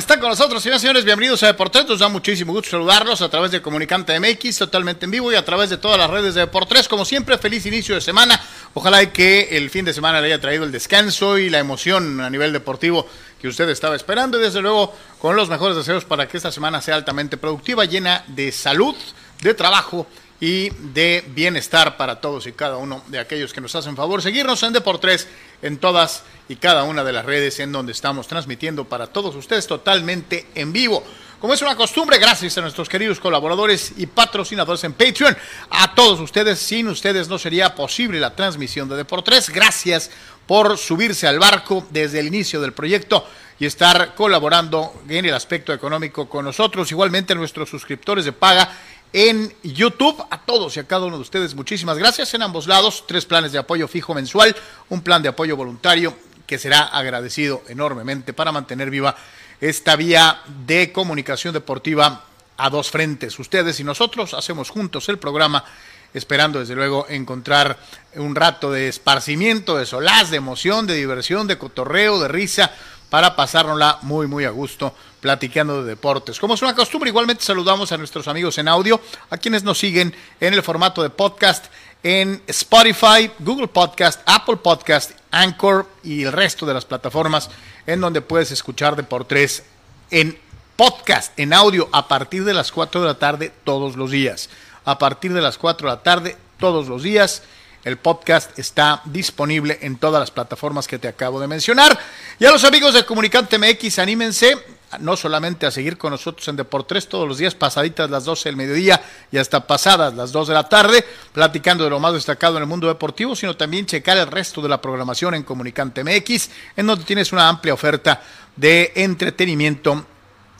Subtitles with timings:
[0.00, 1.04] están con nosotros, señores y señores.
[1.04, 1.86] Bienvenidos a Deportes.
[1.86, 5.44] Nos da muchísimo gusto saludarlos a través de Comunicante MX, totalmente en vivo y a
[5.44, 6.88] través de todas las redes de Deportes.
[6.88, 8.40] Como siempre, feliz inicio de semana.
[8.72, 12.30] Ojalá que el fin de semana le haya traído el descanso y la emoción a
[12.30, 13.06] nivel deportivo
[13.38, 14.38] que usted estaba esperando.
[14.38, 18.24] Y desde luego, con los mejores deseos para que esta semana sea altamente productiva, llena
[18.26, 18.96] de salud,
[19.42, 20.06] de trabajo
[20.40, 24.22] y de bienestar para todos y cada uno de aquellos que nos hacen favor.
[24.22, 25.28] Seguirnos en Deportes
[25.60, 29.66] en todas y cada una de las redes en donde estamos transmitiendo para todos ustedes
[29.66, 31.04] totalmente en vivo.
[31.40, 35.36] Como es una costumbre, gracias a nuestros queridos colaboradores y patrocinadores en Patreon,
[35.70, 39.48] a todos ustedes, sin ustedes no sería posible la transmisión de Deportes.
[39.48, 40.10] Gracias
[40.46, 43.26] por subirse al barco desde el inicio del proyecto
[43.58, 46.90] y estar colaborando en el aspecto económico con nosotros.
[46.90, 48.70] Igualmente nuestros suscriptores de paga
[49.12, 50.24] en YouTube.
[50.30, 53.04] A todos y a cada uno de ustedes, muchísimas gracias en ambos lados.
[53.06, 54.54] Tres planes de apoyo fijo mensual,
[54.88, 56.14] un plan de apoyo voluntario
[56.46, 59.16] que será agradecido enormemente para mantener viva
[59.60, 62.24] esta vía de comunicación deportiva
[62.56, 63.38] a dos frentes.
[63.38, 65.64] Ustedes y nosotros hacemos juntos el programa,
[66.12, 67.78] esperando desde luego encontrar
[68.16, 72.72] un rato de esparcimiento, de solaz, de emoción, de diversión, de cotorreo, de risa,
[73.10, 76.38] para pasárnosla muy, muy a gusto platicando de deportes.
[76.40, 80.14] Como es una costumbre, igualmente saludamos a nuestros amigos en audio, a quienes nos siguen
[80.40, 81.66] en el formato de podcast
[82.02, 87.50] en Spotify, Google Podcast, Apple Podcast, Anchor y el resto de las plataformas
[87.86, 89.64] en donde puedes escuchar Deportes
[90.10, 90.38] en
[90.76, 94.48] podcast, en audio, a partir de las 4 de la tarde todos los días.
[94.84, 97.42] A partir de las 4 de la tarde todos los días.
[97.84, 101.98] El podcast está disponible en todas las plataformas que te acabo de mencionar.
[102.38, 104.58] Y a los amigos de Comunicante MX, anímense
[104.98, 108.56] no solamente a seguir con nosotros en Deportes todos los días, pasaditas las 12 del
[108.56, 109.00] mediodía
[109.30, 112.68] y hasta pasadas las 2 de la tarde, platicando de lo más destacado en el
[112.68, 117.04] mundo deportivo, sino también checar el resto de la programación en Comunicante MX, en donde
[117.04, 118.20] tienes una amplia oferta
[118.56, 120.04] de entretenimiento,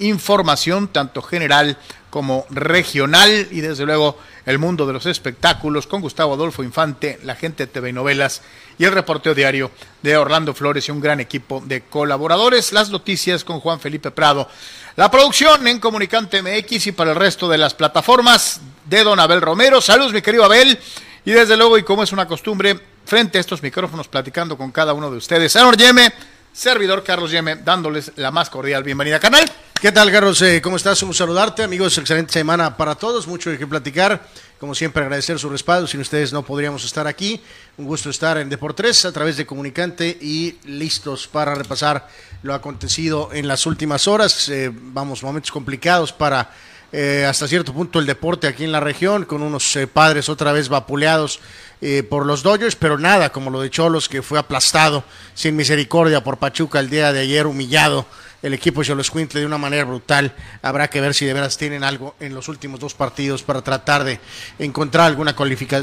[0.00, 1.78] información, tanto general
[2.10, 7.36] como regional y desde luego el mundo de los espectáculos con Gustavo Adolfo Infante, la
[7.36, 8.42] gente de TV Novelas
[8.78, 9.70] y el reporteo diario
[10.02, 12.72] de Orlando Flores y un gran equipo de colaboradores.
[12.72, 14.48] Las noticias con Juan Felipe Prado.
[14.96, 19.40] La producción en Comunicante MX y para el resto de las plataformas de Don Abel
[19.40, 19.80] Romero.
[19.80, 20.78] Saludos, mi querido Abel.
[21.24, 24.94] Y desde luego, y como es una costumbre, frente a estos micrófonos platicando con cada
[24.94, 25.56] uno de ustedes.
[25.76, 26.12] Yeme,
[26.52, 29.50] servidor Carlos Yeme, dándoles la más cordial bienvenida canal.
[29.80, 30.42] ¿Qué tal, Carlos?
[30.42, 31.02] Eh, ¿Cómo estás?
[31.02, 31.96] Un saludarte, amigos.
[31.96, 33.26] Excelente semana para todos.
[33.26, 34.26] Mucho de qué platicar.
[34.58, 35.86] Como siempre, agradecer su respaldo.
[35.86, 37.40] Sin ustedes no podríamos estar aquí.
[37.78, 42.06] Un gusto estar en Deportes a través de Comunicante y listos para repasar
[42.42, 44.50] lo acontecido en las últimas horas.
[44.50, 46.50] Eh, vamos, momentos complicados para
[46.92, 50.68] eh, hasta cierto punto el deporte aquí en la región, con unos padres otra vez
[50.68, 51.40] vapuleados
[52.10, 55.02] por los Dodgers, pero nada como lo de Cholos, que fue aplastado
[55.32, 58.04] sin misericordia por Pachuca el día de ayer, humillado
[58.42, 60.34] el equipo de los de una manera brutal.
[60.62, 64.04] Habrá que ver si de veras tienen algo en los últimos dos partidos para tratar
[64.04, 64.18] de
[64.58, 65.34] encontrar alguna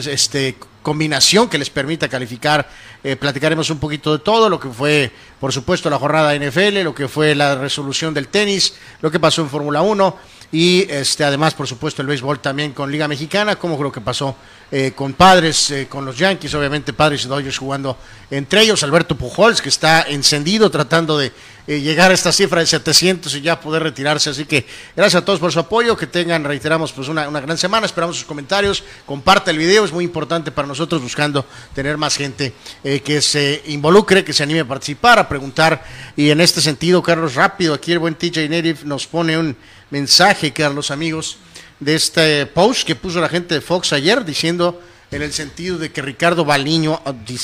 [0.08, 2.68] este, combinación que les permita calificar.
[3.04, 6.84] Eh, platicaremos un poquito de todo, lo que fue, por supuesto, la jornada de NFL,
[6.84, 11.26] lo que fue la resolución del tenis, lo que pasó en Fórmula 1 y este,
[11.26, 14.36] además, por supuesto, el béisbol también con Liga Mexicana, como creo que pasó
[14.72, 17.98] eh, con Padres, eh, con los Yankees, obviamente Padres y Dodgers jugando
[18.32, 21.34] entre ellos, Alberto Pujols, que está encendido tratando de
[21.68, 24.30] eh, llegar a esta cifra de 700 y ya poder retirarse.
[24.30, 27.58] Así que gracias a todos por su apoyo, que tengan, reiteramos, pues una, una gran
[27.58, 31.46] semana, esperamos sus comentarios, comparte el video, es muy importante para nosotros buscando
[31.76, 35.84] tener más gente que se involucre, que se anime a participar, a preguntar.
[36.16, 39.56] Y en este sentido, Carlos, rápido, aquí el buen TJ Native nos pone un
[39.90, 41.38] mensaje, Carlos, amigos,
[41.80, 45.92] de este post que puso la gente de Fox ayer diciendo en el sentido de
[45.92, 47.02] que Ricardo Baliño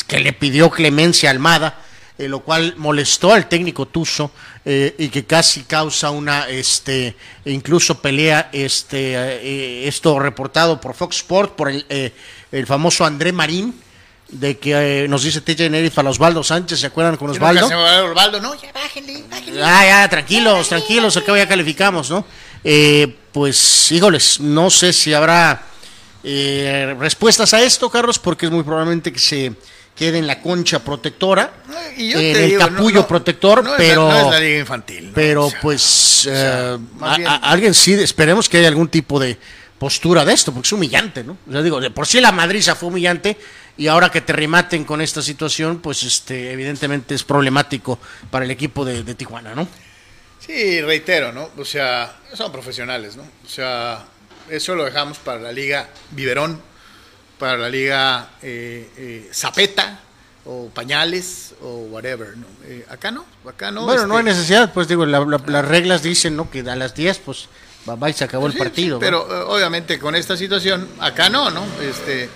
[0.07, 1.79] que le pidió clemencia Almada,
[2.17, 4.31] eh, lo cual molestó al técnico Tuso
[4.65, 7.15] eh, y que casi causa una este
[7.45, 12.13] incluso pelea este eh, esto reportado por Fox Sport por el,
[12.51, 13.73] el famoso André Marín
[14.29, 17.65] de que nos dice TJ Nerif a Osvaldo Sánchez, ¿se acuerdan con Osvaldo?
[17.65, 19.63] Osvaldo, no, ya bájenle, bájenle.
[19.63, 22.25] Ah, ya, tranquilos, tranquilos, acá ya calificamos, ¿no?
[22.63, 25.63] Eh, pues, híjoles, no sé si habrá
[26.23, 29.53] eh, respuestas a esto, Carlos, porque es muy probablemente que se
[29.95, 31.53] quede en la concha protectora,
[31.97, 35.11] en el capullo protector, pero no es la liga infantil.
[35.13, 36.77] Pero pues eh,
[37.41, 39.37] alguien sí, esperemos que haya algún tipo de
[39.77, 41.37] postura de esto, porque es humillante, ¿no?
[41.47, 43.37] O sea, digo, de por sí la madriza fue humillante,
[43.77, 47.99] y ahora que te rematen con esta situación, pues este, evidentemente es problemático
[48.29, 49.67] para el equipo de, Tijuana, ¿no?
[50.39, 51.49] Sí, reitero, ¿no?
[51.57, 53.23] O sea, son profesionales, ¿no?
[53.23, 54.05] O sea,
[54.49, 56.61] eso lo dejamos para la Liga Biberón,
[57.43, 59.99] para la Liga eh, eh, Zapeta,
[60.45, 62.37] o pañales o whatever.
[62.37, 62.45] ¿no?
[62.65, 63.83] Eh, acá no, acá no.
[63.83, 66.49] Bueno, no hay este, necesidad, pues digo, la- la- las reglas dicen, ¿no?
[66.49, 67.49] Que a las 10, pues,
[67.85, 68.97] va, y se acabó el sí, partido.
[68.97, 71.65] pero eh, obviamente con esta situación, acá no, ¿no?
[71.81, 72.29] Este,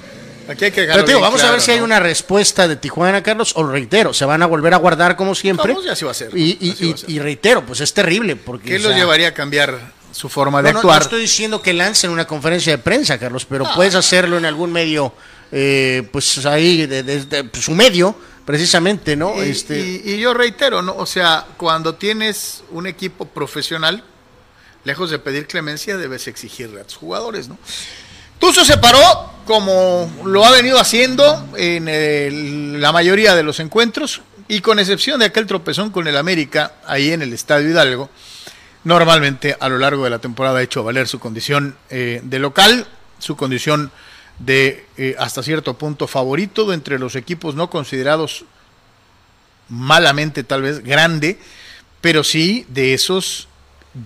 [0.50, 3.54] aquí hay que Pero bien vamos a ver si hay una respuesta de Tijuana, Carlos,
[3.56, 5.72] o reitero, se van a volver a guardar como siempre.
[5.72, 7.10] Vamos, y así va a ser, Y, y- así va y- a ser.
[7.12, 8.72] y reitero, pues es terrible, porque...
[8.72, 9.80] ¿Qué o los llevaría a cambiar
[10.18, 10.98] su forma de no, no, actuar?
[11.00, 13.74] no estoy diciendo que lancen una conferencia de prensa, Carlos, pero Ah.
[13.76, 15.14] puedes hacerlo en algún medio,
[15.52, 19.36] eh, pues ahí, de, de- de- pues, su medio, precisamente, ¿no?
[19.44, 20.96] Y, este, y- y yo reitero, ¿no?
[20.96, 24.04] O sea, cuando tienes un equipo profesional,
[24.86, 27.60] lejos de pedir clemencia, debes exigirle a tus jugadores, ¿no?
[28.40, 34.22] Tuzo se paró como lo ha venido haciendo en el- la mayoría de los encuentros
[34.48, 38.10] y con excepción de aquel tropezón con el América ahí en el Estadio Hidalgo,
[38.88, 42.88] normalmente a lo largo de la temporada ha hecho valer su condición eh, de local,
[43.20, 43.92] su condición
[44.40, 48.46] de eh, hasta cierto punto favorito de entre los equipos no considerados
[49.68, 51.38] malamente tal vez grande,
[52.00, 53.50] pero sí de esos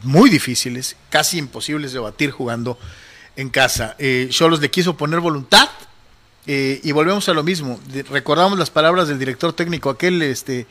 [0.01, 2.79] muy difíciles, casi imposibles de batir jugando
[3.35, 3.95] en casa.
[3.99, 5.69] Eh, Cholos le quiso poner voluntad
[6.47, 7.79] eh, y volvemos a lo mismo.
[8.09, 10.65] Recordamos las palabras del director técnico aquel este,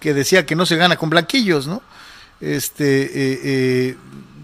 [0.00, 1.80] que decía que no se gana con blanquillos, ¿no?
[2.42, 3.96] Este, eh, eh,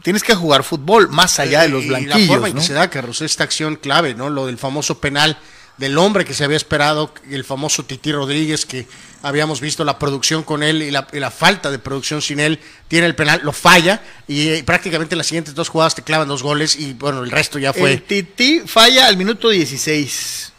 [0.05, 2.61] tienes que jugar fútbol más allá de los y la blanquillos, forma en ¿no?
[2.61, 4.31] que se da, Carlos, esta acción clave, ¿no?
[4.31, 5.37] Lo del famoso penal
[5.79, 8.87] del hombre que se había esperado, el famoso Titi Rodríguez, que
[9.23, 12.61] habíamos visto la producción con él y la, y la falta de producción sin él,
[12.89, 16.43] tiene el penal, lo falla y eh, prácticamente las siguientes dos jugadas te clavan dos
[16.43, 17.93] goles y bueno, el resto ya fue.
[17.95, 20.53] El Titi falla al minuto 16.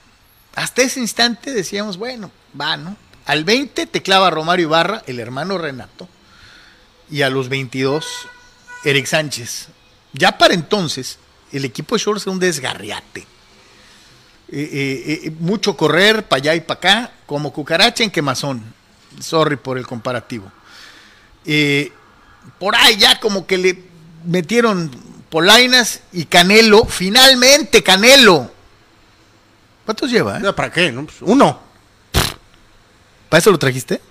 [0.56, 2.98] Hasta ese instante decíamos, bueno, va, ¿no?
[3.26, 6.10] Al 20 te clava Romario Ibarra, el hermano Renato.
[7.12, 8.06] Y a los 22,
[8.84, 9.68] Eric Sánchez.
[10.14, 11.18] Ya para entonces,
[11.52, 13.22] el equipo de Shorts era un desgarriate.
[14.52, 18.64] Eh, eh, eh, mucho correr para allá y para acá, como cucaracha en quemazón.
[19.20, 20.52] Sorry por el comparativo.
[22.58, 23.84] Por ahí ya como que le
[24.26, 24.92] metieron
[25.30, 28.52] polainas y Canelo, finalmente Canelo.
[29.86, 30.38] ¿Cuántos lleva?
[30.38, 30.54] eh?
[30.54, 30.92] ¿Para qué?
[30.92, 31.06] no?
[31.06, 31.60] Pues, uno.
[33.30, 34.02] ¿Para eso lo trajiste?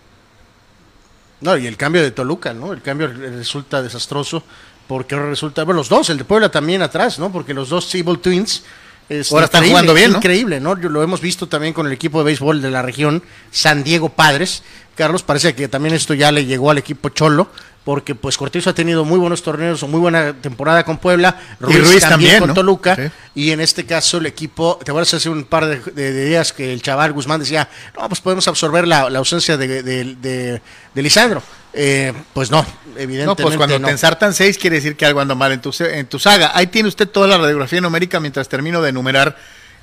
[1.41, 2.73] No, y el cambio de Toluca, ¿no?
[2.73, 4.43] El cambio resulta desastroso
[4.87, 7.31] porque ahora resulta, bueno, los dos, el de Puebla también atrás, ¿no?
[7.31, 8.65] Porque los dos Evil Twins
[9.09, 10.19] este, Ahora están jugando bien, ¿no?
[10.19, 10.75] Increíble, ¿no?
[10.75, 14.63] Lo hemos visto también con el equipo de béisbol de la región, San Diego Padres.
[14.99, 17.49] Carlos, parece que también esto ya le llegó al equipo Cholo,
[17.85, 21.79] porque pues Cortizo ha tenido muy buenos torneos, o muy buena temporada con Puebla, Ruiz,
[21.79, 22.55] Ruiz también, también, con ¿no?
[22.55, 23.03] Toluca, Sí.
[23.37, 26.53] y en este caso el equipo, te acuerdas hace un par de, de- de días
[26.53, 27.67] que el chaval Guzmán decía,
[27.97, 30.61] no, pues podemos absorber la, la ausencia de
[30.97, 31.43] Lisandro.
[31.73, 32.65] Eh, pues no,
[32.97, 33.87] evidentemente No, pues cuando no.
[33.87, 36.51] te ensartan seis quiere decir que algo anda mal en tu, en tu saga.
[36.55, 39.37] Ahí tiene usted toda la radiografía numérica mientras termino de enumerar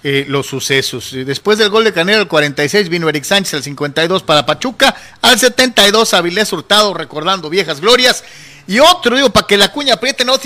[0.07, 1.13] eh, los sucesos.
[1.13, 5.39] Después del gol de Canelo, el 46, vino Eric Sánchez, al 52 para Pachuca, al
[5.39, 8.23] 72 Avilés Hurtado, recordando viejas glorias.
[8.67, 10.35] Y otro, digo, para que la cuña apriete, ¿no?
[10.35, 10.39] Eh,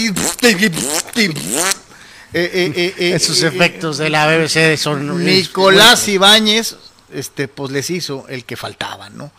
[2.34, 5.26] eh, eh, Esos efectos de la BBC son...
[5.26, 6.78] Nicolás Ibáñez,
[7.14, 9.30] este, pues les hizo el que faltaba, ¿no?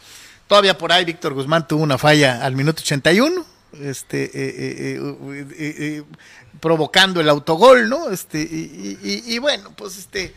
[0.47, 3.47] Todavía por ahí Víctor Guzmán tuvo una falla al minuto 81,
[3.81, 6.03] este, eh, eh, eh, eh, eh,
[6.59, 8.11] provocando el autogol, ¿no?
[8.11, 10.35] Este, y, y- y- bueno, pues este,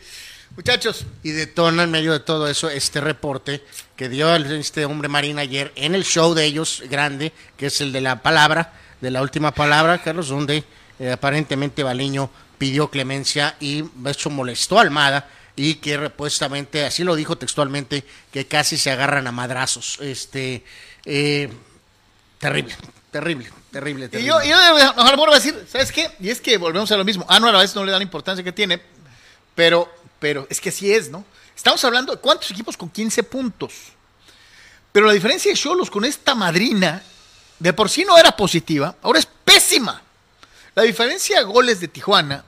[0.56, 3.62] muchachos, Y detona en medio de todo eso este reporte
[3.96, 7.92] que dio este hombre Marín ayer en el show de ellos grande, que es el
[7.92, 10.64] de la palabra, de la última palabra, Carlos, donde
[10.98, 17.14] eh, aparentemente Baliño pidió clemencia y eso molestó a Almada y que supuestamente, así lo
[17.14, 19.98] dijo textualmente, que casi se agarran a madrazos.
[20.00, 20.64] Este,
[21.04, 21.48] eh,
[22.38, 22.74] terrible,
[23.10, 24.28] terrible, terrible, y terrible.
[24.28, 26.10] yo, y yo a decir, ¿sabes qué?
[26.20, 28.42] Y es que volvemos a lo mismo, Anuar a veces no le da la importancia
[28.42, 28.80] que tiene,
[29.54, 31.24] pero, pero es que así es, ¿no?
[31.54, 33.72] Estamos hablando de cuántos equipos con 15 puntos.
[34.92, 37.02] Pero la diferencia de Cholos con esta madrina,
[37.58, 40.00] de por sí no era positiva, ahora es pésima.
[40.74, 42.44] La diferencia de goles de Tijuana,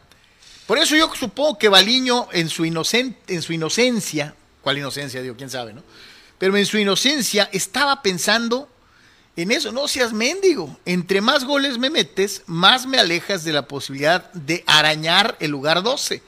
[0.66, 5.22] por eso yo supongo que Baliño en su, inocen- en su inocencia, ¿cuál inocencia?
[5.22, 5.82] Digo, quién sabe, ¿no?
[6.38, 8.68] Pero en su inocencia estaba pensando
[9.36, 10.78] en eso, no seas mendigo.
[10.86, 15.82] Entre más goles me metes, más me alejas de la posibilidad de arañar el lugar
[15.82, 16.22] 12.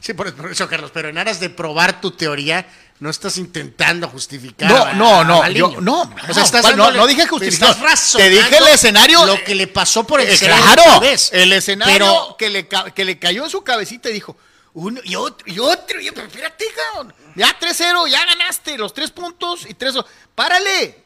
[0.00, 2.66] Sí, por, eso, Carlos, pero en aras de probar tu teoría,
[3.00, 4.70] no estás intentando justificar.
[4.70, 7.74] No, a- no, no, yo- no, O no, sea, estás no, no dije justificar.
[8.16, 9.24] Te dije el escenario.
[9.24, 11.30] Lo que le pasó por el Eh, claro, vez.
[11.32, 14.36] el escenario Pero que, le, que le cayó en su cabecita y dijo,
[14.74, 17.14] uno y otro, y otro, y espérate, cabrón.
[17.34, 19.94] ya 3-0, ya ganaste los tres puntos y tres.
[20.34, 21.03] ¡Párale!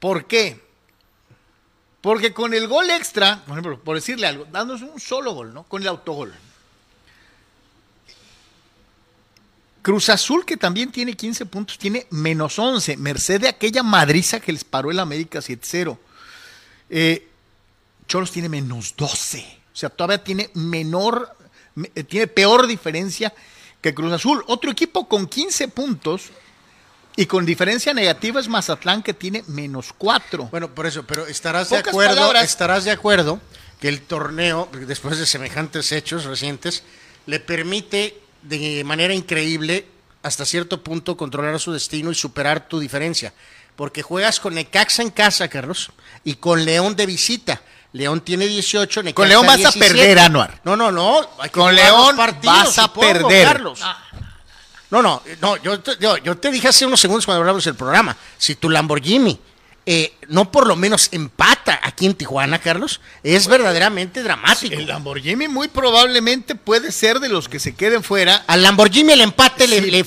[0.00, 0.60] ¿Por qué?
[2.00, 5.64] Porque con el gol extra, por ejemplo, por decirle algo, dándose un solo gol, ¿no?
[5.64, 6.34] Con el autogol.
[9.82, 14.52] Cruz Azul, que también tiene 15 puntos, tiene menos 11, merced de aquella madriza que
[14.52, 15.98] les paró el América 7-0.
[16.88, 17.28] Eh,
[18.06, 21.36] Cholos tiene menos 12, o sea, todavía tiene menor,
[21.94, 23.32] eh, tiene peor diferencia
[23.80, 24.42] que Cruz Azul.
[24.48, 26.30] Otro equipo con 15 puntos
[27.20, 30.48] y con diferencia negativa es Mazatlán, que tiene menos 4.
[30.50, 33.38] Bueno, por eso, pero estarás de acuerdo, estarás de acuerdo
[33.78, 36.82] que el torneo, después de semejantes hechos recientes,
[37.26, 39.86] le permite de manera increíble
[40.22, 43.34] hasta cierto punto controlar su destino y superar tu diferencia.
[43.76, 45.92] Porque juegas con Necaxa en casa, Carlos,
[46.24, 47.60] y con León de visita.
[47.92, 50.62] León tiene 18, Necaxa Con León vas a perder, Anuar.
[50.64, 51.28] No, no, no.
[51.52, 53.46] con León vas a perder.
[53.46, 53.82] Carlos.
[54.90, 58.16] No, no, no yo, yo, yo, te dije hace unos segundos cuando hablamos del programa,
[58.38, 59.38] si tu Lamborghini
[59.86, 64.74] eh, no por lo menos empata aquí en Tijuana, Carlos, es verdaderamente dramático.
[64.74, 68.44] El Lamborghini muy probablemente puede ser de los que se queden fuera.
[68.46, 70.04] Al Lamborghini el empate le, le,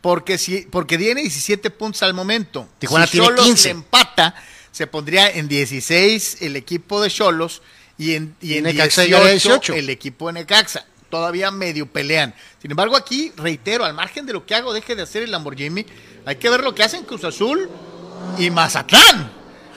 [0.00, 2.68] porque si porque tiene 17 puntos al momento.
[2.78, 3.70] Tijuana tiene 15.
[3.70, 4.34] empata,
[4.72, 7.62] se pondría en 16 el equipo de Cholos
[7.96, 10.84] y en, y en 18, el equipo de Necaxa.
[11.10, 12.34] Todavía medio pelean.
[12.62, 15.84] Sin embargo, aquí, reitero, al margen de lo que hago, deje de hacer el Lamborghini,
[16.24, 17.68] hay que ver lo que hacen Cruz Azul
[18.38, 19.30] y Mazatlán,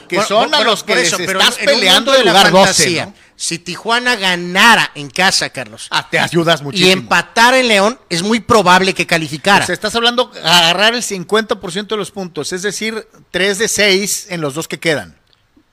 [0.07, 3.13] que son a los que les estás peleando el lugar 12.
[3.35, 6.87] Si Tijuana ganara en casa, Carlos, ah, te ayudas muchísimo.
[6.87, 9.65] Y empatar en León, es muy probable que calificara.
[9.65, 14.39] Se estás hablando agarrar el 50% de los puntos, es decir, 3 de 6 en
[14.39, 15.17] los dos que quedan.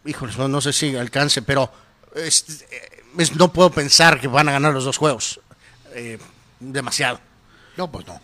[0.07, 1.71] Híjole, no, sé si alcance, pero
[3.35, 5.41] no puedo pensar que van a ganar los dos juegos.
[6.01, 6.19] Eh,
[6.61, 7.21] demasiado.
[7.77, 8.21] No, pues no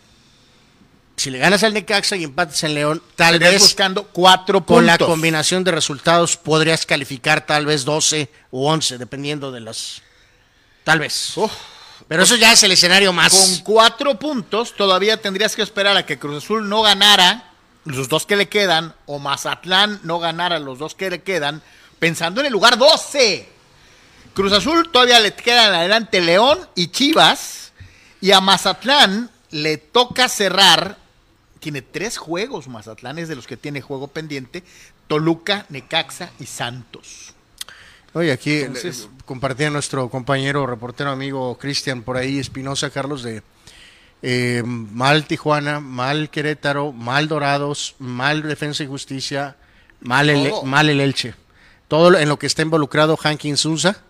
[1.17, 4.77] si le ganas al Necaxa y empates en León, tal vez buscando cuatro puntos.
[4.77, 10.03] Con la combinación de resultados podrías calificar tal vez 12 o 11, dependiendo de las...
[10.85, 11.35] Tal vez.
[12.07, 13.33] Pero eso ya es el escenario más...
[13.33, 17.51] Con cuatro puntos todavía tendrías que esperar a que Cruz Azul no ganara
[17.85, 21.63] los dos que le quedan, o Mazatlán no ganara los dos que le quedan,
[21.99, 23.49] pensando en el lugar 12.
[24.35, 27.66] Cruz Azul todavía le quedan adelante León y Chivas,
[28.21, 30.99] y a Mazatlán le toca cerrar
[31.67, 34.63] tiene tres juegos Mazatlanes de los que tiene juego pendiente,
[35.09, 37.35] Toluca, Necaxa y Santos.
[38.13, 43.43] Oye, aquí Entonces, compartía nuestro compañero reportero amigo Cristian por ahí, Espinosa Carlos, de
[44.23, 49.57] eh, mal Tijuana, mal Querétaro, mal Dorados, mal Defensa y Justicia,
[50.01, 51.35] mal el, mal el Elche.
[51.89, 54.03] Todo en lo que está involucrado Hankin Sousa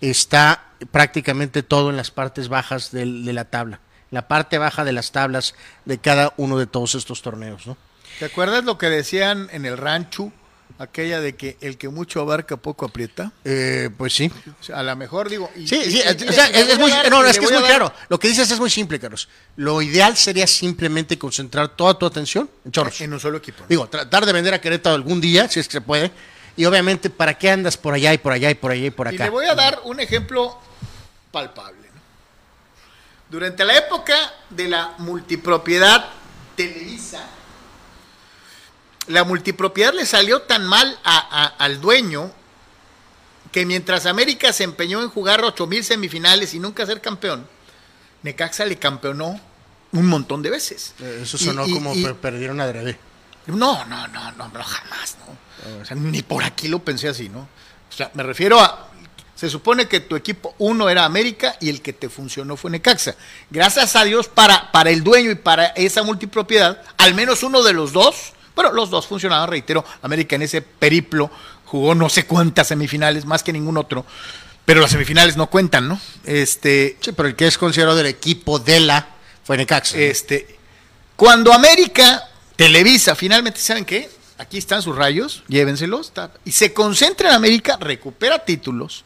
[0.00, 3.80] está prácticamente todo en las partes bajas de la tabla
[4.12, 7.76] la parte baja de las tablas de cada uno de todos estos torneos, ¿no?
[8.20, 10.30] ¿Te acuerdas lo que decían en el rancho?
[10.78, 13.32] Aquella de que el que mucho abarca poco aprieta.
[13.44, 14.30] Eh, pues sí.
[14.72, 15.50] a lo mejor digo.
[15.54, 17.92] sí, sí, o sea, es, muy, no, es que es muy claro.
[18.08, 19.28] Lo que dices es muy simple, Carlos.
[19.56, 23.00] Lo ideal sería simplemente concentrar toda tu atención en Chorros.
[23.00, 23.64] En un solo equipo.
[23.68, 26.10] Digo, tratar de vender a Querétaro algún día, si es que se puede.
[26.56, 29.08] Y obviamente, ¿para qué andas por allá y por allá y por allá y por
[29.08, 29.24] acá?
[29.24, 30.58] Y le voy a dar un ejemplo
[31.30, 31.88] palpable.
[33.30, 34.14] Durante la época
[34.50, 36.06] de la multipropiedad
[36.54, 37.26] Televisa,
[39.06, 42.30] la multipropiedad le salió tan mal al dueño
[43.50, 47.46] que mientras América se empeñó en jugar 8000 semifinales y nunca ser campeón,
[48.22, 49.40] Necaxa le campeonó
[49.92, 50.94] un montón de veces.
[51.00, 52.98] Eh, eso sonó como perdieron a Drede.
[53.46, 55.96] No, no, no, no, no, jamás, ¿no?
[55.96, 57.40] ni por aquí lo pensé así, ¿no?
[57.40, 58.88] O sea, me refiero a
[59.42, 63.16] se supone que tu equipo uno era América y el que te funcionó fue Necaxa.
[63.50, 67.72] Gracias a Dios para, para el dueño y para esa multipropiedad, al menos uno de
[67.72, 71.28] los dos, bueno, los dos funcionaban, reitero, América en ese periplo
[71.64, 74.06] jugó no sé cuántas semifinales, más que ningún otro,
[74.64, 76.00] pero las semifinales no cuentan, ¿no?
[76.22, 79.08] Este, sí, pero el que es considerado del equipo de la
[79.42, 79.98] fue Necaxa.
[79.98, 80.56] Este,
[81.16, 84.10] cuando América Televisa, finalmente, ¿saben qué?
[84.38, 86.12] Aquí están sus rayos, llévenselos,
[86.44, 89.04] y se concentra en América, recupera títulos,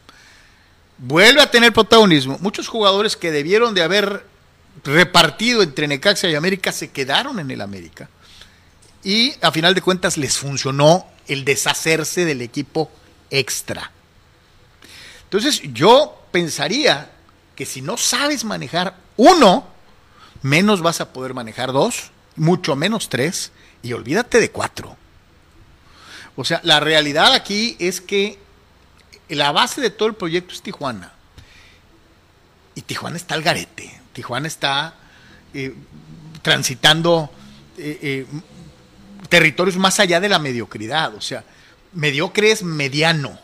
[0.97, 2.37] vuelve a tener protagonismo.
[2.41, 4.25] Muchos jugadores que debieron de haber
[4.83, 8.09] repartido entre Necaxa y América se quedaron en el América.
[9.03, 12.91] Y a final de cuentas les funcionó el deshacerse del equipo
[13.29, 13.91] extra.
[15.23, 17.11] Entonces yo pensaría
[17.55, 19.67] que si no sabes manejar uno,
[20.41, 23.51] menos vas a poder manejar dos, mucho menos tres,
[23.83, 24.95] y olvídate de cuatro.
[26.35, 28.39] O sea, la realidad aquí es que
[29.29, 31.11] la base de todo el proyecto es Tijuana.
[32.75, 33.99] Y Tijuana está al garete.
[34.13, 34.93] Tijuana está
[35.53, 35.73] eh,
[36.41, 37.31] transitando
[37.77, 38.25] eh, eh,
[39.29, 41.15] territorios más allá de la mediocridad.
[41.15, 41.43] O sea,
[41.93, 43.39] mediocre es mediano.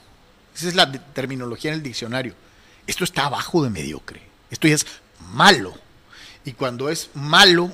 [0.55, 2.35] Esa es la terminología en el diccionario.
[2.85, 4.21] Esto está abajo de mediocre.
[4.51, 4.85] Esto ya es
[5.31, 5.73] malo.
[6.45, 7.71] Y cuando es malo,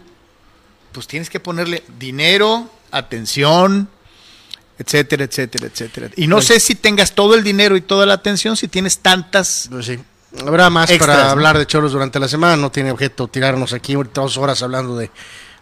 [0.91, 3.89] pues tienes que ponerle dinero, atención,
[4.77, 6.09] etcétera, etcétera, etcétera.
[6.15, 8.99] Y no Pues- sé si tengas todo el dinero y toda la atención si tienes
[8.99, 9.67] tantas...
[9.69, 9.99] Pues sí.
[10.45, 11.31] Habrá más Extras, para ¿no?
[11.31, 12.55] hablar de choros durante la semana.
[12.55, 15.09] No tiene objeto tirarnos aquí dos horas hablando de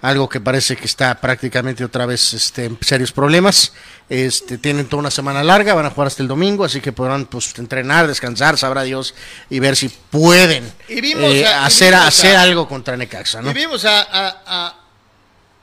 [0.01, 3.72] algo que parece que está prácticamente otra vez este, en serios problemas.
[4.10, 7.25] Este, tienen toda una semana larga, van a jugar hasta el domingo, así que podrán
[7.27, 9.15] pues, entrenar, descansar, sabrá Dios,
[9.50, 12.96] y ver si pueden Y vimos eh, a- y hacer, vimos hacer a- algo contra
[12.98, 13.41] Necaxa.
[13.41, 13.50] ¿no?
[13.50, 14.75] Y vimos a, a,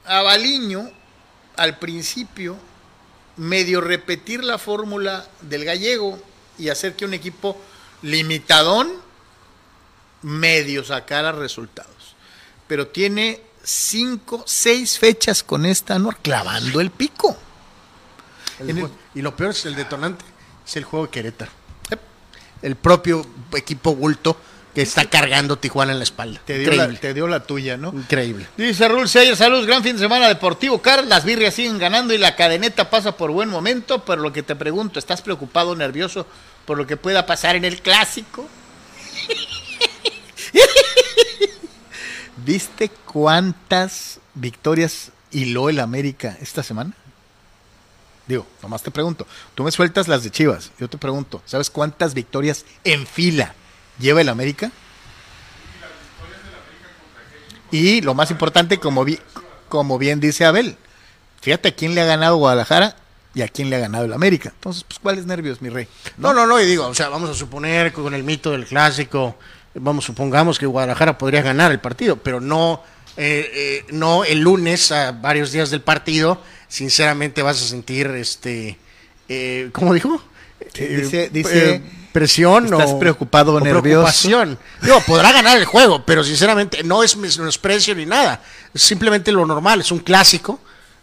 [0.07, 0.91] a, Baliño
[1.57, 2.57] al principio
[3.37, 6.19] medio repetir la fórmula del gallego
[6.59, 7.61] y hacer que un equipo
[8.03, 8.93] limitadón
[10.23, 12.15] medio sacara resultados.
[12.67, 16.11] Pero tiene cinco, seis fechas con esta, ¿no?
[16.23, 17.37] Clavando el pico.
[18.59, 20.25] El el- y lo peor es el detonante,
[20.67, 21.51] es el juego de Querétaro.
[22.63, 24.37] El propio equipo bulto
[24.75, 26.41] que está cargando Tijuana en la espalda.
[26.45, 26.99] Te dio, la, Increíble.
[26.99, 27.91] te dio la tuya, ¿no?
[27.91, 28.49] Increíble.
[28.57, 30.83] Dice Raúl Seyer, saludos, gran fin de semana deportivo.
[30.83, 34.43] Carl, las birrias siguen ganando y la cadeneta pasa por buen momento, pero lo que
[34.43, 36.27] te pregunto, ¿estás preocupado, nervioso
[36.67, 38.49] por lo que pueda pasar en el clásico?
[42.45, 46.93] ¿Viste cuántas victorias hiló el América esta semana?
[48.27, 49.25] Digo, nomás te pregunto.
[49.55, 50.73] Tú me sueltas las de Chivas.
[50.81, 53.55] Yo te pregunto, ¿sabes cuántas victorias en fila
[53.99, 54.71] lleva el América?
[57.71, 59.19] Y lo más importante, como, vi-
[59.69, 60.77] como bien dice Abel,
[61.41, 62.97] fíjate a quién le ha ganado Guadalajara
[63.35, 64.51] y a quién le ha ganado el América.
[64.55, 65.89] Entonces, pues, ¿cuáles nervios, mi rey?
[66.17, 69.37] No, no, no, y digo, o sea, vamos a suponer con el mito del clásico,
[69.75, 72.83] vamos, supongamos que Guadalajara podría ganar el partido, pero no,
[73.17, 78.79] eh, eh, no el lunes, a varios días del partido, sinceramente vas a sentir, este,
[79.29, 80.23] eh, ¿cómo dijo?
[80.75, 81.83] Dice- Eh, dice, eh,
[82.13, 83.83] presión ¿estás o preocupado o nervioso?
[83.83, 84.59] preocupación.
[84.83, 88.41] Digo, podrá ganar el juego, pero sinceramente no es menosprecio ni nada.
[88.73, 90.61] Es simplemente lo normal, es un clásico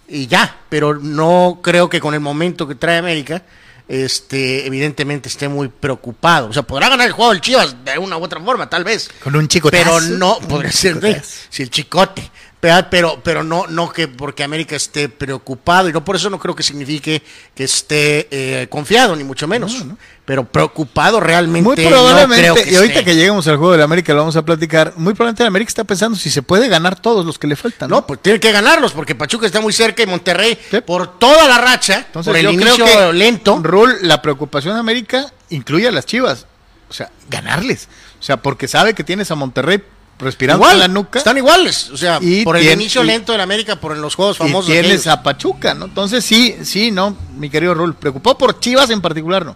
[0.08, 0.58] y ya.
[0.69, 3.43] Pero no creo que con el momento que trae América,
[3.88, 6.47] este, evidentemente esté muy preocupado.
[6.47, 9.10] O sea, podrá ganar el juego el Chivas de una u otra forma, tal vez.
[9.21, 9.84] Con un chicotazo.
[9.84, 11.17] Pero no, podría ser, chicotazo.
[11.17, 11.21] ¿eh?
[11.49, 12.32] si el chicote.
[12.62, 16.56] Pero, pero, no, no que porque América esté preocupado, y no por eso no creo
[16.56, 17.24] que signifique
[17.56, 19.84] que esté eh, confiado, ni mucho menos.
[20.26, 21.67] Pero preocupado realmente.
[21.67, 23.06] Muy no probablemente, creo que y ahorita esté.
[23.06, 26.15] que lleguemos al juego del América lo vamos a platicar, muy probablemente América está pensando
[26.15, 27.89] si se puede ganar todos los que le faltan.
[27.89, 30.82] No, pues tiene que ganarlos, porque Pachuca está muy cerca y Monterrey, Sí.
[30.82, 33.60] por toda la racha, Entonces por el yo inicio creo que lento.
[33.63, 36.45] Rule, la preocupación de América incluye a las Chivas.
[36.89, 37.88] O sea, ganarles.
[38.19, 39.82] O sea, porque sabe que tienes a Monterrey
[40.21, 41.19] respirando Igual, en la nuca.
[41.19, 44.38] están iguales, o sea, Y por el inicio y- lento de América, por los juegos
[44.38, 44.71] y famosos.
[44.71, 45.07] tienes aquellos.
[45.07, 45.86] a Pachuca, ¿no?
[45.86, 49.55] Entonces sí, sí, no, mi querido Rul, preocupó por Chivas en particular, ¿no?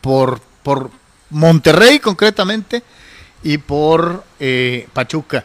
[0.00, 0.90] Por, por
[1.30, 2.82] Monterrey concretamente
[3.42, 5.44] y por eh, Pachuca.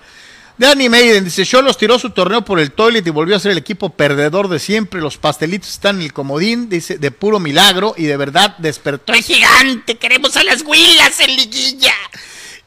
[0.55, 3.57] Danny Maiden dice, Cholos tiró su torneo por el toilet y volvió a ser el
[3.57, 5.01] equipo perdedor de siempre.
[5.01, 9.23] Los pastelitos están en el comodín, dice, de puro milagro y de verdad despertó el
[9.23, 9.97] gigante.
[9.97, 11.93] Queremos a las huilas en liguilla.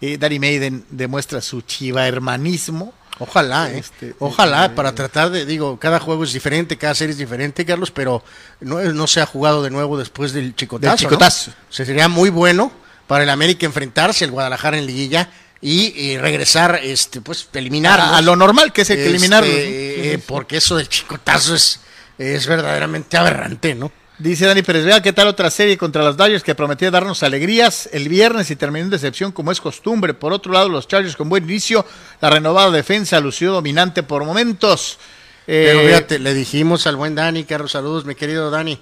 [0.01, 2.93] Eh, Danny Maiden demuestra su chiva hermanismo.
[3.19, 3.79] Ojalá, ¿eh?
[3.79, 7.65] Este, Ojalá, eh, para tratar de, digo, cada juego es diferente, cada serie es diferente,
[7.65, 8.23] Carlos, pero
[8.61, 10.91] no, no se ha jugado de nuevo después del chicotazo.
[10.91, 11.51] Del chicotazo.
[11.51, 11.57] ¿no?
[11.71, 12.71] O sea, sería muy bueno
[13.07, 15.31] para el América enfrentarse al Guadalajara en liguilla
[15.63, 19.29] y, y regresar, este, pues, eliminar A, a lo normal que es el que.
[19.29, 19.41] ¿no?
[19.43, 21.81] eh, porque eso del chicotazo es,
[22.19, 23.91] es verdaderamente aberrante, ¿no?
[24.19, 27.87] Dice Dani Pérez, vea qué tal otra serie contra los Dodgers que prometía darnos alegrías
[27.93, 30.15] el viernes y terminó en decepción como es costumbre.
[30.15, 31.85] Por otro lado, los Chargers con buen inicio,
[32.23, 34.99] la renovada defensa lució dominante por momentos.
[35.45, 38.81] Pero Eh, fíjate, le dijimos al buen Dani, Carlos, saludos, mi querido Dani.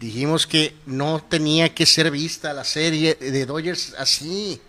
[0.00, 4.60] Dijimos que no tenía que ser vista la serie de Dodgers así.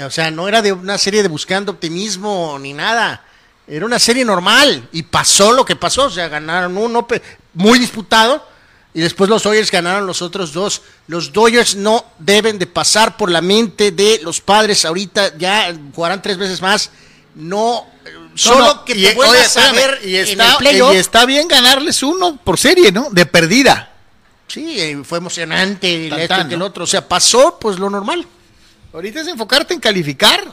[0.00, 3.24] O sea, no era de una serie de buscando optimismo ni nada.
[3.66, 6.04] Era una serie normal y pasó lo que pasó.
[6.04, 7.04] O sea, ganaron uno
[7.54, 8.51] muy disputado
[8.94, 10.82] y después los Dodgers ganaron los otros dos.
[11.06, 15.36] Los Dodgers no deben de pasar por la mente de los padres ahorita.
[15.38, 16.90] Ya jugarán tres veces más.
[17.34, 20.50] No, eh, solo no, que y- te vuelvas oye, a espérame, ver y en está,
[20.52, 20.94] el playoff.
[20.94, 23.08] y está bien ganarles uno por serie, ¿no?
[23.10, 23.88] De perdida.
[24.48, 26.66] Sí, eh, fue emocionante, el Tan, esto y que el ¿no?
[26.66, 26.84] otro.
[26.84, 28.26] O sea, pasó pues lo normal.
[28.92, 30.44] Ahorita es enfocarte en calificar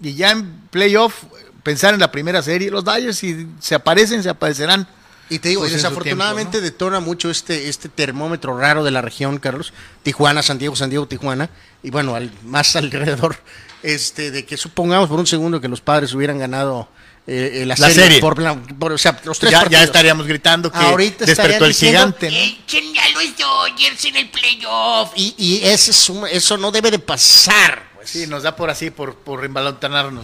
[0.00, 1.24] y ya en playoff
[1.64, 2.70] pensar en la primera serie.
[2.70, 4.86] Los Dodgers si se aparecen, se aparecerán.
[5.30, 9.38] Y te digo, Pues desafortunadamente tiempo, detona mucho este, este termómetro raro de la región,
[9.38, 9.72] Carlos.
[10.02, 11.48] Tijuana, San Diego, San Diego, Tijuana.
[11.82, 13.36] Y bueno, al, más alrededor,
[13.82, 16.88] este, de que supongamos por un segundo que los padres hubieran ganado
[17.26, 18.02] eh, eh, la, La serie.
[18.04, 18.20] serie.
[18.20, 21.70] Por, la- por- o sea, los tres Ya, ya estaríamos gritando que Ahorita despertó el
[21.72, 22.30] diciendo, gigante.
[22.30, 22.36] ¿no?
[22.36, 25.12] "Echen a los Dodgers en el playoff.
[25.16, 27.90] Y, y ese es un- eso no debe de pasar.
[27.94, 28.10] pues.
[28.10, 29.40] Sí, nos da por así, por, por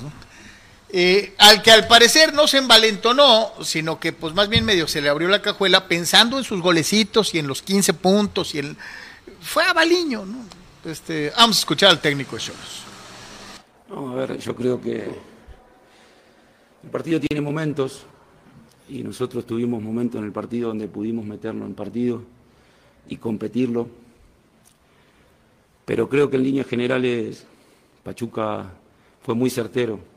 [0.03, 0.13] ¿no?
[0.92, 5.00] Eh, al que al parecer no se envalentonó, sino que pues más bien medio se
[5.00, 8.76] le abrió la cajuela pensando en sus golecitos y en los 15 puntos y en...
[9.40, 10.38] fue a Baliño, ¿no?
[10.85, 12.83] Este, vamos a escuchar al técnico de Cholos.
[13.88, 15.11] No, a ver, yo creo que
[16.83, 18.03] el partido tiene momentos
[18.88, 22.22] y nosotros tuvimos momentos en el partido donde pudimos meternos en partido
[23.09, 23.88] y competirlo.
[25.85, 27.44] Pero creo que en líneas generales
[28.03, 28.72] Pachuca
[29.22, 30.10] fue muy certero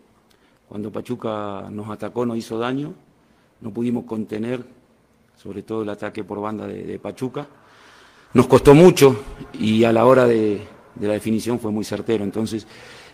[0.67, 2.93] cuando Pachuca nos atacó, nos hizo daño,
[3.61, 4.63] no pudimos contener,
[5.35, 7.47] sobre todo el ataque por banda de, Pachuca.
[8.33, 9.23] Nos costó mucho
[9.59, 10.65] y a la hora de,
[10.99, 12.23] la definición fue muy certero.
[12.23, 12.67] Entonces,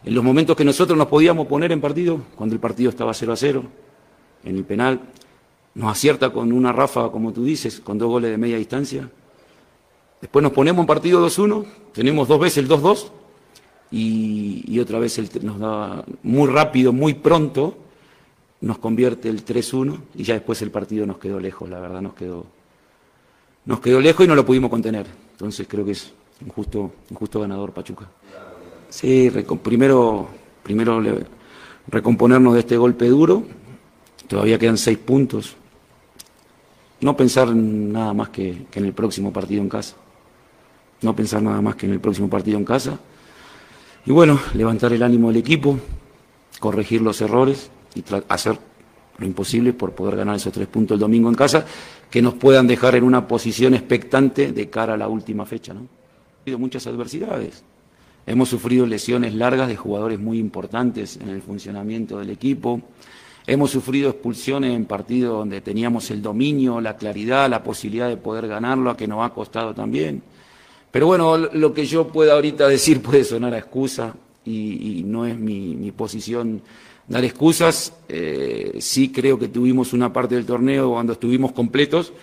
[0.04, 3.34] en los momentos que nosotros nos podíamos poner en partido, cuando el partido estaba 0
[3.34, 3.64] a 0,
[4.46, 5.02] en el penal,
[5.76, 9.10] nos acierta con una ráfaga, como tú dices, con dos goles de media distancia.
[10.22, 13.19] Después nos ponemos en partido 2-1, tenemos dos veces el 2-2
[13.92, 17.78] y, otra vez nos da muy rápido, muy pronto,
[18.62, 22.14] nos convierte el 3-1 y ya después el partido nos quedó lejos, la verdad nos
[22.14, 22.46] quedó,
[23.66, 25.08] nos quedó lejos y no lo pudimos contener.
[25.32, 28.08] Entonces creo que es un justo, un justo ganador Pachuca.
[28.90, 29.32] Sí,
[29.64, 30.28] primero,
[30.64, 31.02] primero
[31.88, 33.44] recomponernos de este golpe duro,
[34.28, 35.56] todavía quedan seis puntos.
[37.02, 39.96] No pensar nada más que en el próximo partido en casa.
[41.02, 43.00] No pensar nada más que en el próximo partido en casa
[44.10, 45.78] y bueno, levantar el ánimo del equipo,
[46.60, 48.58] corregir los errores y hacer
[49.20, 51.64] lo imposible por poder ganar esos tres puntos el domingo en casa,
[52.10, 55.76] que nos puedan dejar en una posición expectante de cara a la última fecha.
[55.76, 55.82] ¿no?
[55.82, 57.64] Ha habido muchas adversidades.
[58.26, 62.82] Hemos sufrido lesiones largas de jugadores muy importantes en el funcionamiento del equipo.
[63.46, 68.48] Hemos sufrido expulsiones en partidos donde teníamos el dominio, la claridad, la posibilidad de poder
[68.48, 70.24] ganarlo, a que nos ha costado también.
[70.92, 75.38] Pero bueno, lo que yo pueda ahorita decir puede sonar a excusa y, no es
[75.38, 76.62] mi, posición
[77.08, 77.94] dar excusas.
[78.08, 82.14] Eh, sí creo que tuvimos una parte del torneo cuando estuvimos completos,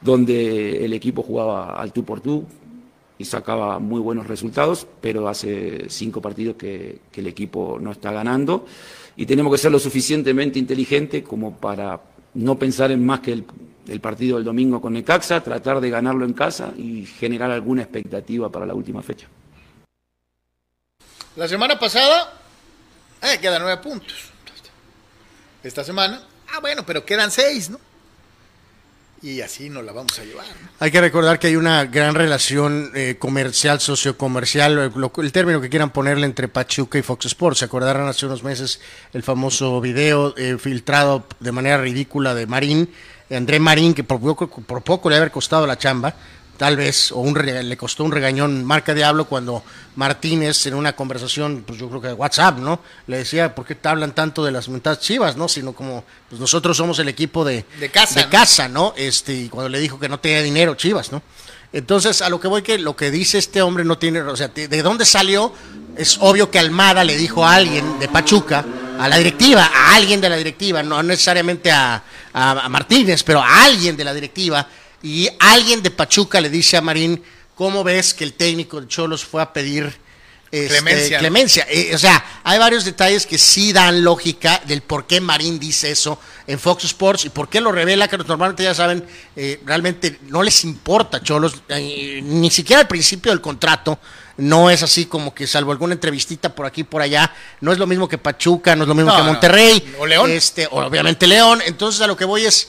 [0.00, 2.44] donde el equipo jugaba al tú por tú
[3.18, 8.12] y sacaba muy buenos resultados, pero hace cinco partidos que, que el equipo no está
[8.12, 8.64] ganando
[9.16, 12.00] y tenemos que ser lo suficientemente inteligente como para
[12.34, 13.44] no pensar en más que el
[13.88, 18.50] el partido del domingo con Necaxa, tratar de ganarlo en casa y generar alguna expectativa
[18.50, 19.26] para la última fecha.
[21.36, 22.34] La semana pasada,
[23.22, 24.30] eh, quedan nueve puntos.
[25.62, 26.22] Esta semana,
[26.52, 27.78] ah, bueno, pero quedan seis, ¿no?
[29.20, 30.46] Y así nos la vamos a llevar.
[30.78, 35.68] Hay que recordar que hay una gran relación eh, comercial, sociocomercial, el, el, término que
[35.68, 37.58] quieran ponerle entre Pachuca y Fox Sports.
[37.58, 38.80] Se acordarán hace unos meses
[39.12, 42.90] el famoso video eh, filtrado de manera ridícula de Marín
[43.30, 46.14] André Marín, que por poco, por poco le haber costado la chamba,
[46.58, 49.62] tal vez, o un, le costó un regañón marca Diablo cuando
[49.94, 52.80] Martínez en una conversación, pues yo creo que de WhatsApp, ¿no?
[53.06, 55.48] Le decía, ¿por qué te hablan tanto de las mentadas chivas, no?
[55.48, 58.92] Sino como, pues nosotros somos el equipo de, de casa, de casa ¿no?
[58.96, 61.22] Este, y cuando le dijo que no tenía dinero, chivas, ¿no?
[61.72, 64.48] Entonces, a lo que voy que lo que dice este hombre no tiene, o sea,
[64.48, 65.52] ¿de dónde salió?
[65.96, 68.64] Es obvio que Almada le dijo a alguien de Pachuca,
[68.98, 72.02] a la directiva, a alguien de la directiva, no necesariamente a,
[72.68, 74.66] Martínez, pero a alguien de la directiva,
[75.02, 77.22] y alguien de Pachuca le dice a Marín,
[77.54, 79.98] ¿cómo ves que el técnico de Cholos fue a pedir
[80.50, 81.66] este, clemencia?
[81.68, 85.90] Eh, o sea, hay varios detalles que sí dan lógica del por qué Marín dice
[85.90, 89.04] eso en Fox Sports y por qué lo revela, que normalmente ya saben,
[89.36, 93.98] eh, realmente no les importa Cholos, eh, ni siquiera al principio del contrato
[94.38, 97.86] no es así como que salvo alguna entrevistita por aquí por allá, no es lo
[97.86, 102.00] mismo que Pachuca, no es lo mismo que Monterrey, o León, este, obviamente León, entonces
[102.02, 102.68] a lo que voy es,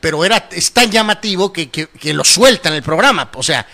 [0.00, 3.66] pero era es tan llamativo que, que, lo suelta en el programa, o sea,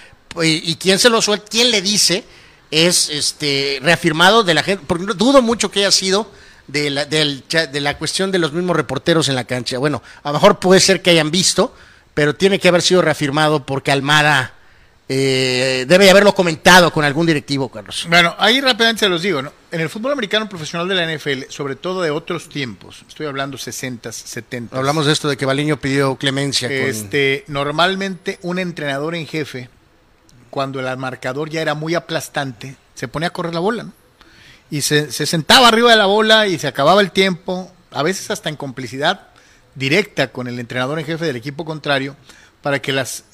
[0.42, 2.24] y, quién se lo suelta, quién le dice
[2.70, 6.30] es este reafirmado de la gente, porque dudo mucho que haya sido
[6.66, 9.78] de la, de la cuestión de los mismos reporteros en la cancha.
[9.78, 11.74] Bueno, a lo mejor puede ser que hayan visto,
[12.14, 14.56] pero tiene que haber sido reafirmado porque Almada
[15.08, 18.06] eh, debe haberlo comentado con algún directivo, Carlos.
[18.08, 19.52] Bueno, ahí rápidamente se los digo, ¿no?
[19.70, 23.56] En el fútbol americano profesional de la NFL, sobre todo de otros tiempos, estoy hablando
[23.56, 24.76] 60, 70.
[24.76, 26.68] Hablamos de esto de que Baliño pidió clemencia.
[26.68, 29.68] Este, normalmente un entrenador en jefe,
[30.56, 33.92] cuando el marcador ya era muy aplastante, se ponía a correr la bola, ¿no?
[34.70, 38.30] Y se, se sentaba arriba de la bola y se acababa el tiempo, a veces
[38.30, 39.28] hasta en complicidad
[39.74, 42.16] directa con el entrenador en jefe del equipo contrario,
[42.62, 43.24] para que las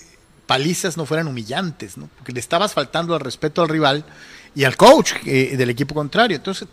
[0.49, 2.09] palizas no fueran humillantes, ¿no?
[2.17, 4.05] Porque le estabas faltando al respeto al rival
[4.57, 6.39] y al coach eh, del equipo contrario.
[6.39, 6.67] Entonces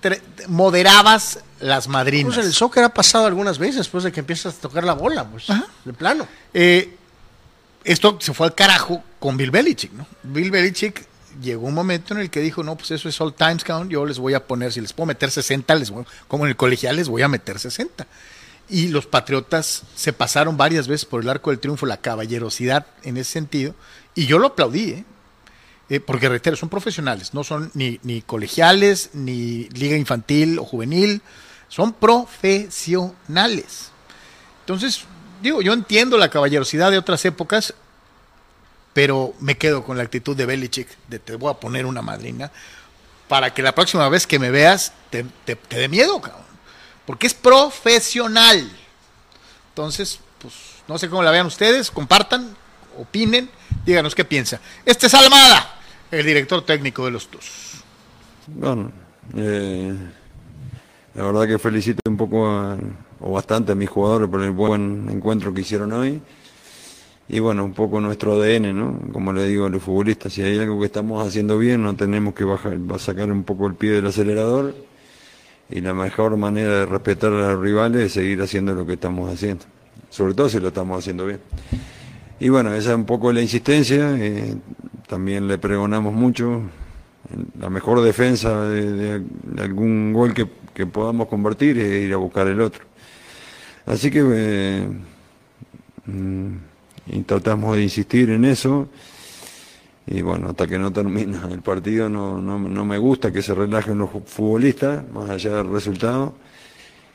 [0.47, 2.33] moderabas las madrinas.
[2.33, 5.25] Pues el soccer ha pasado algunas veces después de que empiezas a tocar la bola,
[5.25, 5.45] pues,
[5.85, 6.27] de plano.
[6.55, 6.95] Eh,
[7.83, 10.05] esto se fue al carajo con Bill Belichick, ¿no?
[10.23, 11.05] Bill Belichick
[11.41, 14.05] llegó un momento en el que dijo, no, pues eso es all times count, yo
[14.05, 16.95] les voy a poner, si les puedo meter 60, les voy, como en el colegial
[16.95, 18.07] les voy a meter 60.
[18.69, 23.17] Y los Patriotas se pasaron varias veces por el arco del triunfo, la caballerosidad en
[23.17, 23.73] ese sentido,
[24.15, 25.05] y yo lo aplaudí, ¿eh?
[25.91, 31.23] Eh, porque reitero, son profesionales, no son ni, ni colegiales, ni liga infantil o juvenil,
[31.67, 33.89] son profesionales.
[34.61, 35.05] Entonces,
[35.41, 37.73] digo, yo entiendo la caballerosidad de otras épocas,
[38.93, 42.51] pero me quedo con la actitud de Belichick, de te voy a poner una madrina,
[43.27, 45.25] para que la próxima vez que me veas te,
[45.69, 46.49] dé miedo, cabrón.
[47.05, 48.69] Porque es profesional.
[49.69, 50.53] Entonces, pues,
[50.87, 52.55] no sé cómo la vean ustedes, compartan,
[52.97, 53.49] opinen,
[53.85, 54.59] díganos qué piensa.
[54.85, 55.79] Este es Almada
[56.11, 57.83] el director técnico de los Tuzos.
[58.47, 58.91] Bueno,
[59.35, 59.93] eh,
[61.13, 62.77] la verdad que felicito un poco a,
[63.21, 66.21] o bastante a mis jugadores por el buen encuentro que hicieron hoy.
[67.27, 68.99] Y bueno, un poco nuestro ADN, ¿no?
[69.13, 72.33] Como le digo a los futbolistas, si hay algo que estamos haciendo bien, no tenemos
[72.33, 74.73] que bajar, sacar un poco el pie del acelerador.
[75.69, 79.31] Y la mejor manera de respetar a los rivales es seguir haciendo lo que estamos
[79.31, 79.65] haciendo.
[80.09, 81.39] Sobre todo si lo estamos haciendo bien.
[82.39, 84.15] Y bueno, esa es un poco la insistencia.
[84.17, 84.55] Eh,
[85.07, 86.63] también le pregonamos mucho
[87.59, 92.17] la mejor defensa de, de, de algún gol que, que, podamos convertir es ir a
[92.17, 92.88] buscar el otro.
[93.89, 94.87] Así que eh,
[96.05, 98.87] mm, tratamos de insistir en eso
[100.05, 103.55] y bueno, hasta que no termina el partido no, no, no, me gusta que se
[103.55, 106.35] relajen los futbolistas, más allá del resultado,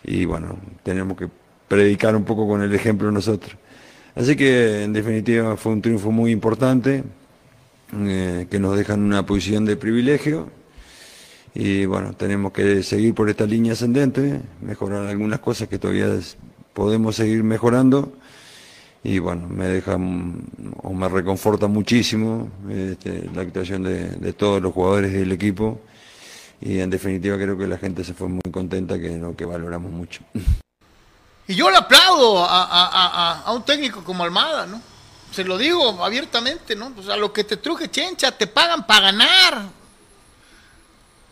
[0.02, 1.28] y bueno, tenemos que
[1.68, 3.56] predicar un poco con el ejemplo nosotros.
[4.16, 7.04] Así que en definitiva fue un triunfo muy importante,
[7.96, 10.50] eh, que nos dejan una posición de privilegio.
[11.54, 16.08] Y bueno, tenemos que seguir por esta línea ascendente, mejorar algunas cosas que todavía
[16.74, 18.12] podemos seguir mejorando.
[19.02, 25.12] Y bueno, me deja o me reconforta muchísimo este, la actuación de, todos los jugadores
[25.12, 25.80] del equipo.
[26.60, 30.22] Y en definitiva creo que la gente se fue muy contenta, que que valoramos mucho.
[31.46, 34.80] Y yo le aplaudo a, a, a, a un técnico como Almada, ¿no?
[35.34, 36.90] se lo digo abiertamente, ¿no?
[36.94, 39.64] Pues a lo que te truje chencha, te pagan para ganar.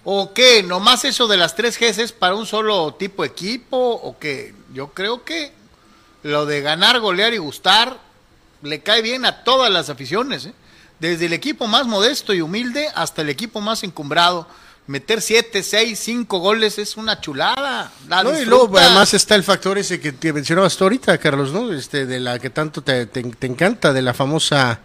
[0.04, 0.64] ¿O qué?
[0.64, 3.76] ¿Nomás eso de las tres Gs para un solo tipo de equipo?
[3.78, 4.52] ¿O qué?
[4.72, 5.52] Yo creo que
[6.22, 7.98] lo de ganar, golear y gustar
[8.62, 10.54] le cae bien a todas las aficiones, ¿eh?
[11.00, 14.46] Desde el equipo más modesto y humilde hasta el equipo más encumbrado
[14.86, 17.92] meter siete, seis, cinco goles es una chulada.
[18.08, 21.52] La no, y luego además está el factor ese que te mencionabas tú ahorita, Carlos,
[21.52, 21.72] ¿no?
[21.72, 24.80] Este, de la que tanto te, te, te encanta, de la famosa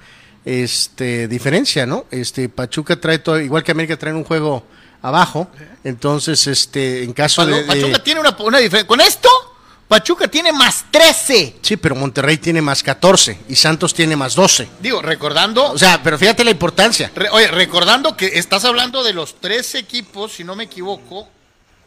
[0.46, 2.06] este, diferencia, ¿no?
[2.12, 4.66] Este, Pachuca trae todo, igual que América trae un juego
[5.02, 5.50] abajo,
[5.84, 8.88] entonces, este, en caso Pachuca de, Pachuca tiene una, una diferencia.
[8.88, 9.30] Con esto,
[9.88, 11.56] Pachuca tiene más 13.
[11.62, 14.68] Sí, pero Monterrey tiene más 14 y Santos tiene más 12.
[14.82, 15.72] Digo, recordando.
[15.72, 17.10] O sea, pero fíjate la importancia.
[17.16, 21.30] Re, oye, recordando que estás hablando de los tres equipos, si no me equivoco.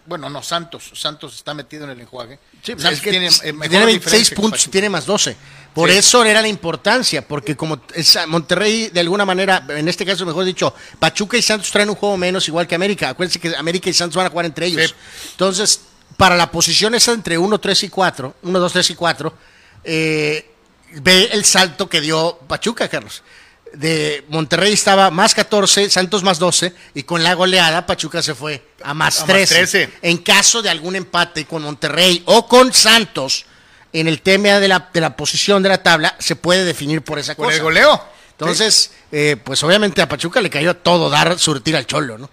[0.06, 0.90] Bueno, no, Santos.
[0.94, 2.38] Santos está metido en el enjuague.
[2.62, 5.36] Sí, Santos es que tiene, eh, tiene 26 puntos y tiene más 12.
[5.74, 5.98] Por sí.
[5.98, 7.82] eso era la importancia, porque como
[8.28, 12.16] Monterrey, de alguna manera, en este caso, mejor dicho, Pachuca y Santos traen un juego
[12.16, 13.10] menos, igual que América.
[13.10, 14.88] Acuérdense que América y Santos van a jugar entre ellos.
[14.88, 15.28] Sí.
[15.32, 15.80] Entonces,
[16.16, 19.34] para la posición esa entre 1, 3 y 4, 1, 2, 3 y 4,
[19.84, 20.50] eh,
[20.94, 23.22] ve el salto que dio Pachuca, Carlos.
[23.72, 28.62] De Monterrey estaba más 14, Santos más 12, y con la goleada Pachuca se fue
[28.82, 29.60] a más, a 13.
[29.60, 29.92] más 13.
[30.02, 33.46] En caso de algún empate con Monterrey o con Santos,
[33.92, 37.18] en el tema de la, de la posición de la tabla, se puede definir por
[37.18, 37.56] esa por cosa.
[37.58, 38.02] el goleo.
[38.32, 38.90] Entonces, ¿Sí?
[39.12, 42.30] eh, pues obviamente a Pachuca le cayó todo dar surtir al cholo, ¿no?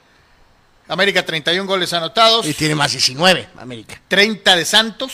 [0.87, 2.45] América 31 goles anotados.
[2.45, 3.99] Y tiene más 19, América.
[4.07, 5.13] 30 de Santos,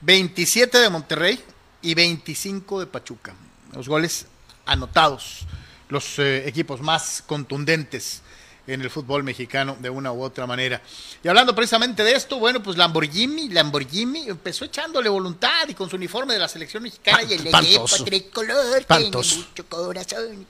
[0.00, 1.40] 27 de Monterrey
[1.80, 3.34] y 25 de Pachuca.
[3.72, 4.26] Los goles
[4.66, 5.46] anotados,
[5.88, 8.21] los eh, equipos más contundentes
[8.66, 10.80] en el fútbol mexicano de una u otra manera.
[11.22, 15.96] Y hablando precisamente de esto, bueno, pues Lamborghini, Lamborghini empezó echándole voluntad y con su
[15.96, 18.04] uniforme de la selección mexicana y el pantoso.
[18.04, 20.46] tricolor tiene mucho corazón.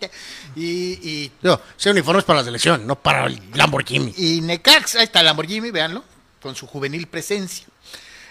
[0.55, 4.13] Y, y, no, ese uniforme es para la selección, no para el Lamborghini.
[4.17, 6.05] Y Necaxa, ahí está Lamborghini, véanlo,
[6.41, 7.67] con su juvenil presencia.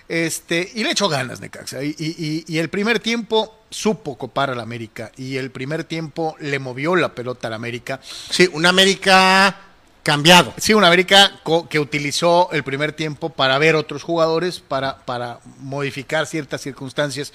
[0.07, 1.83] Este, y le echó ganas Necaxa.
[1.83, 5.11] Y, y, y, el primer tiempo supo copar al América.
[5.15, 8.01] Y el primer tiempo le movió la pelota al América.
[8.03, 9.70] Sí, un América
[10.03, 10.53] cambiado.
[10.57, 11.31] Sí, un América
[11.69, 17.33] que utilizó el primer tiempo para ver otros jugadores, para, para modificar ciertas circunstancias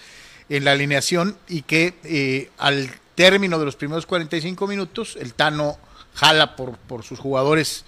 [0.49, 5.79] en la alineación y que eh, al término de los primeros 45 minutos el Tano
[6.15, 7.85] jala por, por sus jugadores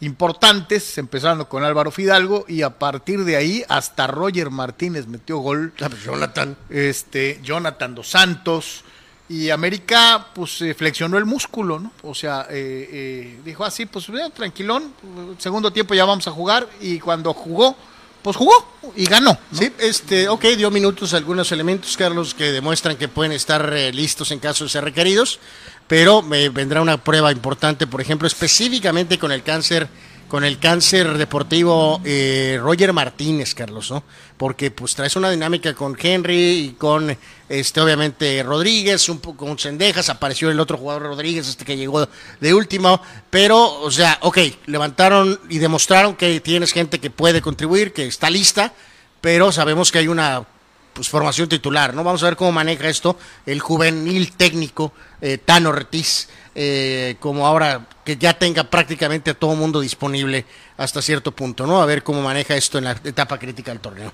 [0.00, 5.72] importantes, empezando con Álvaro Fidalgo y a partir de ahí hasta Roger Martínez metió gol.
[5.80, 6.56] Ah, pues Jonathan.
[6.70, 8.84] Este, Jonathan dos Santos.
[9.28, 11.92] Y América pues eh, flexionó el músculo, ¿no?
[12.02, 14.92] O sea, eh, eh, dijo así, pues eh, tranquilón,
[15.38, 17.76] segundo tiempo ya vamos a jugar y cuando jugó,
[18.22, 18.52] pues jugó
[18.96, 19.38] y ganó.
[19.52, 24.30] Sí, este, ok, dio minutos algunos elementos, Carlos, que demuestran que pueden estar eh, listos
[24.30, 25.38] en caso de ser requeridos,
[25.86, 29.88] pero me vendrá una prueba importante, por ejemplo, específicamente con el cáncer,
[30.28, 34.04] con el cáncer deportivo eh, Roger Martínez, Carlos, ¿no?
[34.36, 37.16] Porque pues traes una dinámica con Henry y con,
[37.48, 42.06] este, obviamente Rodríguez, un poco con Sendejas, apareció el otro jugador Rodríguez, este que llegó
[42.40, 47.92] de último, pero, o sea, ok, levantaron y demostraron que tienes gente que puede contribuir,
[47.92, 48.74] que está lista,
[49.20, 50.46] pero sabemos que hay una
[50.92, 52.04] pues, formación titular, ¿no?
[52.04, 56.28] Vamos a ver cómo maneja esto el juvenil técnico eh, Tano Ortiz,
[56.60, 60.44] eh, como ahora que ya tenga prácticamente a todo mundo disponible
[60.76, 61.80] hasta cierto punto, ¿no?
[61.80, 64.12] A ver cómo maneja esto en la etapa crítica del torneo.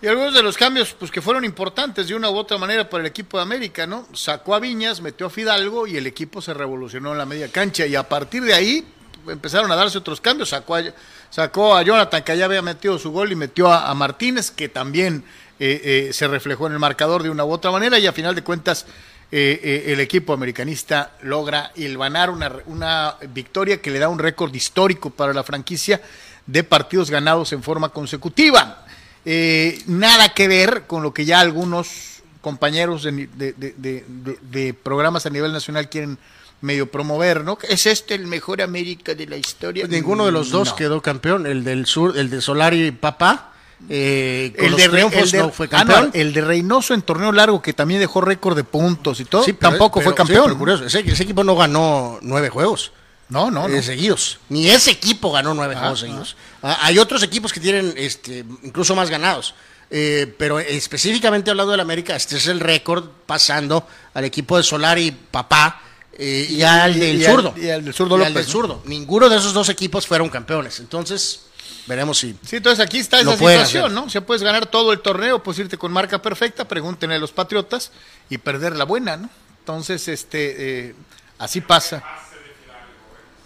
[0.00, 3.00] Y algunos de los cambios pues que fueron importantes de una u otra manera para
[3.00, 4.06] el equipo de América, ¿no?
[4.12, 7.86] Sacó a Viñas, metió a Fidalgo y el equipo se revolucionó en la media cancha
[7.86, 8.86] y a partir de ahí
[9.26, 10.84] empezaron a darse otros cambios, sacó a,
[11.28, 15.24] sacó a Jonathan que ya había metido su gol y metió a, Martínez que también
[15.58, 18.36] eh, eh, se reflejó en el marcador de una u otra manera y a final
[18.36, 18.86] de cuentas
[19.32, 24.54] eh, eh, el equipo americanista logra hilvanar una, una victoria que le da un récord
[24.54, 26.00] histórico para la franquicia
[26.46, 28.84] de partidos ganados en forma consecutiva.
[29.24, 34.04] Eh, nada que ver con lo que ya algunos compañeros de, de-
[34.42, 36.18] de- programas a nivel nacional quieren
[36.60, 37.56] medio promover, ¿no?
[37.68, 39.84] ¿Es este el mejor América de la historia?
[39.84, 40.76] Pues ninguno de los dos No.
[40.76, 43.51] quedó campeón, el del sur, el de Solari y Papá,
[43.88, 46.10] eh, con El los de, triunfos el de- no fue ah, no, campeón.
[46.14, 49.52] el de Reynoso en torneo largo, que también dejó récord de puntos y todo, Sí,
[49.52, 50.44] pero- tampoco pero- fue sí, campeón.
[50.46, 52.92] pero curioso, ese, ese equipo no ganó nueve juegos.
[53.28, 53.74] no, no, no.
[53.74, 54.38] eh, seguidos.
[54.50, 56.06] Ni ese equipo ganó nueve Ah, juegos ah.
[56.06, 56.36] seguidos.
[56.62, 59.54] Ah, hay otros equipos que tienen este, incluso más ganados.
[59.94, 65.06] Eh, pero específicamente hablando del América, este es el récord pasando al equipo de Solari
[65.08, 65.82] y Papá
[66.14, 67.54] eh, y, al y- del y al- zurdo.
[67.56, 68.82] y al del zurdo Y al del zurdo.
[68.86, 70.80] Ninguno de esos dos equipos fueron campeones.
[70.80, 71.42] Entonces,
[71.86, 72.36] veremos si.
[72.46, 73.92] Sí, entonces aquí está esa situación, hacer.
[73.92, 74.04] ¿no?
[74.04, 77.32] O sea, puedes ganar todo el torneo, puedes irte con marca perfecta, pregúntenle a los
[77.32, 77.92] Patriotas
[78.30, 79.30] y perder la buena, ¿no?
[79.58, 80.94] Entonces, este, eh,
[81.38, 82.02] así pasa.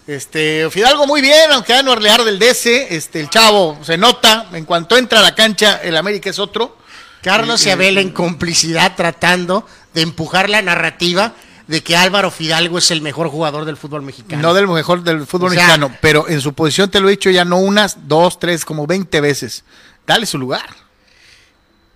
[0.07, 4.47] Este, Fidalgo muy bien, aunque ya no arlear del DC, este, el chavo se nota,
[4.53, 6.77] en cuanto entra a la cancha, el América es otro.
[7.21, 11.33] Carlos y Abel en complicidad tratando de empujar la narrativa
[11.67, 14.41] de que Álvaro Fidalgo es el mejor jugador del fútbol mexicano.
[14.41, 17.11] No del mejor del fútbol O sea- mexicano, pero en su posición te lo he
[17.11, 19.63] dicho ya no unas, dos, tres, como 20 veces.
[20.05, 20.65] Dale su lugar.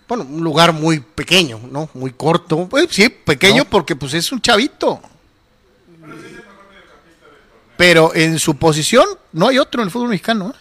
[0.08, 1.90] Bueno, un lugar muy pequeño, ¿no?
[1.94, 2.68] Muy corto.
[2.68, 3.70] Pues sí, pequeño No.
[3.70, 5.02] porque pues es un chavito.
[7.78, 10.54] Pero en su posición no hay otro en el fútbol mexicano.
[10.54, 10.60] ¿eh?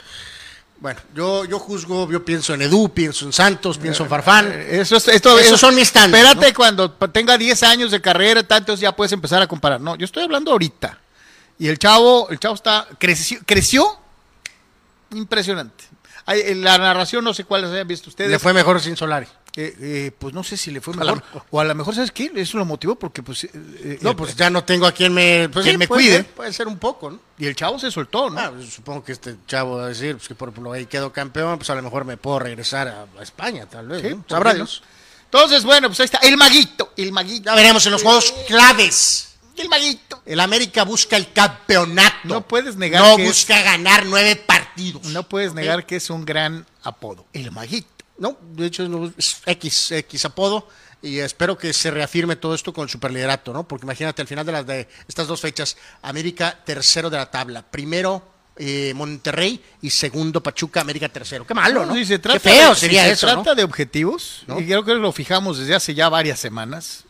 [0.81, 4.51] Bueno, yo, yo juzgo, yo pienso en Edu, pienso en Santos, pienso en Farfán.
[4.51, 6.57] Eso es, esto, Esos eso- son mis estándares, Espérate ¿no?
[6.57, 9.79] cuando tenga 10 años de carrera, tantos ya puedes empezar a comparar.
[9.81, 10.99] No, yo estoy hablando ahorita.
[11.59, 13.99] Y el chavo, el chavo está creció, creció
[15.13, 15.85] impresionante.
[16.27, 18.31] En la narración no sé cuáles hayan visto ustedes.
[18.31, 19.27] Le fue mejor sin Solari.
[19.57, 21.23] Eh, eh, pues no sé si le fue A mejor.
[21.51, 22.31] O a lo mejor, ¿sabes qué?
[22.37, 23.45] Eso lo motivó porque pues...
[23.45, 26.03] eh, eh, No, pues ya no tengo a quien me, pues, Quien sí, me puede
[26.03, 26.17] cuide.
[26.19, 27.19] ser, puede ser un poco, ¿no?
[27.37, 28.39] Y el chavo se soltó, ¿no?
[28.41, 31.13] Ah, pues, supongo que este chavo va a decir pues, que por ejemplo ahí quedó
[31.13, 34.03] campeón, pues a lo mejor me puedo regresar a, a España, tal vez.
[34.03, 34.23] Sí, ¿no?
[34.23, 34.57] ¿por Sabrá no?
[34.59, 34.83] Dios.
[35.25, 36.19] Entonces, bueno, pues ahí está.
[36.19, 37.51] El maguito, el maguito.
[37.51, 39.27] Ya veremos en los juegos claves.
[39.57, 40.23] El maguito.
[40.27, 42.17] El América busca el campeonato.
[42.25, 45.05] No puedes negar No que es- busca ganar nueve partidos.
[45.07, 47.27] No puedes negar que es un gran apodo.
[47.33, 47.89] El maguito.
[48.21, 50.69] No, de hecho no, es X, X apodo.
[51.03, 53.67] Y espero que se reafirme todo esto con el superliderato, ¿no?
[53.67, 57.63] Porque imagínate, al final de, las de estas dos fechas, América tercero de la tabla.
[57.63, 58.23] Primero
[58.57, 61.47] eh, Monterrey y segundo Pachuca, América tercero.
[61.47, 61.95] Qué malo, ¿no?
[61.95, 63.55] Si se trata Qué feo de, sería si se eso, trata ¿no?
[63.55, 64.61] de objetivos, ¿No?
[64.61, 67.05] y creo que lo fijamos desde hace ya varias semanas,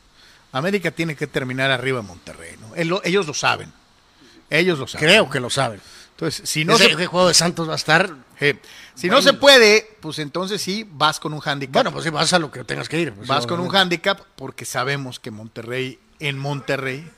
[0.53, 3.01] América tiene que terminar arriba de Monterrey, ¿no?
[3.03, 3.73] Ellos lo saben.
[4.49, 5.09] Ellos lo saben.
[5.09, 5.81] Creo que lo saben.
[6.12, 8.14] Entonces, si no, Ese se, juego de Santos va a estar...
[8.38, 8.61] eh,
[9.01, 11.73] si no se puede, pues entonces sí, vas con un handicap.
[11.73, 13.15] Bueno, pues sí, vas a lo que tengas que ir.
[13.15, 17.11] pues, vas con un handicap porque sabemos que Monterrey, en Monterrey,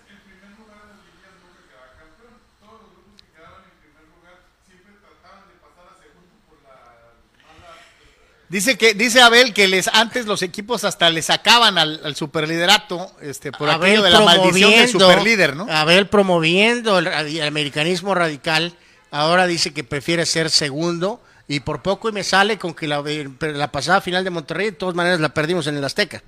[8.49, 13.11] Dice que dice Abel que les antes los equipos hasta le sacaban al, al superliderato
[13.23, 15.67] este por aquello de la maldición del superlíder, ¿no?
[15.71, 18.77] Abel promoviendo el, el americanismo radical,
[19.11, 21.23] ahora dice que prefiere ser segundo
[21.55, 23.03] y por poco y me sale con que la,
[23.41, 26.23] la pasada final de Monterrey de todas maneras la perdimos en el Azteca.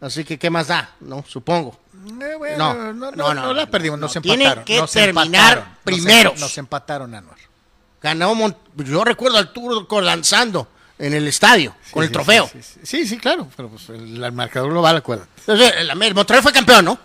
[0.00, 1.24] Así que qué más da, ¿no?
[1.28, 1.78] Supongo.
[2.20, 4.22] Eh, bueno, No, no, no, la perdimos, nos no.
[4.22, 4.64] Tienen empataron.
[4.64, 5.24] que nos terminar
[5.58, 6.40] empataron, em- primeros.
[6.40, 7.36] Nos, empataron, Anuar.
[8.02, 10.66] Ganó Mon- yo recuerdo al Turco lanzando
[10.98, 12.50] en el estadio, con el sí, trofeo.
[12.82, 15.30] Sí, sí, claro, pero pues el, el marcador lo va, acuérdate.
[15.40, 16.98] Entonces, el, el Monterrey fue campeón, ¿no?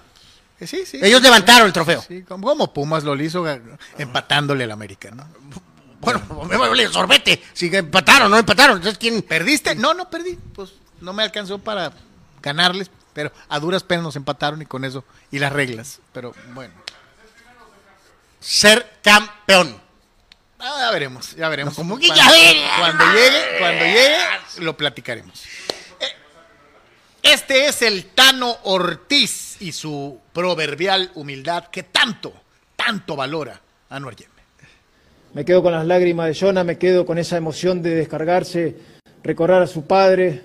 [0.60, 1.00] Eh, Sí, sí.
[1.02, 2.02] Ellos levantaron el trofeo.
[2.02, 3.46] Sí, como, Pumas lo hizo
[3.98, 5.28] empatándole al América, ¿no?
[6.00, 7.44] Bueno, me vale sorbete.
[7.54, 8.78] Si empataron, no empataron.
[8.78, 9.22] Entonces, ¿quién?
[9.22, 9.76] ¿Perdiste?
[9.76, 10.38] No, no perdí.
[10.54, 11.92] Pues no me alcanzó para
[12.42, 16.00] ganarles, pero a duras penas nos empataron y con eso, y las reglas.
[16.14, 16.74] Pero bueno,
[18.40, 19.80] Ser campeón.
[20.60, 21.74] ah, ya veremos, ya veremos.
[21.74, 22.72] No, ¿cómo que cuando, ya veremos?
[22.80, 24.18] cuando llegue, cuando llegue,
[24.60, 25.44] lo platicaremos.
[26.00, 26.16] Eh,
[27.24, 32.32] Este es el Tano Ortiz y su proverbial humildad que tanto,
[32.76, 34.37] tanto valora a Anuar Yeme.
[35.38, 38.76] Me quedo con las lágrimas de Jonah, me quedo con esa emoción de descargarse,
[39.22, 40.42] recordar a su padre.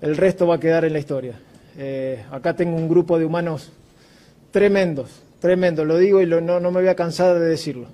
[0.00, 1.34] El resto va a quedar en la historia.
[1.76, 3.70] Eh, acá tengo un grupo de humanos
[4.50, 5.10] tremendos,
[5.40, 7.88] tremendos, lo digo y no, me voy a cansar de decirlo.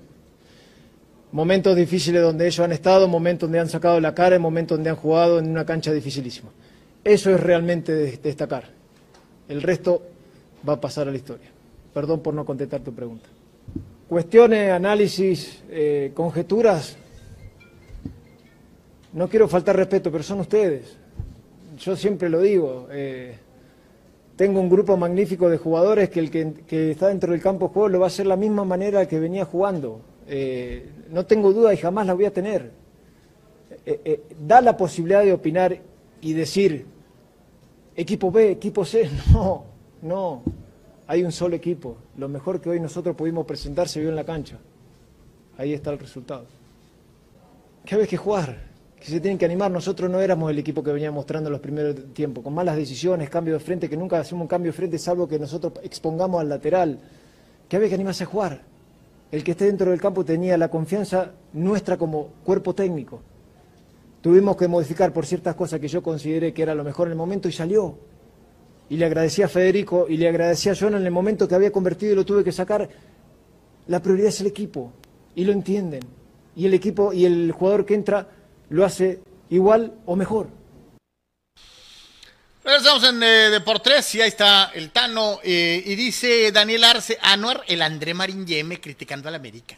[1.33, 4.95] Momentos difíciles donde ellos han estado, momentos donde han sacado la cara, momentos donde han
[4.95, 6.49] jugado en una cancha dificilísima.
[7.03, 8.69] Eso es realmente de- destacar.
[9.49, 10.01] El resto
[10.65, 11.49] va a pasar a la historia.
[11.93, 13.27] Perdón por no contestar tu pregunta.
[14.13, 16.95] Cuestiones, análisis, eh, conjeturas.
[19.11, 20.95] No quiero faltar respeto, pero son ustedes.
[21.79, 22.89] Yo siempre lo digo.
[22.91, 23.37] eh,
[24.35, 27.89] tengo un grupo magnífico de jugadores que el que, está dentro del campo de juego
[27.89, 30.01] lo va a hacer la misma manera que venía jugando.
[30.27, 32.69] Eh, no tengo duda y jamás la voy a tener.
[34.39, 35.75] Da la posibilidad de opinar
[36.21, 36.85] y decir,
[37.95, 39.09] equipo B, equipo C.
[39.33, 39.63] No,
[40.03, 40.62] no.
[41.13, 41.95] Hay un solo equipo.
[42.17, 44.57] Lo mejor que hoy nosotros pudimos presentar se vio en la cancha.
[45.59, 46.47] Ahí está el resultado.
[47.85, 48.57] ¿Qué había que jugar?
[48.99, 49.69] Que se tienen que animar.
[49.69, 53.53] Nosotros no éramos el equipo que venía mostrando los primeros tiempos, con malas decisiones, cambio
[53.53, 56.97] de frente, que nunca hacemos un cambio de frente salvo que nosotros expongamos al lateral.
[57.69, 58.61] ¿Qué había que animarse a jugar?
[59.31, 63.21] El que esté dentro del campo tenía la confianza nuestra como cuerpo técnico.
[64.19, 67.17] Tuvimos que modificar por ciertas cosas que yo consideré que era lo mejor en el
[67.19, 67.99] momento y salió
[68.89, 71.71] y le agradecí a Federico y le agradecí a Jonah en el momento que había
[71.71, 72.89] convertido y lo tuve que sacar.
[73.87, 74.93] La prioridad es el equipo
[75.35, 76.01] y lo entienden.
[76.55, 78.27] Y el equipo y el jugador que entra
[78.69, 79.19] lo hace
[79.49, 80.49] igual o mejor.
[82.63, 85.39] Regresamos en eh, Deportes y ahí está el Tano.
[85.43, 89.75] eh, y dice Daniel Arce, Anuar, el André Marín Yeme criticando al América.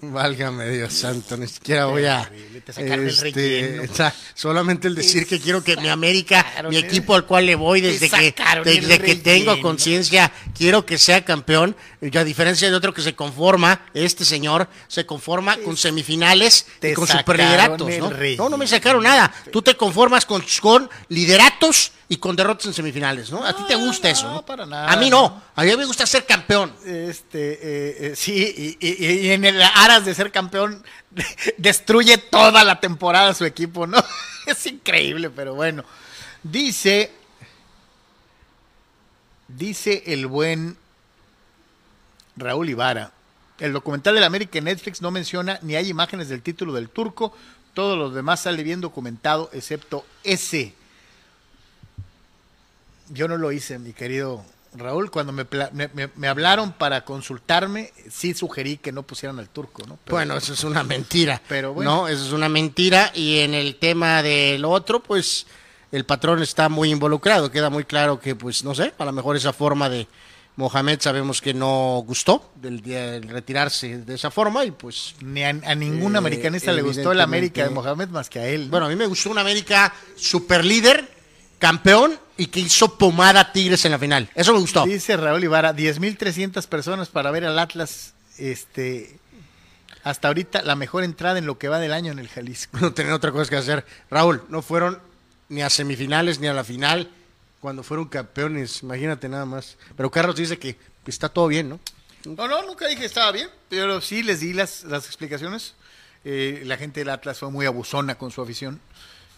[0.00, 2.24] Válgame Dios santo, ni siquiera voy a.
[2.24, 3.82] Terrible, te sacaron el relleno.
[3.90, 7.54] o sea, solamente el decir que quiero que mi América, mi equipo al cual le
[7.54, 8.34] voy desde que,
[8.64, 11.76] desde que tengo conciencia, quiero que sea campeón.
[12.00, 16.92] Y a diferencia de otro que se conforma, este señor se conforma con semifinales y
[16.92, 17.90] con superlideratos.
[17.98, 18.10] ¿no?
[18.10, 19.32] no, no me sacaron nada.
[19.50, 23.44] Tú te conformas con, con lideratos y con derrotas en semifinales, ¿no?
[23.44, 24.42] A ti te No, gusta eso, no, ¿no?
[24.46, 24.92] para nada.
[24.92, 25.42] A mí no.
[25.54, 26.72] A mí me gusta ser campeón.
[26.84, 30.84] Este, eh, eh, sí, y, y- y en el aras de ser campeón,
[31.58, 33.98] destruye toda la temporada su equipo, ¿no?
[34.46, 35.82] Es increíble, pero bueno.
[36.42, 37.10] Dice,
[39.48, 40.76] dice el buen
[42.36, 43.12] Raúl Ibarra,
[43.58, 47.34] el documental del América en Netflix no menciona ni hay imágenes del título del turco,
[47.72, 50.74] todos los demás sale bien documentado, excepto ese.
[53.10, 54.44] Yo no lo hice, mi querido
[54.74, 55.10] Raúl.
[55.10, 59.82] Cuando me, me, me- me hablaron para consultarme, sí sugerí que no pusieran al turco,
[59.86, 59.98] ¿no?
[60.04, 61.40] Pero- Bueno, eso es una mentira.
[61.48, 61.90] Pero bueno.
[62.02, 63.12] No, eso es una mentira.
[63.14, 65.46] Y en el tema del otro, pues
[65.92, 67.50] el patrón está muy involucrado.
[67.50, 70.08] Queda muy claro que, pues, no sé, a lo mejor esa forma de
[70.56, 72.80] Mohamed sabemos que no gustó del,
[73.28, 77.20] retirarse de esa forma y pues Ni a, a ningún Eh, americanista le gustó el
[77.20, 77.70] América de.
[77.70, 78.66] Mohamed más que a él.
[78.66, 78.70] ¿no?
[78.70, 81.08] Bueno, a mí me gustó un América super líder,
[81.58, 84.28] campeón y que hizo pomada a Tigres en la final.
[84.34, 84.84] Eso me gustó.
[84.84, 88.14] Dice Raúl Ibarra, 10.300 personas para ver al Atlas.
[88.38, 89.18] Este,
[90.02, 92.78] hasta ahorita la mejor entrada en lo que va del año en el Jalisco.
[92.80, 93.86] No tenían otra cosa que hacer.
[94.10, 95.00] Raúl, no fueron
[95.48, 97.10] ni a semifinales ni a la final
[97.60, 98.82] cuando fueron campeones.
[98.82, 99.76] Imagínate nada más.
[99.96, 100.76] Pero Carlos dice que
[101.06, 101.80] está todo bien, ¿no?
[102.24, 105.74] No, no, nunca dije que estaba bien, pero sí les di las, las explicaciones.
[106.24, 108.80] Eh, la gente del Atlas fue muy abusona con su afición.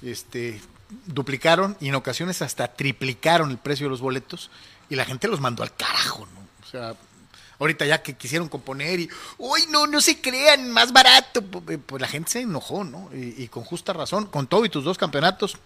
[0.03, 0.61] Este,
[1.07, 4.51] duplicaron y en ocasiones hasta triplicaron el precio de los boletos
[4.89, 6.41] y la gente los mandó al carajo, ¿no?
[6.67, 6.95] O sea,
[7.59, 11.43] ahorita ya que quisieron componer y, uy, no, no se crean, más barato.
[11.43, 13.11] Pues pues la gente se enojó, ¿no?
[13.13, 15.57] Y, y con justa razón, con todo y tus dos campeonatos.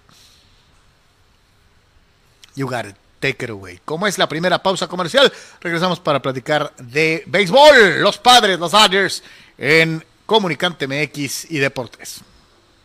[2.54, 2.96] You got it.
[3.20, 3.78] Take it away.
[3.84, 8.00] Como es la primera pausa comercial, regresamos para platicar de béisbol.
[8.00, 9.22] Los padres, los Dodgers,
[9.58, 12.22] en Comunicante MX y Deportes.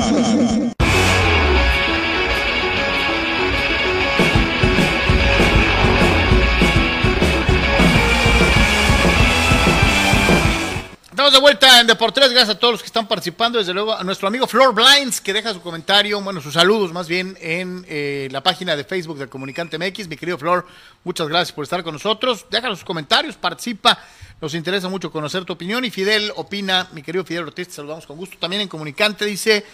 [11.21, 14.03] Estamos de vuelta en Deportes, gracias a todos los que están participando, desde luego a
[14.03, 18.29] nuestro amigo Flor Blinds, que deja su comentario, bueno, sus saludos más bien en eh,
[18.31, 20.09] la página de Facebook del Comunicante MX.
[20.09, 20.67] Mi querido Flor,
[21.05, 22.47] muchas gracias por estar con nosotros.
[22.51, 23.99] Déjanos sus comentarios, participa,
[24.41, 25.85] nos interesa mucho conocer tu opinión.
[25.85, 28.39] Y Fidel opina, mi querido Fidel Ortiz, te saludamos con gusto.
[28.39, 29.67] También en Comunicante dice,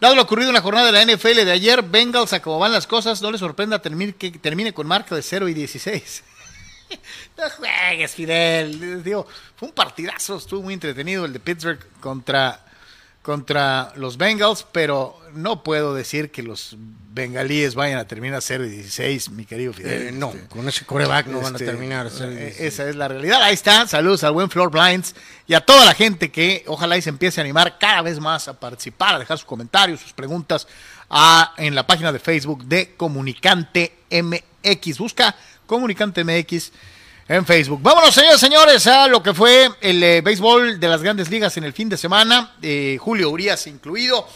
[0.00, 2.70] dado lo ocurrido en la jornada de la NFL de ayer, Bengals a cómo van
[2.70, 6.22] las cosas, no le sorprenda que termine con marca de 0 y 16.
[7.36, 9.02] No juegues, Fidel.
[9.02, 9.26] Digo,
[9.56, 12.64] fue un partidazo, estuvo muy entretenido el de Pittsburgh contra,
[13.22, 16.76] contra los Bengals, pero no puedo decir que los
[17.12, 20.08] bengalíes vayan a terminar 0 y 16, mi querido Fidel.
[20.08, 22.10] Eh, no, Este, con ese coreback no van a este, terminar.
[22.20, 23.42] eh, Esa es la realidad.
[23.42, 23.86] Ahí está.
[23.86, 25.14] Saludos al buen Floor Blinds
[25.46, 28.48] y a toda la gente que ojalá y se empiece a animar cada vez más
[28.48, 30.66] a participar, a dejar sus comentarios, sus preguntas
[31.10, 34.98] a- en la página de Facebook de Comunicante MX.
[34.98, 35.34] Busca
[35.66, 36.72] Comunicante MX
[37.28, 37.80] en Facebook.
[37.82, 41.64] Vámonos, señores, señores, a lo que fue el eh, béisbol de las grandes ligas en
[41.64, 42.54] el fin de semana.
[42.62, 44.26] Eh, Julio Urias incluido.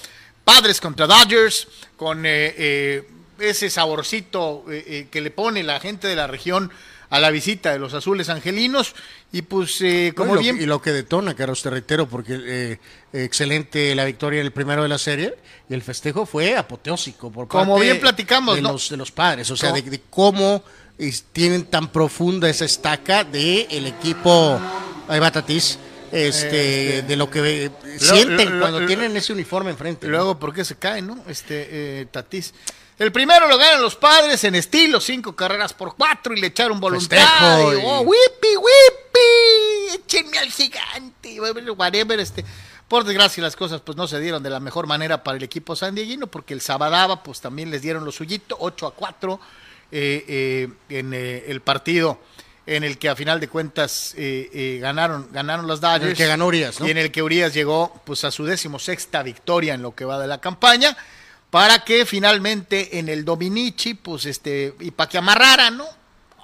[0.44, 3.08] Padres contra Dodgers, con eh, eh,
[3.38, 6.72] ese saborcito que le pone la gente de la región
[7.08, 8.94] a la visita de los azules angelinos.
[9.32, 10.60] Y pues, eh, como y, lo, bien.
[10.60, 12.78] y lo que detona, Carlos, te reitero, porque
[13.12, 15.36] excelente la victoria en el primero de la serie
[15.68, 18.72] y el festejo fue apoteósico por Como parte bien platicamos, de, ¿no?
[18.72, 20.64] los, de los padres, o sea, de cómo
[21.08, 24.60] es- tienen tan profunda esa estaca de el equipo,
[25.08, 25.78] ahí va Tatís,
[26.12, 30.06] este, de lo que sienten lo- cuando lo- tienen ese uniforme enfrente.
[30.06, 30.12] ¿no?
[30.12, 31.18] Luego, ¿por qué se cae, no?
[31.28, 31.68] Este,
[32.02, 32.52] eh, Tatís.
[32.98, 36.78] El primero lo ganan los padres en estilo, cinco carreras por cuatro y le echaron.
[36.80, 41.40] Festejo y- Oh, whippy, whippy, échenme al gigante,
[41.76, 42.44] whatever, este.
[42.88, 45.76] Por desgracia las cosas pues no se dieron de la mejor manera para el equipo
[45.76, 49.69] sandieguino porque el Sabadaba pues también les dieron lo suyito, 8 a 4 eh, eh,
[49.92, 52.18] en eh, el partido
[52.66, 56.04] en el que a final de cuentas eh, eh, ganaron, ganaron los Dodgers.
[56.04, 56.86] En el que ganó Urias, ¿no?
[56.86, 60.20] Y en el que Urias llegó pues a su decimosexta victoria en lo que va
[60.20, 60.96] de la campaña,
[61.50, 65.86] para que finalmente en el Dominici, pues este, y para que amarraran, ¿no?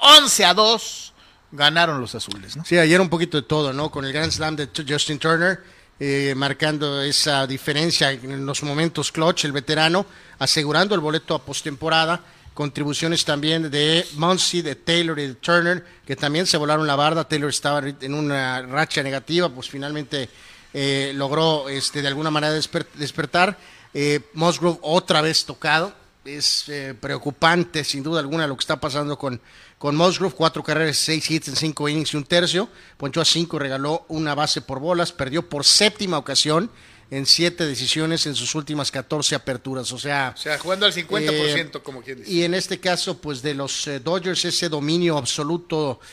[0.01, 1.14] 11 a 2
[1.53, 2.64] ganaron los azules, ¿no?
[2.64, 3.92] Sí, ayer un poquito de todo, ¿no?
[3.92, 5.62] Con el Grand Slam de Justin Turner,
[6.01, 10.07] eh, marcando esa diferencia en los momentos clutch, el veterano,
[10.40, 12.20] asegurando el boleto a postemporada.
[12.57, 17.28] Contribuciones también de Muncy, de Taylor y de Turner, que también se volaron la barda.
[17.28, 20.30] Taylor estaba en una racha negativa, pues finalmente
[20.72, 23.59] eh, logró este, de alguna manera desper- despertar.
[23.92, 25.92] Eh, Musgrove otra vez tocado.
[26.24, 29.38] Es eh, preocupante, sin duda alguna, lo que está pasando con,
[29.76, 30.34] con Musgrove.
[30.34, 32.70] Cuatro carreras, seis hits en cinco innings y un tercio.
[32.96, 35.12] Ponchó a cinco, regaló una base por bolas.
[35.12, 36.70] Perdió por séptima ocasión
[37.11, 39.92] en siete decisiones en sus últimas 14 aperturas.
[39.92, 42.30] O sea, O sea, jugando al 50%, como quien dice.
[42.30, 46.07] y en este caso, pues de los eh, Dodgers, ese dominio absoluto, eh,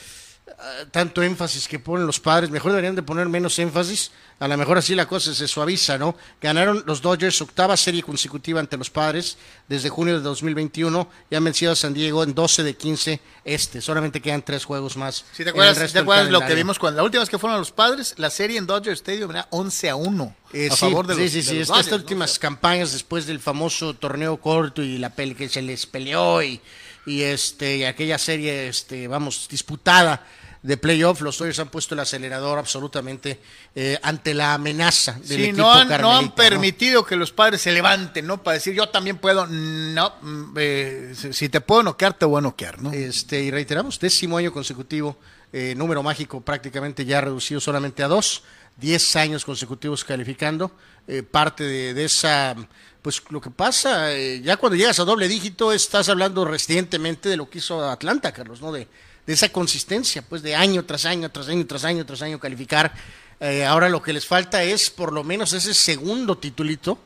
[0.91, 4.12] tanto énfasis que ponen los padres, mejor deberían de poner menos énfasis
[4.43, 6.18] a lo mejor así la cosa se suaviza, ¿no?
[6.41, 9.38] Ganaron los Dodgers octava serie consecutiva ante los padres
[9.70, 13.80] desde junio de 2021 y han vencido a San Diego en 12 de 15 este.
[13.80, 15.24] Solamente quedan tres juegos más.
[15.32, 17.38] Si te acuerdas, resto ¿te del acuerdas lo que vimos cuando la última vez que
[17.38, 18.16] fueron los padres?
[18.18, 21.24] La serie en Dodger Stadium era 11 a 1 Eh, a sí, favor de los
[21.24, 25.12] sí, sí, de sí, los estas últimas campañas después del famoso torneo corto y la
[25.12, 26.60] peli que se les peleó y,
[27.06, 30.26] y este y aquella serie este vamos disputada
[30.64, 33.39] de playoff, los Dodgers han puesto el acelerador absolutamente
[33.76, 37.61] eh, ante la amenaza del Sí, equipo no han, no han permitido que los padres
[37.61, 38.41] se levanten, ¿no?
[38.41, 39.45] Para decir, yo también puedo.
[39.45, 42.91] No, mm, eh, si- te puedo noquear, te voy a noquear, ¿no?
[42.93, 45.18] Este, y reiteramos, décimo año consecutivo,
[45.51, 48.43] eh, número mágico prácticamente ya reducido solamente a dos,
[48.78, 50.72] diez años consecutivos calificando,
[51.07, 52.55] eh, parte de, de esa,
[53.01, 57.36] pues lo que pasa, eh, ya cuando llegas a doble dígito estás hablando recientemente de
[57.38, 58.72] lo que hizo Atlanta, Carlos, ¿no?
[58.72, 58.88] De,
[59.26, 62.93] de esa consistencia, pues de año tras año, tras año, tras año, tras año calificar.
[63.39, 66.97] Eh, ahora lo que les falta es por lo menos ese segundo titulito,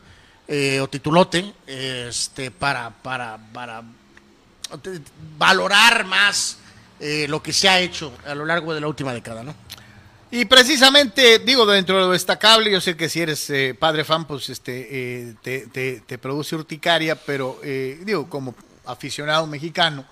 [0.47, 3.84] eh, o titulote, este, para, para, para
[5.38, 6.57] valorar más
[6.99, 9.55] eh, lo que se ha hecho a lo largo de la última década, ¿no?
[10.30, 13.49] Y precisamente, digo, dentro de lo destacable, yo sé que si eres
[13.80, 18.53] padre fan, pues este, te, te- te produce urticaria, pero eh, digo, como
[18.86, 20.03] aficionado mexicano,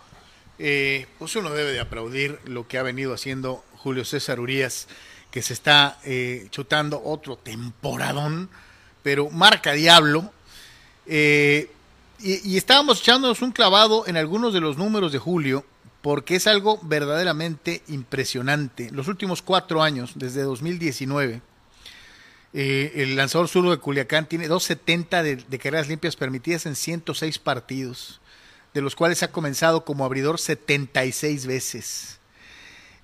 [0.60, 4.88] eh, pues uno debe de aplaudir lo que ha venido haciendo Julio César Urias,
[5.32, 8.50] que se está eh, chutando otro temporadón,
[9.04, 10.32] pero marca diablo.
[11.06, 11.70] Eh,
[12.20, 15.66] y, estábamos echándonos un clavado en algunos de los números de Julio,
[16.02, 18.90] porque es algo verdaderamente impresionante.
[18.92, 21.42] Los últimos cuatro años, desde 2019,
[22.54, 27.40] eh, el lanzador zurdo de Culiacán tiene 270 de, de carreras limpias permitidas en 106
[27.40, 28.22] partidos,
[28.76, 32.20] de los cuales ha comenzado como abridor 76 veces.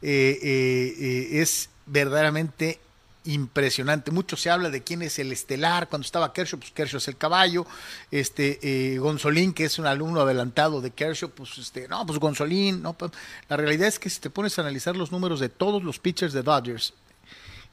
[0.01, 2.81] Eh, eh, eh, es verdaderamente
[3.23, 4.11] impresionante.
[4.11, 5.87] Mucho se habla de quién es el estelar.
[5.87, 7.65] Cuando estaba Kershaw, pues Kershaw es el caballo.
[8.11, 12.81] Este Gonzolín, que es un alumno adelantado de Kershaw, pues este, no, pues Gonzolín.
[12.81, 13.13] No, pues,
[13.47, 16.33] la realidad es que si te pones a analizar los números de todos los pitchers
[16.33, 16.93] de Dodgers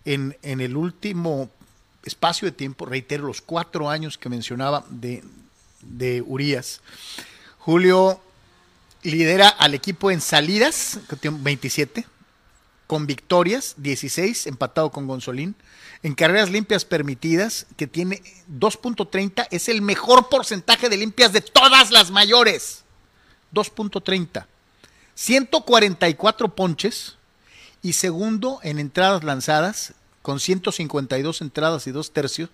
[0.05, 1.51] en, en el último
[2.05, 5.25] espacio de tiempo, reitero, los cuatro años que mencionaba de,
[5.81, 6.81] de Urias,
[7.69, 8.19] Julio
[9.03, 12.07] lidera al equipo en salidas, que tiene 27,
[12.87, 15.55] con victorias, 16, empatado con Gonzolín.
[16.03, 21.91] En carreras limpias permitidas, que tiene 2.30, es el mejor porcentaje de limpias de todas
[21.91, 22.85] las mayores.
[23.53, 24.47] 2.30.
[25.15, 27.17] 144 ponches
[27.83, 29.93] y segundo en entradas lanzadas,
[30.23, 32.49] con 152 entradas y dos tercios.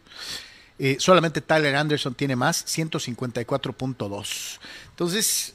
[0.78, 4.58] Eh, solamente Tyler Anderson tiene más, 154.2.
[4.90, 5.54] Entonces,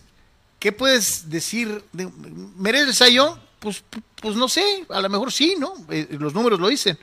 [0.59, 1.84] ¿qué puedes decir?
[1.91, 2.09] De,
[2.57, 3.39] ¿Merece Sayón?
[3.59, 3.84] Pues,
[4.22, 5.74] pues no sé, a lo mejor sí, ¿no?
[5.89, 6.97] Eh, los números lo dicen.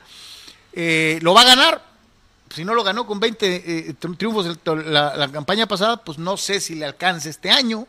[0.73, 1.85] Eh, ¿Lo va a ganar?
[2.53, 3.55] Si no lo ganó con 20
[3.89, 7.51] eh, tri- triunfos el- la, la campaña pasada, pues no sé si le alcance este
[7.51, 7.87] año.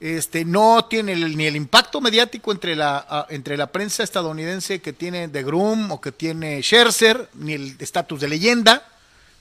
[0.00, 4.92] Este, no tiene el- ni el impacto mediático entre la, entre la prensa estadounidense que
[4.92, 8.86] tiene de Groom o que tiene Scherzer, ni el estatus de leyenda,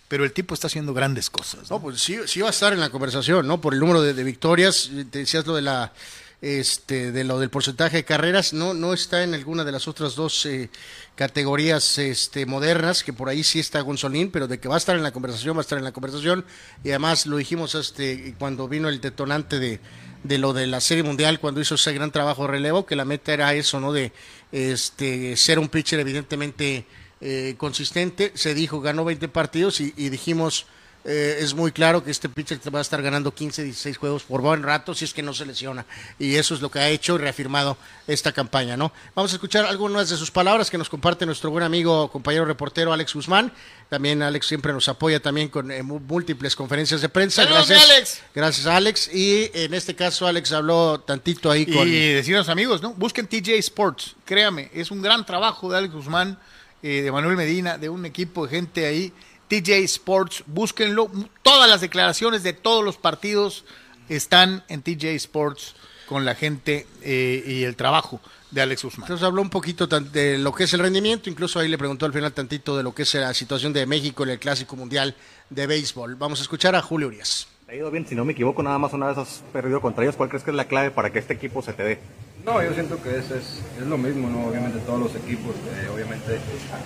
[0.08, 1.70] pero el tipo está haciendo grandes cosas.
[1.70, 1.82] ¿no?
[1.82, 3.60] Pues sí, sí va a estar en la conversación, ¿no?
[3.62, 5.93] Por el número de, de victorias, te decías lo de la
[6.39, 10.16] este de lo del porcentaje de carreras, no no está en alguna de las otras
[10.16, 10.70] dos eh,
[11.16, 14.95] categorías este modernas, que por ahí sí está Gonzolín, pero de que va a estar
[14.95, 16.45] en la conversación, va a estar en la conversación,
[16.84, 19.80] y además lo dijimos este cuando vino el detonante de
[20.24, 23.05] de lo de la Serie Mundial cuando hizo ese gran trabajo de relevo, que la
[23.05, 23.91] meta era eso, ¿no?
[23.91, 24.12] De
[24.51, 26.86] este ser un pitcher evidentemente
[27.22, 28.32] eh, consistente.
[28.36, 30.68] Se dijo, ganó 20 partidos y, y dijimos,
[31.09, 34.41] eh, es muy claro que este pitcher va a estar ganando 15, 16 juegos por
[34.41, 35.86] buen rato si es que no se lesiona.
[36.20, 38.91] Y eso es lo que ha hecho y reafirmado esta campaña, ¿no?
[39.15, 42.91] Vamos a escuchar algunas de sus palabras que nos comparte nuestro buen amigo, compañero reportero
[42.91, 43.53] Alex Guzmán.
[43.88, 47.43] También Alex siempre nos apoya también con eh, múltiples conferencias de prensa.
[47.43, 48.22] Saludos, Gracias, Alex.
[48.36, 49.15] Gracias, Alex.
[49.15, 51.88] Y en este caso, Alex habló tantito ahí con.
[51.88, 52.93] Y decirnos amigos, ¿no?
[52.95, 56.38] Busquen TJ Sports, créame, es un gran trabajo de Alex Guzmán,
[56.84, 59.14] eh, de Manuel Medina, de un equipo de gente ahí.
[59.48, 61.10] TJ Sports, búsquenlo.
[61.42, 63.64] Todas las declaraciones de todos los partidos
[64.10, 65.76] están en TJ Sports
[66.08, 68.22] con la gente eh, y el trabajo
[68.52, 69.06] de Alex Guzmán.
[69.06, 72.14] Entonces habló un poquito de lo que es el rendimiento, incluso ahí le preguntó al
[72.14, 75.16] final tantito de lo que es la situación de México en el Clásico Mundial
[75.50, 76.16] de Béisbol.
[76.16, 77.48] Vamos a escuchar a Julio Urias.
[77.70, 80.15] Ha ido bien, si no me equivoco, nada más una vez has perdido contra ellos.
[80.15, 81.99] ¿Cuál crees que es la clave para que este equipo se te dé?
[82.45, 84.47] No, yo siento que es, es, es lo mismo, ¿no?
[84.47, 86.39] Obviamente todos los equipos, eh, obviamente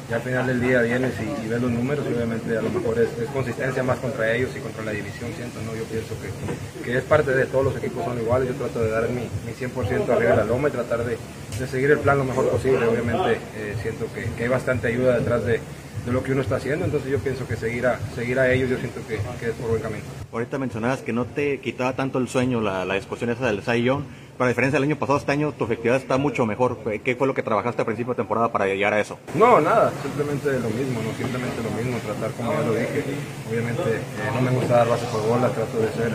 [0.10, 3.16] ya al final del día vienes y, ves los números obviamente a lo mejor es,
[3.16, 5.76] es consistencia más contra ellos y contra la división, siento, ¿no?
[5.76, 8.90] Yo pienso que, que es parte de todos los equipos son iguales, yo trato de
[8.90, 11.16] dar mi, mi 100% arriba de la loma y tratar de,
[11.60, 15.20] de seguir el plan lo mejor posible, obviamente eh, siento que, que hay bastante ayuda
[15.20, 15.60] detrás de,
[16.06, 18.70] de lo que uno está haciendo, entonces yo pienso que seguir a, seguir a ellos,
[18.70, 20.04] yo siento que, que es por buen camino.
[20.32, 24.06] Ahorita mencionabas que no te quitaba tanto el sueño la, la discusión esa del Sayón,
[24.42, 26.80] pero a diferencia del año pasado, este año tu efectividad está mucho mejor.
[27.04, 29.20] ¿Qué fue lo que trabajaste a principio de temporada para llegar a eso?
[29.36, 33.04] No, nada, simplemente lo mismo, no simplemente lo mismo, tratar como ya lo dije.
[33.52, 36.14] Obviamente eh, no me gusta dar bases por bola, trato de ser,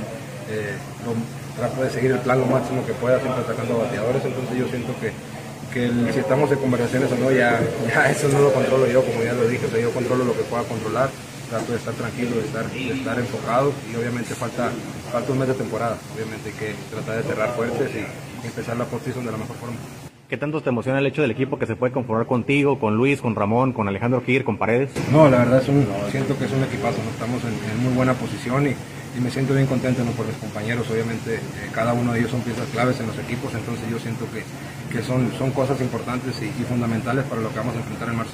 [0.50, 0.74] eh,
[1.06, 1.14] lo,
[1.54, 4.92] trato de seguir el plan lo máximo que pueda, siempre atacando bateadores, entonces yo siento
[4.98, 5.12] que
[5.76, 9.22] que si estamos en conversaciones o no, ya, ya eso no lo controlo yo, como
[9.22, 11.10] ya lo dije, o sea, yo controlo lo que pueda controlar,
[11.50, 14.70] trato de estar tranquilo, de estar, de estar enfocado y obviamente falta,
[15.12, 18.86] falta un mes de temporada, obviamente hay que tratar de cerrar fuertes y empezar la
[18.86, 19.76] postseason de la mejor forma.
[20.30, 23.20] ¿Qué tanto te emociona el hecho del equipo que se puede conformar contigo, con Luis,
[23.20, 24.90] con Ramón, con Alejandro Gir, con Paredes?
[25.12, 27.10] No, la verdad es un, siento que es un equipazo, ¿no?
[27.10, 28.74] estamos en, en muy buena posición y
[29.16, 30.10] y me siento bien contento ¿no?
[30.12, 30.88] por mis compañeros.
[30.90, 31.40] Obviamente, eh,
[31.72, 34.42] cada uno de ellos son piezas claves en los equipos, entonces yo siento que,
[34.90, 38.16] que son, son cosas importantes y, y, fundamentales para lo que vamos a enfrentar en
[38.16, 38.32] marzo.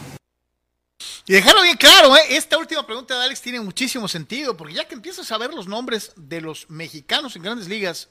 [1.26, 2.20] Y dejarlo bien claro, ¿eh?
[2.30, 5.68] esta última pregunta de Alex tiene muchísimo sentido, porque ya que empiezas a ver los
[5.68, 8.08] nombres de los mexicanos en grandes ligas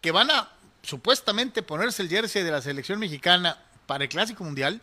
[0.00, 0.50] que van a
[0.82, 3.56] supuestamente ponerse el jersey de la selección mexicana
[3.86, 4.82] para el Clásico Mundial,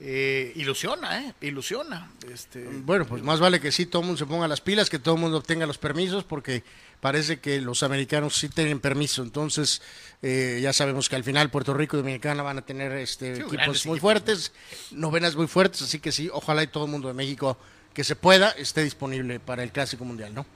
[0.00, 1.34] eh, ilusiona, ¿eh?
[1.42, 2.10] Ilusiona.
[2.28, 2.64] Este...
[2.64, 5.14] Bueno, pues más vale que sí, todo el mundo se ponga las pilas, que todo
[5.14, 6.64] el mundo obtenga los permisos, porque
[7.02, 9.24] parece que los americanos sí tienen permiso.
[9.24, 9.82] Entonces,
[10.22, 13.42] eh, ya sabemos que al final Puerto Rico y Dominicana van a tener este, sí,
[13.42, 14.52] equipos muy fuertes,
[14.92, 17.58] novenas muy fuertes, así que sí, ojalá y todo el mundo de México
[17.92, 20.46] que se pueda esté disponible para el Clásico Mundial, ¿no?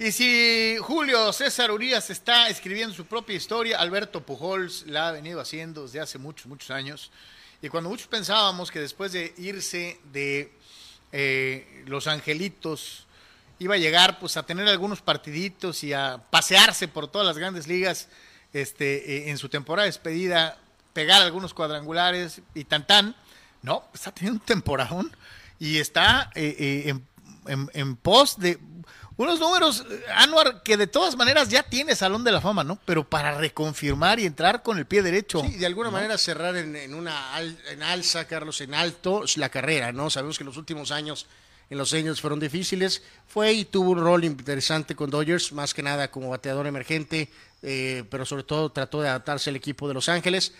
[0.00, 5.40] Y si Julio César Urias está escribiendo su propia historia, Alberto Pujols la ha venido
[5.40, 7.12] haciendo desde hace muchos, muchos años.
[7.62, 10.52] Y cuando muchos pensábamos que después de irse de
[11.12, 13.05] eh, Los Angelitos
[13.58, 17.66] iba a llegar pues a tener algunos partiditos y a pasearse por todas las grandes
[17.66, 18.08] ligas
[18.52, 20.58] este, eh, en su temporada de despedida,
[20.92, 23.16] pegar algunos cuadrangulares y tan tan,
[23.62, 25.16] no, está teniendo un temporadón
[25.58, 27.06] y está eh, en,
[27.46, 28.58] en, en pos de
[29.18, 29.82] unos números,
[30.14, 32.78] Anuar, que de todas maneras ya tiene Salón de la Fama, ¿no?
[32.84, 35.40] Pero para reconfirmar y entrar con el pie derecho.
[35.40, 35.92] Sí, de alguna ¿no?
[35.92, 40.10] manera cerrar en, en una al, en alza, Carlos, en alto la carrera, ¿no?
[40.10, 41.26] Sabemos que los últimos años
[41.70, 43.02] en los años fueron difíciles.
[43.26, 47.30] Fue y tuvo un rol interesante con Dodgers, más que nada como bateador emergente,
[47.62, 50.52] eh, pero sobre todo trató de adaptarse al equipo de Los Ángeles.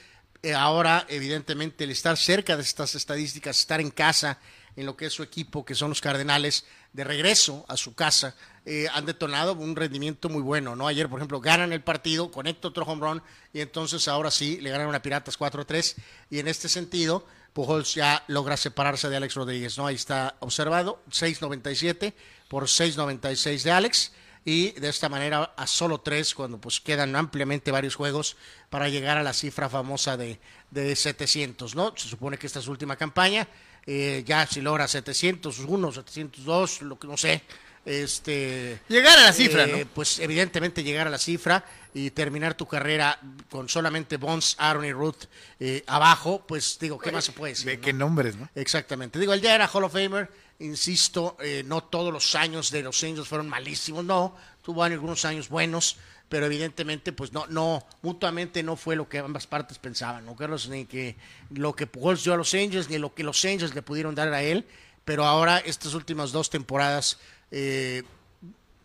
[0.43, 4.39] Eh, ahora, evidentemente, el estar cerca de estas estadísticas, estar en casa,
[4.77, 8.35] en lo que es su equipo, que son los Cardenales, de regreso a su casa,
[8.65, 10.89] eh, han detonado un rendimiento muy bueno, ¿no?
[10.89, 14.71] Ayer, por ejemplo, ganan el partido, conecta otro home run y entonces ahora sí le
[14.71, 15.95] ganan a Piratas 4-3
[16.31, 17.27] y en este sentido,
[17.57, 19.87] Pujols ya logra separarse de Alex Rodríguez, ¿no?
[19.87, 22.13] Ahí está observado, 6.97
[22.49, 24.13] por 6.96 de Alex
[24.45, 28.37] y de esta manera a solo tres cuando pues quedan ampliamente varios juegos
[28.69, 30.39] para llegar a la cifra famosa de,
[30.71, 31.95] de 700, ¿no?
[31.97, 33.49] Se supone que esta es su última campaña,
[33.87, 37.41] eh, ya si logra 701, 702, lo que no sé,
[37.87, 39.91] este llegar a la cifra, eh, ¿no?
[39.95, 41.65] pues evidentemente llegar a la cifra
[41.95, 43.19] y terminar tu carrera
[43.49, 45.25] con solamente Bonds, Aaron y Ruth
[45.59, 47.67] eh, abajo, pues digo, ¿qué Oye, más se puede decir?
[47.67, 47.83] ¿De no?
[47.83, 48.51] qué nombres, no?
[48.55, 49.19] Exactamente.
[49.19, 50.29] Digo, él ya era Hall of Famer,
[50.59, 55.49] insisto, eh, no todos los años de los Angels fueron malísimos, no, tuvo algunos años
[55.49, 55.97] buenos,
[56.29, 60.69] pero evidentemente, pues no, no, mutuamente no fue lo que ambas partes pensaban, ¿no, Carlos?
[60.69, 61.17] Ni que
[61.51, 64.33] lo que Pujols dio a los Angels, ni lo que los Angels le pudieron dar
[64.33, 64.67] a él,
[65.05, 67.19] pero ahora estas últimas dos temporadas,
[67.51, 68.03] eh,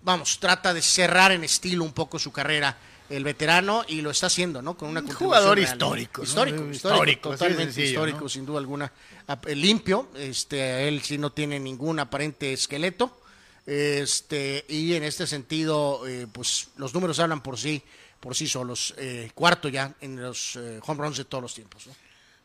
[0.01, 2.78] vamos, trata de cerrar en estilo un poco su carrera
[3.09, 4.78] el veterano y lo está haciendo, ¿no?
[4.78, 6.28] Con una Un jugador histórico, ¿no?
[6.28, 8.30] histórico, Histórico, totalmente sencillo, histórico, ¿no?
[8.30, 8.91] sin duda alguna.
[9.45, 13.22] Eh, Limpio, este, él sí no tiene ningún aparente esqueleto,
[13.66, 17.82] este, y en este sentido, eh, pues los números hablan por sí,
[18.20, 18.93] por sí solos.
[18.97, 21.88] Eh, cuarto ya en los eh, home runs de todos los tiempos.
[21.88, 21.93] ¿no?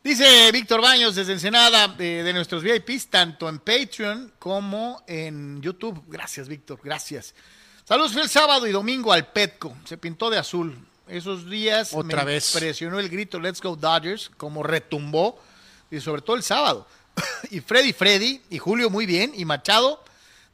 [0.03, 6.01] Dice Víctor Baños desde Ensenada de, de nuestros VIPs, tanto en Patreon como en YouTube.
[6.07, 7.35] Gracias, Víctor, gracias.
[7.83, 9.75] Saludos, fue el sábado y domingo al Petco.
[9.85, 10.77] Se pintó de azul.
[11.07, 12.53] Esos días Otra me vez.
[12.53, 15.41] impresionó el grito Let's Go Dodgers, como retumbó,
[15.89, 16.85] y sobre todo el sábado.
[17.49, 20.03] y Freddy Freddy y Julio muy bien, y Machado,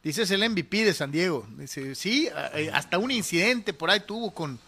[0.03, 1.47] dice es el MVP de San Diego.
[1.57, 4.59] Dice, sí, eh, hasta un incidente por ahí tuvo con,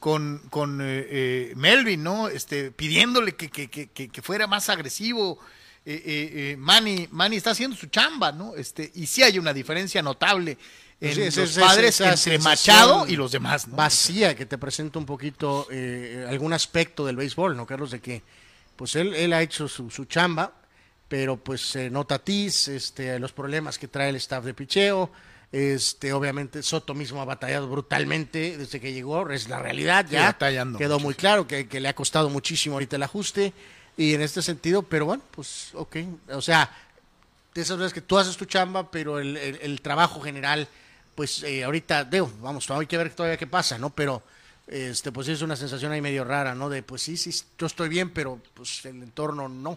[0.00, 2.28] con, con eh, eh, Melvin, ¿no?
[2.28, 5.38] Este, pidiéndole que, que, que, que- fuera más agresivo.
[5.86, 8.54] Eh, eh, eh, Manny, Manny está haciendo su chamba, ¿no?
[8.56, 10.58] Este, y sí hay una diferencia notable
[11.00, 13.76] en Sí, es- los es- padres entre Machado y los demás, ¿no?
[13.76, 17.90] Vacía, que te presenta un poquito eh, algún aspecto del béisbol, ¿no, Carlos?
[17.92, 18.22] De que,
[18.76, 20.52] pues él, él ha hecho su, su chamba,
[21.08, 25.10] pero pues nota Tis, este, los problemas que trae el staff de picheo,
[25.52, 30.78] este, obviamente Soto mismo ha batallado brutalmente desde que llegó, es la realidad, ya batallando
[30.78, 33.52] quedó muy claro que, que le ha costado muchísimo ahorita el ajuste,
[33.96, 35.96] y en este sentido, pero bueno, pues ok,
[36.32, 36.70] o sea,
[37.54, 40.68] de esas veces que tú haces tu chamba, pero el, el- el trabajo general,
[41.16, 43.90] pues eh, ahorita, digo, vamos, hay que ver todavía qué pasa, ¿no?
[43.90, 44.22] Pero,
[44.68, 46.70] este, pues es una sensación ahí medio rara, ¿no?
[46.70, 49.76] De, pues sí, sí, yo estoy bien, pero pues el entorno no.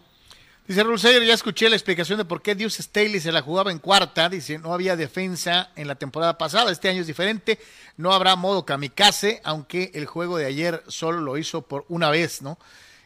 [0.66, 3.80] Dice Rulseyer, ya escuché la explicación de por qué Deuce Staley se la jugaba en
[3.80, 4.30] cuarta.
[4.30, 7.60] Dice, no había defensa en la temporada pasada, este año es diferente.
[7.98, 12.42] No habrá modo kamikaze, aunque el juego de ayer solo lo hizo por una vez,
[12.42, 12.58] ¿no?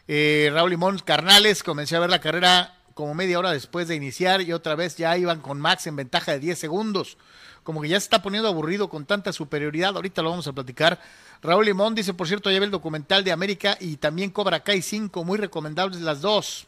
[0.07, 4.41] Eh, Raúl Limón Carnales, comencé a ver la carrera como media hora después de iniciar
[4.41, 7.17] y otra vez ya iban con Max en ventaja de 10 segundos.
[7.63, 9.95] Como que ya se está poniendo aburrido con tanta superioridad.
[9.95, 11.01] Ahorita lo vamos a platicar.
[11.41, 14.83] Raúl Limón dice, por cierto, ya ve el documental de América y también Cobra Kai
[14.83, 16.67] 5, muy recomendables las dos.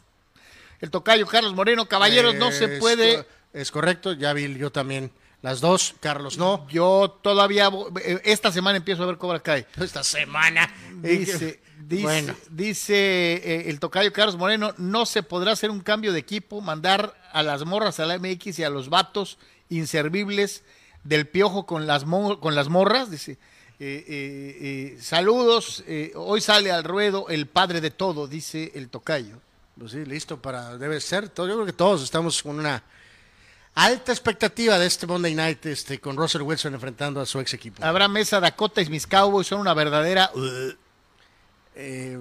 [0.81, 3.25] El tocayo Carlos Moreno, caballeros, no se puede.
[3.53, 5.11] Es correcto, ya vi yo también
[5.41, 6.67] las dos, Carlos no.
[6.69, 7.69] Yo todavía,
[8.03, 9.65] eh, esta semana empiezo a ver Cobra Kai.
[9.81, 10.71] Esta semana.
[11.01, 12.35] Dice, dice, Bueno.
[12.49, 12.95] dice
[13.35, 17.41] eh, el tocayo Carlos Moreno, no se podrá hacer un cambio de equipo, mandar a
[17.41, 19.37] las morras a la MX y a los vatos
[19.69, 20.63] inservibles
[21.03, 23.37] del piojo con las, con las morras, dice.
[23.79, 25.83] eh, saludos,
[26.15, 29.37] hoy sale al ruedo el padre de todo, dice el tocayo.
[29.79, 31.29] Pues sí, listo para, debe ser.
[31.29, 32.83] todo- Yo creo que todos estamos con una
[33.75, 37.83] alta expectativa de este Monday Night este, con Russell Wilson enfrentando a su ex equipo.
[37.83, 40.31] Habrá mesa Dakota y mis Cowboys, son una verdadera...
[40.33, 40.71] uh,
[41.75, 42.19] Eh,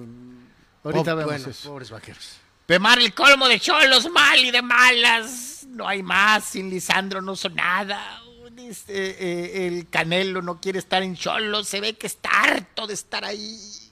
[0.83, 1.69] Ahorita vemos bueno, eso.
[1.69, 2.37] pobres vaqueros.
[2.65, 5.65] Pemar el colmo de cholos, mal y de malas.
[5.67, 8.21] No hay más, sin Lisandro no son nada.
[8.51, 8.85] Dice,
[9.19, 13.25] eh, el Canelo no quiere estar en cholos, se ve que está harto de estar
[13.25, 13.88] ahí.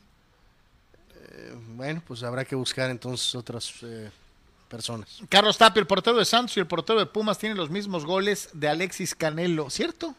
[1.76, 4.10] Bueno, pues habrá que buscar entonces otras eh,
[4.68, 5.22] personas.
[5.30, 8.50] Carlos Tapio, el portero de Santos y el portero de Pumas tienen los mismos goles
[8.54, 10.16] de Alexis Canelo, ¿cierto?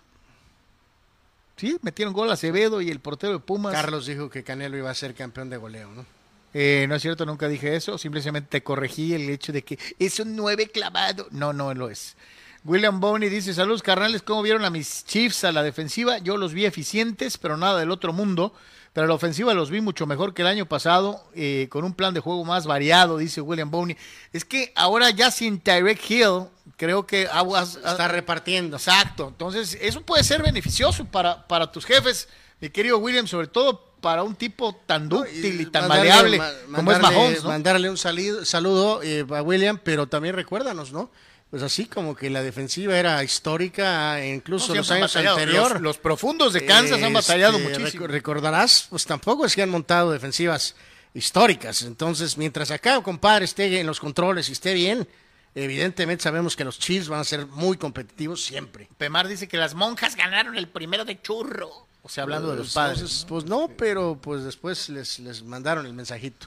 [1.57, 3.73] Sí, metieron gol a Acevedo y el portero de Pumas.
[3.73, 6.07] Carlos dijo que Canelo iba a ser campeón de goleo, ¿no?
[6.55, 7.99] Eh, no es cierto, nunca dije eso.
[7.99, 11.27] Simplemente te corregí el hecho de que es un nueve clavado.
[11.31, 12.17] No, no lo es.
[12.65, 14.23] William Boney dice: Saludos, carnales.
[14.23, 16.19] ¿Cómo vieron a mis Chiefs a la defensiva?
[16.19, 18.53] Yo los vi eficientes, pero nada del otro mundo.
[18.95, 21.93] Pero a la ofensiva los vi mucho mejor que el año pasado, eh, con un
[21.95, 23.97] plan de juego más variado, dice William Boney.
[24.33, 26.47] Es que ahora ya sin Tyrek Hill,
[26.77, 27.77] creo que aguas.
[27.77, 28.77] Está repartiendo.
[28.77, 29.29] Exacto.
[29.29, 32.29] Entonces, eso puede ser beneficioso para, para tus jefes,
[32.61, 36.77] mi querido William, sobre todo para un tipo tan dúctil y, tan Mandarle- maleable ma-
[36.77, 37.49] como es mandarle- Mahomes, ¿no?
[37.51, 41.11] Mandarle un salido- saludo eh, a William, pero también recuérdanos, ¿no?
[41.51, 45.73] Pues así como que la defensiva era histórica, incluso No, los años anteriores.
[45.75, 48.07] Los, los profundos de Kansas han batallado muchísimo.
[48.07, 50.75] Recordarás, pues tampoco es que han montado defensivas
[51.15, 51.83] históricas.
[51.83, 55.09] Entonces, mientras acá, compadre, esté en los controles y esté bien,
[55.55, 58.87] evidentemente sabemos que los Chiefs van a ser muy competitivos siempre.
[58.99, 61.87] Pemar dice que las monjas ganaron el primero de churro.
[62.03, 62.99] O sea, hablando de los Pues, padres.
[62.99, 66.47] entonces, pues no, pero pues después les, les mandaron el mensajito.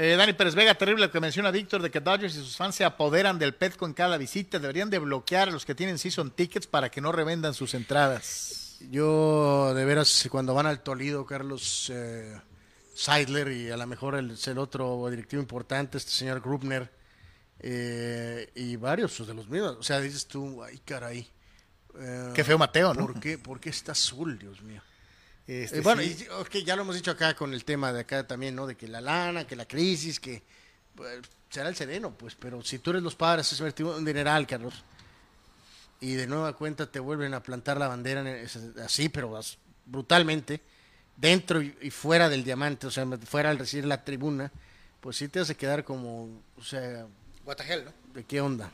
[0.00, 2.76] Eh, Dani Pérez Vega, terrible lo que menciona Víctor de que Dodgers y sus fans
[2.76, 4.60] se apoderan del Petco en cada visita.
[4.60, 8.76] Deberían de bloquear a los que tienen season tickets para que no revendan sus entradas.
[8.92, 12.40] Yo, de veras, cuando van al Toledo, Carlos eh,
[12.94, 16.92] Seidler y a lo mejor el, el otro directivo importante, este señor Grubner,
[17.58, 19.78] eh, y varios de los mismos.
[19.80, 21.28] O sea, dices tú, ay, caray.
[21.98, 23.00] eh, Qué feo Mateo, ¿no?
[23.04, 24.80] ¿Por qué, por qué está azul, Dios mío?
[25.48, 26.26] Este, Eh, bueno, sí.
[26.52, 28.66] y, ya lo hemos dicho acá con el tema de acá también, ¿no?
[28.66, 30.42] De que la lana, que la crisis, que
[30.94, 34.74] pues, será el sereno, pues, pero si tú eres los padres, es un dineral, Carlos.
[36.00, 38.46] Y de nueva cuenta te vuelven a plantar la bandera el-
[38.84, 39.28] así, pero
[39.86, 40.60] brutalmente,
[41.16, 44.52] dentro y, y fuera del diamante, o sea, fuera al recibir la tribuna,
[45.00, 47.06] pues sí te hace quedar como, o sea,
[47.86, 47.92] ¿no?
[48.12, 48.70] ¿de qué onda?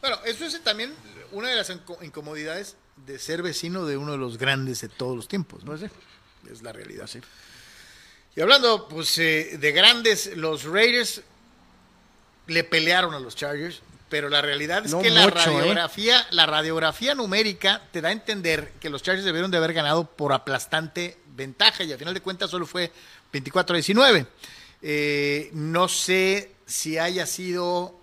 [0.00, 0.94] Bueno, eso es también
[1.32, 2.74] una de las inco- incomodidades
[3.04, 5.64] de ser vecino de uno de los grandes de todos los tiempos.
[5.64, 5.72] ¿no?
[5.72, 6.50] Pues sí.
[6.50, 7.08] Es la realidad.
[8.34, 11.22] Y hablando pues eh, de grandes, los Raiders
[12.46, 15.30] le pelearon a los Chargers, pero la realidad es No que la ¿eh?
[15.30, 20.04] radiografía, la radiografía numérica te da a entender que los Chargers debieron de haber ganado
[20.04, 22.92] por aplastante ventaja y al final de cuentas solo fue
[23.32, 24.26] 24-19.
[24.82, 27.98] Eh, no sé si haya sido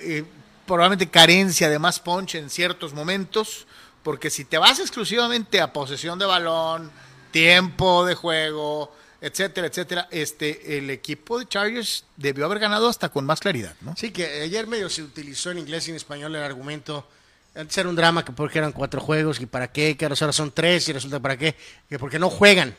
[0.00, 0.24] eh,
[0.68, 3.66] probablemente carencia de más punch en ciertos momentos,
[4.04, 6.92] porque si te vas exclusivamente a posesión de balón,
[7.32, 13.26] tiempo de juego, etcétera, etcétera, este, el equipo de Chargers debió haber ganado hasta con
[13.26, 13.96] más claridad, ¿no?
[13.96, 17.08] Sí, que ayer medio se utilizó en inglés y en español el argumento.
[17.56, 20.52] Antes era un drama que porque eran cuatro juegos y para qué, que ahora son
[20.52, 21.56] tres y resulta para qué,
[21.88, 22.76] que porque no juegan.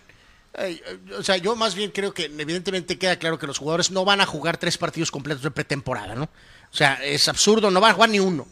[0.57, 0.81] Eh,
[1.17, 4.21] o sea, yo más bien creo que evidentemente queda claro que los jugadores no van
[4.21, 6.29] a jugar tres partidos completos de pretemporada, ¿no?
[6.71, 8.47] O sea, es absurdo, no van a jugar ni uno.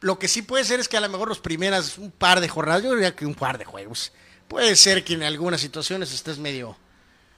[0.00, 2.48] Lo que sí puede ser es que a lo mejor los primeras un par de
[2.48, 4.12] jornadas, yo diría que un par de juegos.
[4.48, 6.76] Puede ser que en algunas situaciones estés medio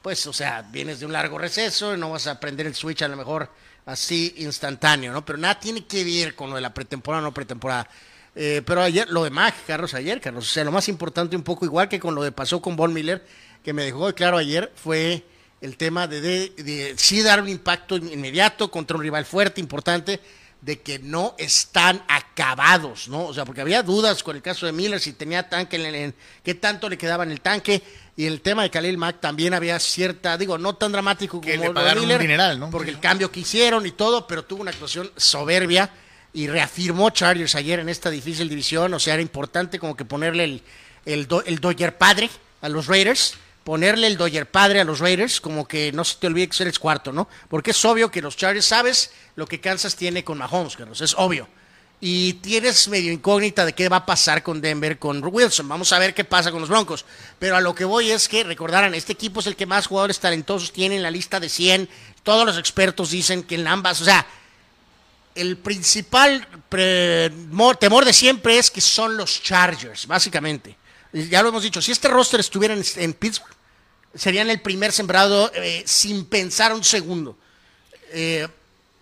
[0.03, 3.03] pues, o sea, vienes de un largo receso y no vas a aprender el switch
[3.03, 3.51] a lo mejor
[3.87, 5.25] así instantáneo, ¿no?
[5.25, 7.89] Pero nada tiene que ver con lo de la pretemporada o no pretemporada.
[8.35, 11.43] Eh, pero ayer, lo de Mac, Carlos, ayer, Carlos, o sea, lo más importante un
[11.43, 13.27] poco igual que con lo de pasó con Von Miller,
[13.63, 15.25] que me dejó claro ayer, fue
[15.61, 20.21] el tema de, de, de sí dar un impacto inmediato contra un rival fuerte, importante,
[20.63, 23.25] de que no están acabados, ¿no?
[23.27, 26.15] O sea, porque había dudas con el caso de Miller, si tenía tanque, en, en,
[26.43, 27.83] qué tanto le quedaba en el tanque,
[28.17, 31.57] y el tema de Khalil Mack también había cierta, digo, no tan dramático como le
[31.69, 32.19] lo de Miller,
[32.71, 35.91] porque el cambio que hicieron y todo, pero tuvo una actuación soberbia
[36.35, 40.45] y reafirmó Chargers ayer en esta difícil división, o sea, era importante como que ponerle
[40.45, 40.63] el,
[41.07, 42.29] el, do- el Dodger padre
[42.61, 43.35] a los Raiders,
[43.65, 46.79] ponerle el Dodger padre a los Raiders, como que no se te olvide que eres
[46.79, 47.29] cuarto, ¿no?
[47.49, 51.15] Porque es obvio que los Chargers, sabes lo que Kansas tiene con Mahomes, Carlos, es
[51.17, 51.49] obvio.
[52.03, 55.69] Y tienes medio incógnita de qué va a pasar con Denver, con Wilson.
[55.69, 57.05] Vamos a ver qué pasa con los Broncos.
[57.39, 60.19] Pero a lo que voy es que, recordarán, este equipo es el que más jugadores
[60.19, 61.91] talentosos tiene en la lista de 100.
[62.23, 64.27] Todos los expertos dicen que en ambas, o sea,
[65.35, 70.77] el principal temor de siempre es que son los Chargers, básicamente.
[71.13, 73.55] Ya lo hemos dicho, si este roster estuviera en, en Pittsburgh,
[74.15, 77.37] serían el primer sembrado eh, sin pensar un segundo.
[78.13, 78.47] Eh,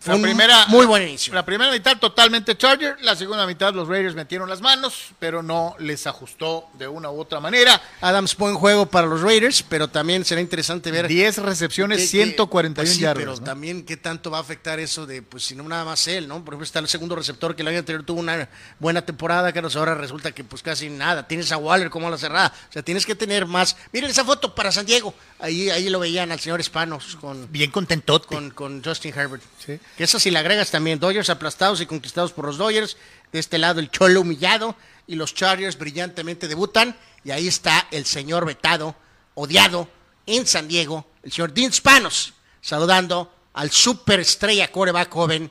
[0.09, 1.32] fue La un primera, muy buen inicio.
[1.34, 5.76] La primera mitad totalmente Charger, la segunda mitad los Raiders metieron las manos, pero no
[5.78, 7.80] les ajustó de una u otra manera.
[8.00, 12.74] Adams buen juego para los Raiders, pero también será interesante ver 10 recepciones, qué- 141
[12.74, 13.18] pues sí, yardas.
[13.22, 13.42] Pero ¿no?
[13.42, 16.36] también qué tanto va a afectar eso de, pues si no nada más él, ¿no?
[16.44, 18.48] Por ejemplo, está el segundo receptor que el año anterior tuvo una
[18.78, 21.26] buena temporada, Carlos, ahora resulta que pues casi nada.
[21.28, 22.52] Tienes a Waller como a la cerrada.
[22.68, 23.76] O sea, tienes que tener más.
[23.92, 25.12] Miren esa foto para San Diego.
[25.38, 28.26] Ahí, ahí lo veían al señor Spanos con, Bien contentote.
[28.26, 29.42] con, con Justin Herbert.
[29.64, 29.78] Sí.
[29.99, 32.96] Que eso si le agregas también Dodgers aplastados y conquistados por los Dodgers.
[33.32, 34.76] De este lado el Cholo humillado
[35.09, 36.96] y los Chargers brillantemente debutan.
[37.24, 38.94] Y ahí está el señor vetado,
[39.34, 39.88] odiado
[40.24, 45.51] en San Diego, el señor Dean Spanos, saludando al superestrella coreback joven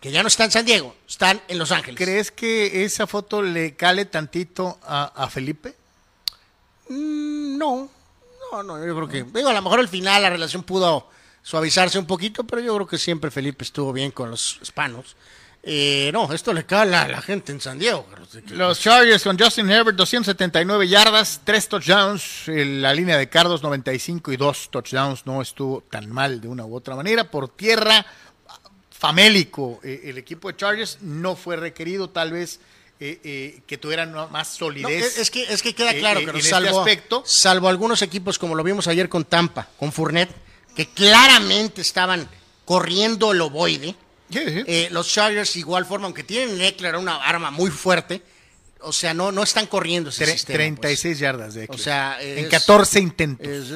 [0.00, 1.98] que ya no está en San Diego, están en Los Ángeles.
[2.02, 5.76] ¿Crees que esa foto le cale tantito a, a Felipe?
[6.88, 7.90] Mm, No,
[8.52, 11.10] no, no, yo creo que, digo, a lo mejor al final la relación pudo
[11.42, 15.16] suavizarse un poquito, pero yo creo que siempre Felipe estuvo bien con los hispanos.
[15.62, 18.06] Eh, no, esto le cala a la gente en San Diego.
[18.48, 24.32] Los Chargers con Justin Herbert, 279 yardas, 3 touchdowns, eh, la línea de Cardos 95
[24.32, 27.30] y 2 touchdowns, no estuvo tan mal de una u otra manera.
[27.30, 28.06] Por tierra,
[28.90, 32.60] famélico, eh, el equipo de Chargers no fue requerido tal vez
[32.98, 35.04] eh, que tuvieran más No, solidez.
[35.12, 37.22] es, es que, es que queda claro que este salvo, aspecto.
[37.26, 40.34] salvo algunos equipos como lo vimos ayer con Tampa, con Fournette,
[40.80, 42.26] que claramente estaban
[42.64, 43.94] corriendo el ovoide.
[44.30, 44.62] Sí, sí.
[44.66, 48.22] Eh, los Chargers igual forma, aunque tienen Eckler una arma muy fuerte,
[48.80, 50.80] o sea, no, no están corriendo ese Tre- sistema, pues.
[50.80, 51.80] 36 yardas de O Eckler.
[51.80, 53.46] sea, en es- 14 intentos.
[53.46, 53.72] Es-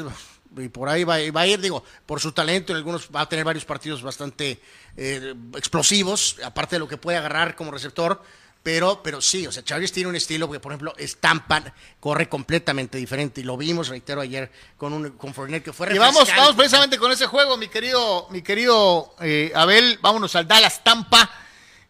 [0.57, 3.29] y por ahí va, va a ir, digo, por su talento, en algunos va a
[3.29, 4.61] tener varios partidos bastante
[4.97, 8.23] eh, explosivos, aparte de lo que puede agarrar como receptor,
[8.65, 12.97] pero, pero sí, o sea, Chargers tiene un estilo que, por ejemplo, Stampa corre completamente
[12.97, 16.41] diferente, y lo vimos, reitero, ayer con un con Fournette, que fue Y vamos, refrescante.
[16.41, 19.99] vamos precisamente con ese juego, mi querido, mi querido eh, Abel.
[20.01, 21.31] Vámonos al Dallas Tampa,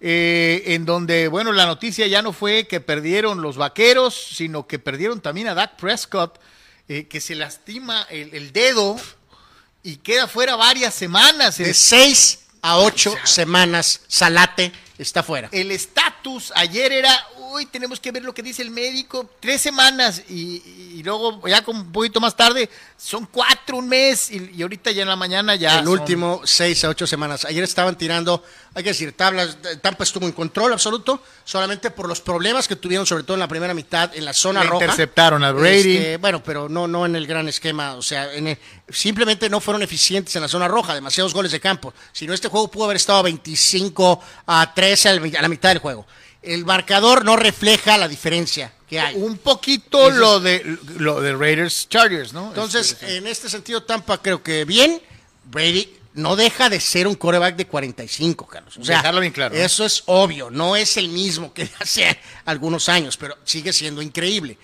[0.00, 4.80] eh, en donde, bueno, la noticia ya no fue que perdieron los vaqueros, sino que
[4.80, 6.40] perdieron también a Dak Prescott,
[6.88, 8.96] eh, que se lastima el, el dedo
[9.84, 11.58] y queda fuera varias semanas.
[11.58, 15.50] De seis a ocho semanas, Salate está fuera.
[15.52, 17.14] el estatus ayer era,
[17.54, 20.62] uy, tenemos que ver lo que dice el médico, tres semanas y,
[20.98, 24.90] y luego ya con un poquito más tarde son cuatro, un mes y, y ahorita
[24.90, 25.78] ya en la mañana ya.
[25.78, 27.44] el son- último seis a ocho semanas.
[27.44, 28.42] Ayer estaban tirando,
[28.74, 29.56] hay que decir, tablas.
[29.80, 33.48] Tampa estuvo en control absoluto, solamente por los problemas que tuvieron, sobre todo en la
[33.48, 34.84] primera mitad, en la zona Le roja.
[34.86, 35.96] interceptaron a Brady.
[35.96, 37.94] Este, bueno, pero no, no en el gran esquema.
[37.94, 41.60] O sea, en el- simplemente no fueron eficientes en la zona roja, demasiados goles de
[41.60, 41.94] campo.
[42.12, 45.78] Si no, este juego pudo haber estado 25 a 13 al- a la mitad del
[45.78, 46.04] juego.
[46.44, 49.16] El marcador no refleja la diferencia que hay.
[49.16, 52.48] un poquito eso lo de lo de Raiders Chargers, ¿no?
[52.48, 55.00] Entonces, Este, en este sentido, Tampa creo que bien.
[55.44, 58.76] Brady no deja de ser un coreback de 45, Carlos.
[58.78, 59.60] O sea, Dejarlo bien claro, ¿no?
[59.60, 60.50] Eso es obvio.
[60.50, 64.56] No es el mismo que hace algunos años, pero sigue siendo increíble.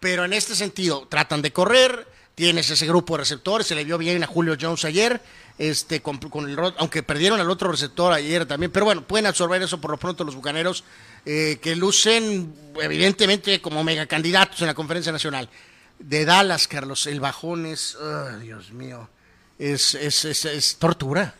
[0.00, 2.06] Pero en este sentido, tratan de correr.
[2.34, 3.66] Tienes ese grupo de receptores.
[3.66, 5.20] Se le vio bien a Julio Jones ayer.
[5.58, 8.72] Este, con, con el, aunque perdieron al otro receptor ayer también.
[8.72, 10.84] Pero bueno, pueden absorber eso por lo pronto los bucaneros.
[11.24, 15.48] Eh, que lucen, evidentemente, como megacandidatos en la conferencia nacional.
[15.98, 17.96] De Dallas, Carlos, el bajón es.
[18.40, 19.08] Dios mío.
[19.58, 21.34] Es, es, es, tortura.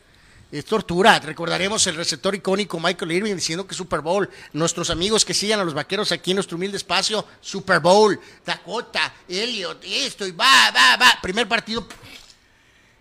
[0.53, 1.19] Es tortura.
[1.19, 4.29] Recordaremos el receptor icónico Michael Irving diciendo que Super Bowl.
[4.53, 7.27] Nuestros amigos que sigan a los vaqueros aquí en nuestro humilde espacio.
[7.41, 8.21] Super Bowl.
[8.47, 11.19] Dakota, Elliot, esto y va, va, va.
[11.21, 11.89] Primer partido.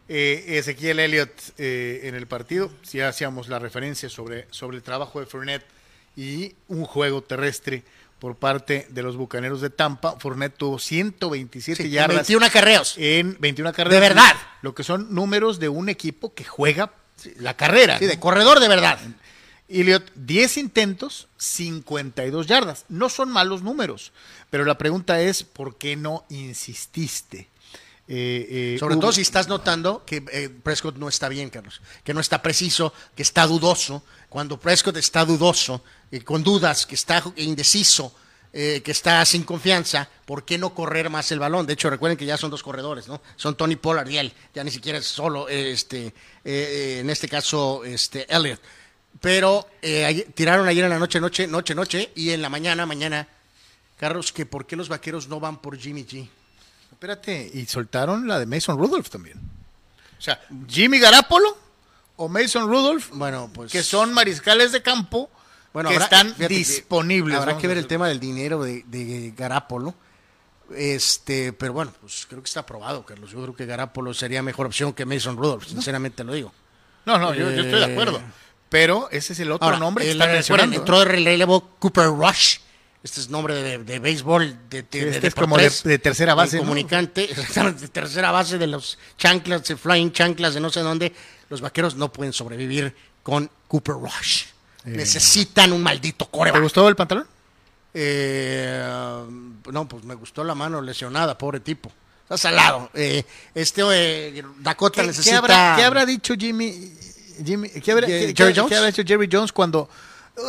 [0.07, 2.71] eh, Ezequiel Elliott eh, en el partido.
[2.81, 5.65] Si hacíamos la referencia sobre, sobre el trabajo de Fournette
[6.15, 7.83] y un juego terrestre
[8.19, 10.15] por parte de los Bucaneros de Tampa.
[10.19, 12.17] Fournette tuvo 127 Sí, yardas.
[12.17, 12.95] 21 acarreos.
[12.97, 13.93] En 21 acarreos.
[13.93, 14.35] De verdad.
[14.61, 16.93] Lo que son números de un equipo que juega
[17.37, 17.97] la carrera.
[17.97, 18.11] Sí, ¿no?
[18.11, 18.99] de corredor de verdad.
[19.69, 22.85] Elliot, 10 intentos, 52 yardas.
[22.89, 24.11] No son malos números,
[24.49, 27.47] pero la pregunta es, ¿por qué no insististe?
[28.13, 31.81] Eh, eh, Sobre hubo- todo si estás notando que eh, Prescott no está bien, Carlos.
[32.03, 34.03] Que no está preciso, que está dudoso.
[34.27, 35.81] Cuando Prescott está dudoso,
[36.25, 38.13] con dudas, que está indeciso,
[38.51, 41.65] que está sin confianza, ¿por qué no correr más el balón?
[41.65, 43.21] De hecho, recuerden que ya son dos corredores, ¿no?
[43.37, 44.33] Son Tony Pollard y él.
[44.53, 48.59] Ya ni siquiera es solo, este, en este caso, este, Elliot.
[49.21, 49.67] Pero
[50.35, 53.27] tiraron ayer en la noche, noche, noche, noche, y en la mañana, mañana,
[53.97, 56.27] Carlos, que por qué los vaqueros no van por Jimmy G.
[56.91, 59.37] Espérate, y soltaron la de Mason Rudolph también.
[59.37, 61.57] O sea, Jimmy Garapolo
[62.17, 63.71] o Mason Rudolph, Bueno, pues.
[63.71, 65.29] que son mariscales de campo
[65.73, 67.37] Bueno, que habrá- están fíjate disponibles.
[67.37, 69.95] Habrá que ver el tema del dinero de, de Garapolo.
[70.75, 73.31] Este, pero bueno, pues creo que está aprobado, Carlos.
[73.31, 76.53] Yo creo que Garapolo sería mejor opción que Mason Rudolph, sinceramente lo digo.
[77.05, 78.17] No, no, yo, yo estoy de acuerdo.
[78.19, 78.23] Eh,
[78.69, 80.75] Pero ese es el otro Ahora, nombre que el- recuerden, mencionando.
[80.77, 82.59] entró de relevo Cooper Rush.
[83.03, 85.99] Este es nombre de, de béisbol de, de- Sí, de- este de es como de-
[85.99, 86.67] tercera base, el ¿no?
[86.69, 91.11] comunicante, exactamente, de tercera base de los chanclas, de flying chanclas, de no sé dónde.
[91.49, 94.43] Los vaqueros no pueden sobrevivir con Cooper Rush.
[94.85, 96.61] Necesitan un maldito ¿Te coreback.
[96.61, 97.27] gustó el pantalón?
[97.93, 98.81] Eh,
[99.71, 101.91] no, pues me gustó la mano lesionada, pobre tipo.
[102.23, 102.89] Está salado.
[102.93, 103.23] Eh,
[103.53, 105.31] este eh, Dakota ¿Qué, necesita.
[105.33, 106.93] qué habrá, qué habrá dicho Jimmy?
[107.45, 108.69] Jimmy ¿qué, habrá, ¿Jerry Jones?
[108.69, 109.89] qué habrá dicho Jerry Jones cuando "Oh,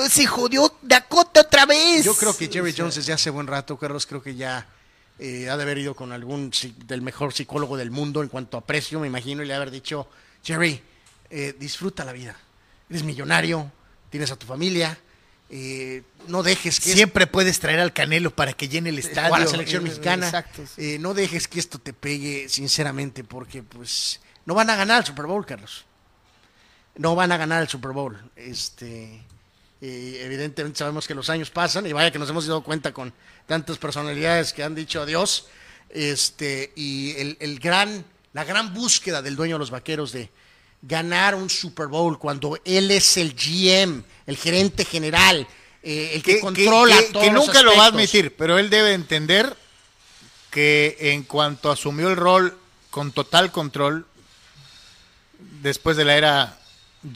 [0.09, 2.05] se jodió Dakota otra vez?
[2.05, 4.66] Yo creo que Jerry Jones desde hace buen rato, Carlos, creo que ya
[5.18, 6.51] eh, ha de haber ido con algún
[6.86, 10.09] del mejor psicólogo del mundo en cuanto a precio, me imagino, y le haber dicho,
[10.43, 10.82] Jerry,
[11.30, 12.36] eh, disfruta la vida.
[12.90, 13.70] Eres millonario,
[14.11, 14.99] tienes a tu familia,
[15.49, 19.34] eh, no dejes que siempre puedes traer al Canelo para que llene el esto- estadio.
[19.34, 20.62] a la selección Eh, mexicana, Exacto.
[20.78, 25.07] eh, no dejes que esto te pegue, sinceramente, porque pues no van a ganar el
[25.07, 25.84] Super Bowl, Carlos.
[26.97, 28.18] No van a ganar el Super Bowl.
[28.36, 29.22] Este,
[29.83, 33.12] eh, evidentemente sabemos que los años pasan y vaya que nos hemos dado cuenta con
[33.47, 35.47] tantas personalidades que han dicho adiós.
[35.91, 38.03] Este, y el, el gran,
[38.33, 40.30] la gran búsqueda del dueño de los vaqueros de
[40.80, 45.47] ganar un Super Bowl cuando él es el GM, el gerente general,
[45.83, 48.70] eh, el que, controla que- todos que los nunca lo va a admitir, pero él
[48.70, 49.55] debe entender
[50.51, 52.57] que en cuanto asumió el rol
[52.91, 54.07] con total control,
[55.62, 56.59] después de la era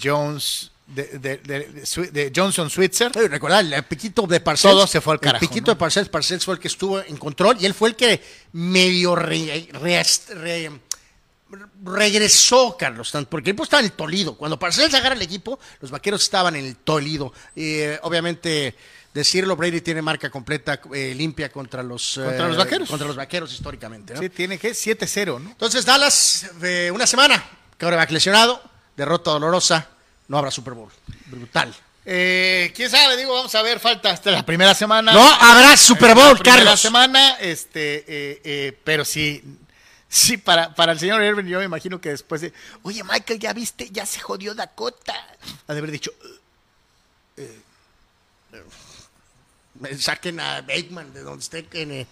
[0.00, 4.74] Jones, de, de- de- de Johnson Switzer, Sí, recordar, el piquito de Parcells.
[4.74, 5.74] Todo se fue al carajo, El piquito ¿no?
[5.74, 8.22] de Parcells, Parcells fue el que estuvo en control y él fue el que
[8.53, 10.70] medio re- re- re-
[11.84, 14.37] regresó, Carlos, porque el equipo estaba en el Tolido.
[14.37, 17.32] Cuando Parcells agarra el equipo, los vaqueros estaban en el Tolido.
[17.55, 18.74] Eh, obviamente,
[19.14, 22.89] decirlo, Brady tiene marca completa eh, limpia contra los, Contra eh, los vaqueros.
[22.89, 24.14] Contra los vaqueros históricamente.
[24.14, 24.20] ¿no?
[24.20, 25.51] sí, tiene que 7-0, ¿no?
[25.51, 27.43] Entonces, Dallas, eh, una semana,
[27.78, 28.61] coreback lesionado,
[28.97, 29.89] derrota dolorosa,
[30.28, 30.90] no habrá Super Bowl.
[31.26, 31.74] Brutal.
[32.04, 35.12] Eh, quién sabe, digo, vamos a ver, falta hasta la primera semana.
[35.12, 36.80] No habrá Super Bowl, la primera Carlos.
[36.80, 39.42] semana, este, eh, eh, pero sí,
[40.08, 42.52] sí, para, para el señor Irving, yo me imagino que después de,
[42.82, 45.14] oye, Michael, ya viste, ya se jodió Dakota.
[45.66, 46.12] Ha de haber dicho,
[47.36, 47.60] Eh,
[49.98, 52.06] saquen a Bateman de donde esté en, eh,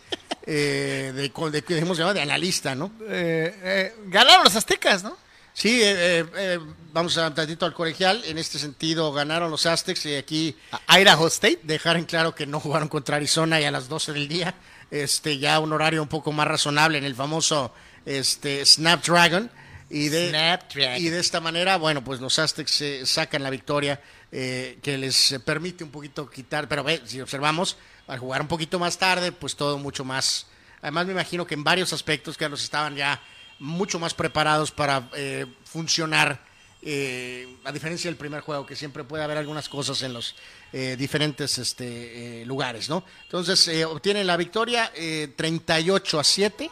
[0.46, 1.32] eh, de, de,
[1.80, 2.12] ¿cómo se llama?
[2.12, 2.92] de analista, ¿no?
[3.08, 5.16] eh, eh, ganaron los aztecas, ¿no?
[5.55, 6.59] Sí, eh, eh, eh,
[6.92, 8.22] vamos a un tantito al colegial.
[8.26, 10.57] En este sentido, ganaron los Aztecs y aquí
[10.88, 11.61] A Idaho State.
[11.62, 14.55] dejar en claro que no jugaron contra Arizona y a las 12 del día.
[14.90, 17.72] Este, ya un horario un poco más razonable en el famoso
[18.05, 19.50] este, Snapdragon.
[19.90, 21.00] Y de, Snapdragon.
[21.00, 24.00] y de esta manera, bueno, pues los Aztecs eh, sacan la victoria
[24.33, 27.76] eh, que les permite un poquito quitar, pero ve, si observamos,
[28.08, 30.46] al jugar un poquito más tarde, pues todo mucho más.
[30.83, 33.22] Además, me imagino que en varios aspectos, Carlos, estaban ya
[33.59, 36.41] mucho más preparados para eh, funcionar,
[36.83, 40.35] eh, a diferencia del primer juego, que siempre puede haber algunas cosas en los
[40.72, 43.05] eh, diferentes este, eh, lugares, ¿no?
[43.22, 46.71] Entonces, eh, obtienen la victoria eh, 38 a 7,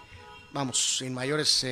[0.52, 1.64] vamos, sin mayores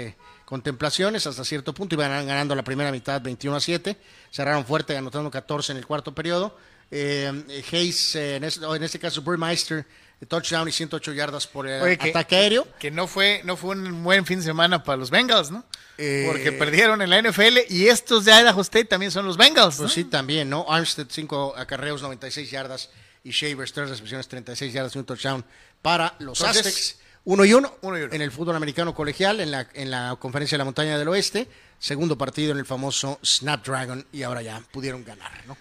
[0.44, 3.96] contemplaciones hasta cierto punto, iban ganando la primera mitad 21 a 7,
[4.30, 6.56] cerraron fuerte anotando 14 en el cuarto periodo.
[6.92, 9.86] Hayes, en, este, en este caso, Burmeister,
[10.26, 12.66] touchdown y 108 yardas por el Oye, que- ataque aéreo.
[12.78, 15.64] Que no fue, no fue un buen fin de semana para los Bengals, ¿no?
[15.98, 19.76] Eh, Porque perdieron en la NFL y estos de Idaho State también son los Bengals.
[19.78, 19.82] ¿no?
[19.84, 20.66] Pues sí, también, ¿no?
[20.68, 22.90] Armstead, 5 acarreos, 96 yardas.
[23.22, 25.44] Y Shavers, 3 recepciones, 36 yardas y un touchdown
[25.82, 26.96] para los Entonces- Aztecs.
[27.24, 28.14] Uno y uno, Uno y uno.
[28.14, 31.46] en el fútbol americano colegial, en la, en la conferencia de la montaña del oeste.
[31.78, 35.54] Segundo partido en el famoso Snapdragon y ahora ya pudieron ganar, ¿no?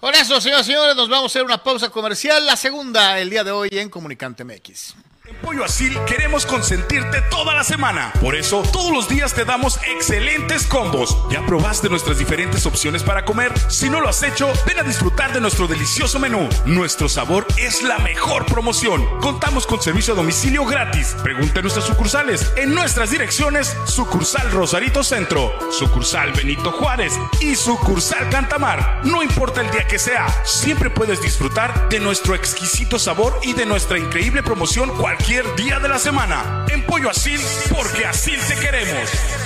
[0.00, 3.30] Con eso, señoras y señores, nos vamos a hacer una pausa comercial, la segunda el
[3.30, 4.94] día de hoy en Comunicante MX.
[5.28, 8.12] En Pollo Asil queremos consentirte toda la semana.
[8.20, 11.18] Por eso, todos los días te damos excelentes combos.
[11.30, 13.52] ¿Ya probaste nuestras diferentes opciones para comer?
[13.68, 16.48] Si no lo has hecho, ven a disfrutar de nuestro delicioso menú.
[16.64, 19.04] Nuestro sabor es la mejor promoción.
[19.20, 21.16] Contamos con servicio a domicilio gratis.
[21.24, 22.52] Pregunta en nuestras sucursales.
[22.56, 29.00] En nuestras direcciones, sucursal Rosarito Centro, sucursal Benito Juárez y sucursal Cantamar.
[29.02, 33.66] No importa el día que sea, siempre puedes disfrutar de nuestro exquisito sabor y de
[33.66, 36.66] nuestra increíble promoción cualquier día de la semana.
[36.68, 37.40] En Pollo Asil,
[37.70, 39.45] porque así te queremos.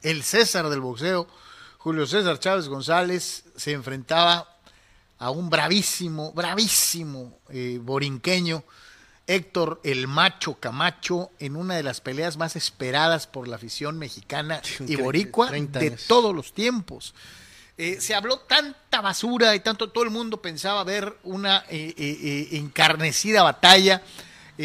[0.00, 1.28] el César del boxeo,
[1.76, 4.48] Julio César Chávez González, se enfrentaba
[5.18, 8.64] a un bravísimo, bravísimo eh, borinqueño,
[9.26, 14.62] Héctor el Macho Camacho, en una de las peleas más esperadas por la afición mexicana
[14.88, 17.12] y boricua 30 de todos los tiempos.
[17.76, 22.18] Eh, se habló tanta basura y tanto todo el mundo pensaba ver una eh, eh,
[22.22, 24.02] eh, encarnecida batalla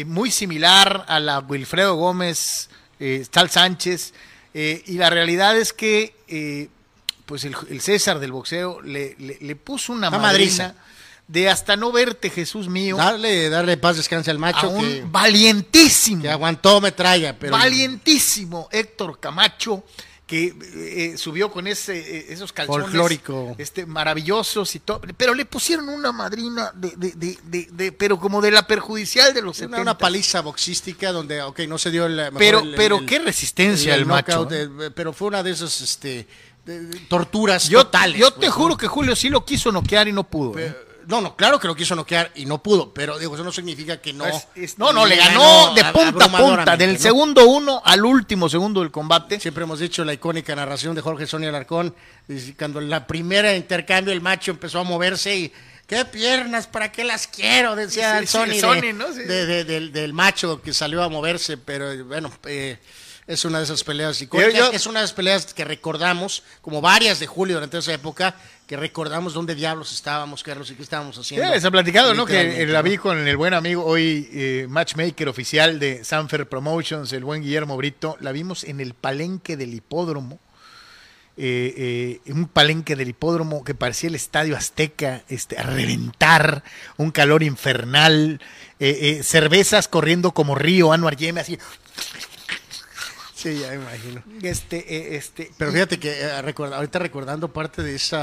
[0.06, 2.70] muy similar a la Wilfredo Gómez,
[3.32, 4.14] Tal Sánchez,
[4.54, 6.68] y la realidad es que
[7.26, 10.74] pues el, el César del boxeo le, le- le puso una madrina madriza.
[11.26, 15.04] de hasta no verte Jesús mío Darle, darle paz descanse al a macho un que,
[15.06, 19.82] valientísimo que aguantó metralla, pero valientísimo Héctor Camacho
[20.30, 20.54] que
[21.12, 23.56] eh, subió con ese eh, esos calzones Folclórico.
[23.58, 28.52] este maravillosos y todo pero le pusieron una madrina de, de, de, pero como de
[28.52, 32.30] la perjudicial de los una, 70 una paliza boxística donde, ok, no se dio el
[32.38, 34.68] pero el- pero el- qué resistencia el, macho ¿eh?
[34.80, 36.28] eh, pero fue una de esas este,
[37.08, 38.16] torturas yo, totales.
[38.18, 40.76] yo te pues, juro que Julio sí lo quiso noquear y no pudo ¿eh?
[41.10, 44.00] No, no, claro que lo quiso noquear y no pudo, pero digo, eso no significa
[44.00, 44.24] que no.
[44.26, 46.98] Es- es- no, no, le ganó de punta a punta, del ¿no?
[47.00, 49.40] segundo uno al último segundo del combate.
[49.40, 51.94] Siempre hemos dicho la icónica narración de Jorge Sonia Alarcón,
[52.56, 55.52] cuando en la primera intercambio el macho empezó a moverse y
[55.86, 57.74] qué piernas, ¿para qué las quiero?
[57.74, 59.12] Decía Sí, Sony, el de- Sony, ¿no?
[59.12, 59.20] Sí.
[59.24, 62.78] de- de- del, del macho que salió a moverse, pero eh, bueno, eh,
[63.26, 66.42] es una de esas peleas icónicas, Yo- yo- es una de esas peleas que recordamos,
[66.62, 68.34] como varias de Julio durante esa época,
[68.70, 71.44] que recordamos dónde diablos estábamos, Carlos, y qué estábamos haciendo.
[71.44, 72.24] Ya les ha platicado, ¿no?
[72.24, 77.24] Que la vi con el buen amigo hoy, eh, matchmaker oficial de Sanfer Promotions, el
[77.24, 78.16] buen Guillermo Brito.
[78.20, 80.38] La vimos en el palenque del hipódromo.
[81.36, 86.62] Eh, eh, un palenque del hipódromo que parecía el estadio Azteca, este, a reventar,
[86.96, 88.40] un calor infernal,
[88.78, 91.58] cervezas corriendo como río, Anuar Yeme, así.
[93.40, 94.22] Sí, ya me imagino.
[94.42, 98.16] Este, eh, este, Pero fíjate que eh, ahorita recordando parte de ese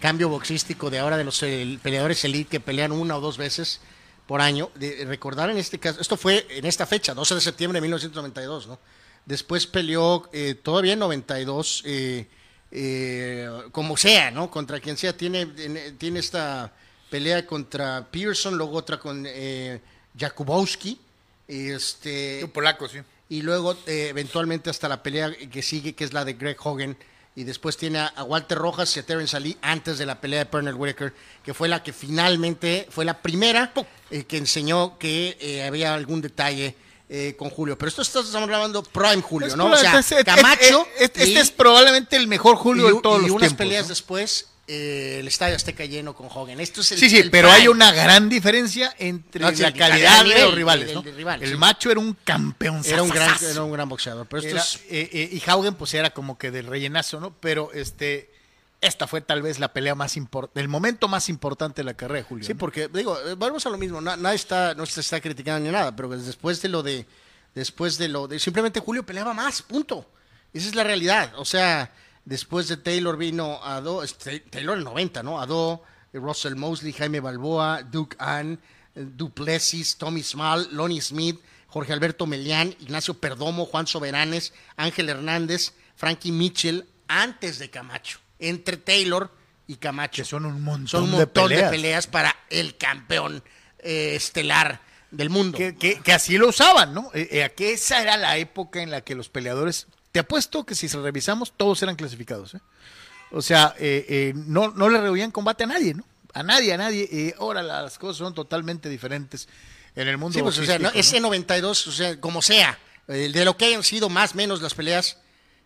[0.00, 1.38] cambio boxístico de ahora de los
[1.82, 3.80] peleadores elite que pelean una o dos veces
[4.26, 7.78] por año, de recordar en este caso, esto fue en esta fecha, 12 de septiembre
[7.78, 8.78] de 1992, ¿no?
[9.26, 12.26] Después peleó eh, todavía en 92, eh,
[12.70, 14.48] eh, como sea, ¿no?
[14.50, 16.72] Contra quien sea, tiene, tiene- tiene esta
[17.10, 19.80] pelea contra Pearson, luego otra con eh,
[20.18, 20.98] Jakubowski,
[21.48, 22.98] este, un polaco, sí.
[23.32, 26.96] Y luego eh, eventualmente hasta la pelea que sigue, que es la de Greg Hogan,
[27.34, 30.40] y después tiene a, a Walter Rojas y a Terence Ali antes de la pelea
[30.40, 33.72] de Pernell Whitaker, que fue la que finalmente fue la primera
[34.10, 36.74] eh, que enseñó que eh, había algún detalle
[37.08, 37.78] eh, con Julio.
[37.78, 39.66] Pero esto estamos hablando Prime Julio, Es ¿no?
[39.66, 40.86] O sea, Camacho.
[41.00, 43.58] y- este es probablemente el mejor Julio y, de todos y los unas tiempos.
[43.58, 43.88] peleas ¿no?
[43.88, 46.58] después, eh, el estadio Azteca lleno con Hogan.
[46.60, 47.62] Esto es el, Sí, sí, el pero prime.
[47.62, 50.88] hay una gran diferencia entre No, la calidad de los rivales.
[50.88, 51.00] el- ¿no?
[51.02, 51.56] el rival, el sí.
[51.56, 52.80] macho era un campeón.
[52.84, 54.26] Era un, gran, era un gran boxeador.
[54.26, 57.34] Pero esto Era, es eh, eh, y Haugen pues era como que del rellenazo, ¿no?
[57.40, 58.30] Pero este
[58.80, 62.18] esta fue tal vez la pelea más importante, el momento más importante de la carrera
[62.18, 62.44] de Julio.
[62.44, 62.58] Sí, ¿no?
[62.58, 65.70] porque, digo, eh, volvemos a lo mismo, na- nadie está, no se está criticando ni
[65.72, 67.06] nada, pero después de lo de,
[67.54, 70.04] después de lo de, simplemente Julio peleaba más, punto.
[70.52, 71.92] Esa es la realidad, o sea,
[72.24, 74.02] después de Taylor vino a Do,
[74.50, 75.40] Taylor el 90, ¿no?
[75.40, 75.82] A Do,
[76.12, 78.60] Russell Mosley, Jaime Balboa, Duke Ann,
[78.94, 85.72] eh, Duplessis, Tommy Small, Lonnie Smith, Jorge Alberto Melián, Ignacio Perdomo, Juan Soberanes, Ángel Hernández,
[85.96, 89.30] Frankie Mitchell, antes de Camacho, entre Taylor
[89.66, 90.22] y Camacho.
[90.22, 91.70] Que son un montón, Son un montón de peleas.
[91.70, 93.42] peleas, para el campeón
[93.78, 94.80] eh, estelar
[95.10, 95.56] del mundo.
[95.58, 97.10] Que, que- que así lo usaban, ¿no?
[97.14, 100.74] Eh, eh, que esa era la época en la que los peleadores, te apuesto que
[100.74, 102.54] si se revisamos, todos eran clasificados.
[102.54, 102.60] ¿eh?
[103.30, 106.04] O sea, eh, eh, no, no le rehuían combate a nadie, ¿no?
[106.34, 107.08] A nadie, a nadie.
[107.10, 109.48] Eh, ahora las cosas son totalmente diferentes
[109.96, 110.34] en el mundo.
[110.38, 111.26] Sí, pues, o sea, no, boxístico, ese ¿no?
[111.28, 115.18] 92, o sea, como sea, de lo que hayan sido más menos las peleas,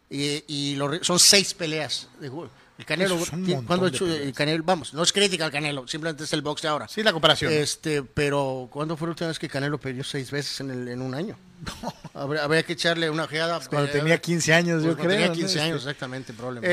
[0.08, 2.08] y, y lo son seis peleas.
[2.20, 2.50] de Julio.
[2.78, 4.32] El Canelo, Eso es un ti- montón ¿cuándo ha de hecho el.
[4.34, 4.62] Canelo?
[4.62, 6.86] Vamos, no es crítica al Canelo, simplemente es el box de ahora.
[6.88, 7.50] Sí, la comparación.
[7.52, 11.00] Este, pero ¿cuándo fue la última vez que Canelo peleó seis veces en, el- en
[11.02, 11.36] un año?
[12.16, 13.60] Habría, habría que echarle una ojeada.
[13.68, 15.10] Cuando eh, tenía 15 años, yo pues, cuando creo.
[15.10, 15.34] Tenía ¿no?
[15.34, 16.68] 15 años, Este, exactamente, probablemente.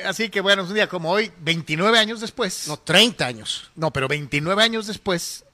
[0.00, 2.68] eh, así que bueno, un día como hoy, 29 años después.
[2.68, 3.70] no, 30 años.
[3.74, 5.44] No, pero 29 años después,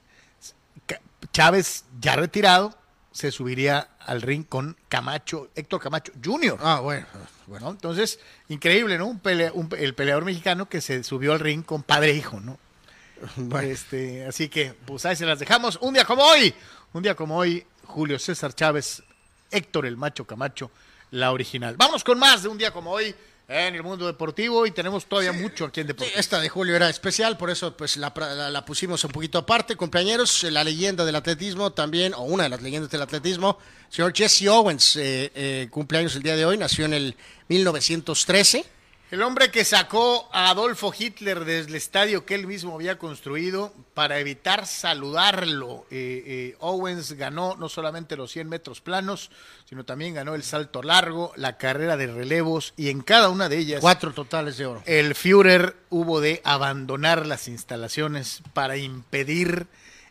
[1.33, 2.75] Chávez, ya retirado,
[3.11, 6.57] se subiría al ring con Camacho, Héctor Camacho Jr.
[6.61, 7.05] Ah, bueno.
[7.47, 8.19] Bueno, entonces,
[8.49, 9.07] increíble, ¿no?
[9.07, 12.39] Un pelea- un el peleador mexicano que se subió al ring con padre e hijo,
[12.39, 12.57] ¿no?
[13.35, 13.67] Bueno.
[13.69, 15.77] Este, así que, pues ahí se las dejamos.
[15.81, 16.53] Un día como hoy,
[16.93, 19.03] un día como hoy, Julio César Chávez,
[19.51, 20.71] Héctor el Macho Camacho,
[21.11, 21.75] la original.
[21.77, 23.13] Vamos con más de un día como hoy
[23.47, 26.17] en el mundo deportivo y tenemos todavía mucho aquí en Sí, Deportivo.
[26.19, 29.75] esta de Julio era especial, por eso pues la, la- la pusimos un poquito aparte.
[29.75, 33.57] Compañeros, la leyenda del atletismo también, o una de las leyendas del atletismo,
[33.89, 37.15] señor Jesse Owens, eh, eh, cumpleaños el día de hoy, nació en el
[37.49, 38.65] 1913.
[39.11, 43.73] El hombre que sacó a Adolfo Hitler desde el estadio que él mismo había construido
[43.93, 45.85] para evitar saludarlo.
[45.91, 49.29] Eh, eh, Owens ganó no solamente los 100 metros planos,
[49.67, 53.57] sino también ganó el salto largo, la carrera de relevos y en cada una de
[53.57, 54.81] ellas Cuatro totales de oro.
[54.85, 59.67] el Führer hubo de abandonar las instalaciones para impedir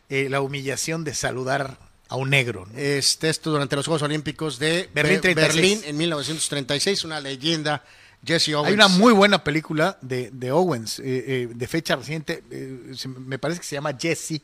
[0.09, 2.67] eh, la humillación de saludar a un negro.
[2.71, 2.77] ¿no?
[2.77, 5.55] Este, esto durante los Juegos Olímpicos de Berlín Be- 36.
[5.55, 7.83] Berlín en 1936, una leyenda,
[8.25, 8.67] Jesse Owens.
[8.67, 13.07] Hay una muy buena película de, de Owens, eh, eh, de fecha reciente, eh, se-
[13.07, 14.41] me parece que se llama Jesse.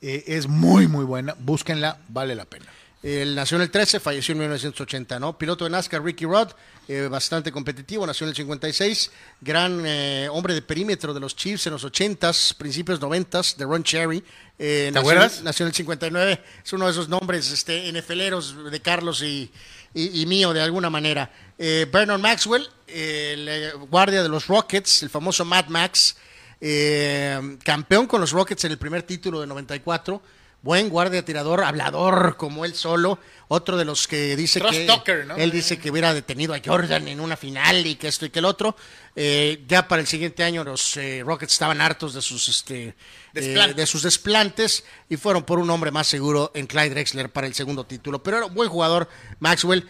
[0.00, 1.34] Es muy, muy buena.
[1.38, 2.66] Búsquenla, vale la pena.
[3.02, 5.36] Él nació en el 13, falleció en 1980, ¿no?
[5.38, 6.50] Piloto de NASCAR, Ricky Rod,
[6.88, 9.10] eh, bastante competitivo, nació en el 56,
[9.42, 13.82] gran eh, hombre de perímetro de los Chiefs en los 80s, principios 90s, de Ron
[13.82, 14.24] Cherry.
[14.58, 15.42] eh, nació, acuerdas?
[15.42, 19.50] Nació en el 59, es uno de esos nombres este, NFLeros de Carlos y,
[19.94, 21.30] y- y mío de alguna manera.
[21.56, 26.16] Eh, Bernard Maxwell, eh, el guardia de los Rockets, el famoso Mad Max,
[26.60, 30.20] eh, campeón con los Rockets en el primer título de 94.
[30.64, 33.18] Buen guardia tirador, hablador como él solo.
[33.48, 35.36] Otro de los que dice que ¿no?
[35.36, 38.38] él dice que hubiera detenido a Jordan en una final y que esto y que
[38.38, 38.74] el otro.
[39.14, 42.94] Eh, ya para el siguiente año los eh, Rockets estaban hartos de sus este
[43.34, 47.46] eh, de sus desplantes y fueron por un hombre más seguro en Clyde Drexler para
[47.46, 48.22] el segundo título.
[48.22, 49.06] Pero era un buen jugador
[49.40, 49.86] Maxwell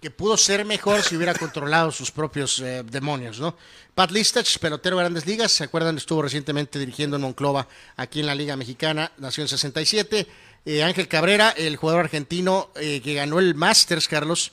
[0.00, 3.56] que pudo ser mejor si hubiera controlado sus propios eh, demonios, ¿no?
[3.94, 5.96] Pat Listach, pelotero de grandes ligas, ¿se acuerdan?
[5.96, 7.66] Estuvo recientemente dirigiendo en Monclova,
[7.96, 10.26] aquí en la Liga Mexicana, nació en 67.
[10.64, 14.52] Eh, Ángel Cabrera, el jugador argentino eh, que ganó el Masters, Carlos,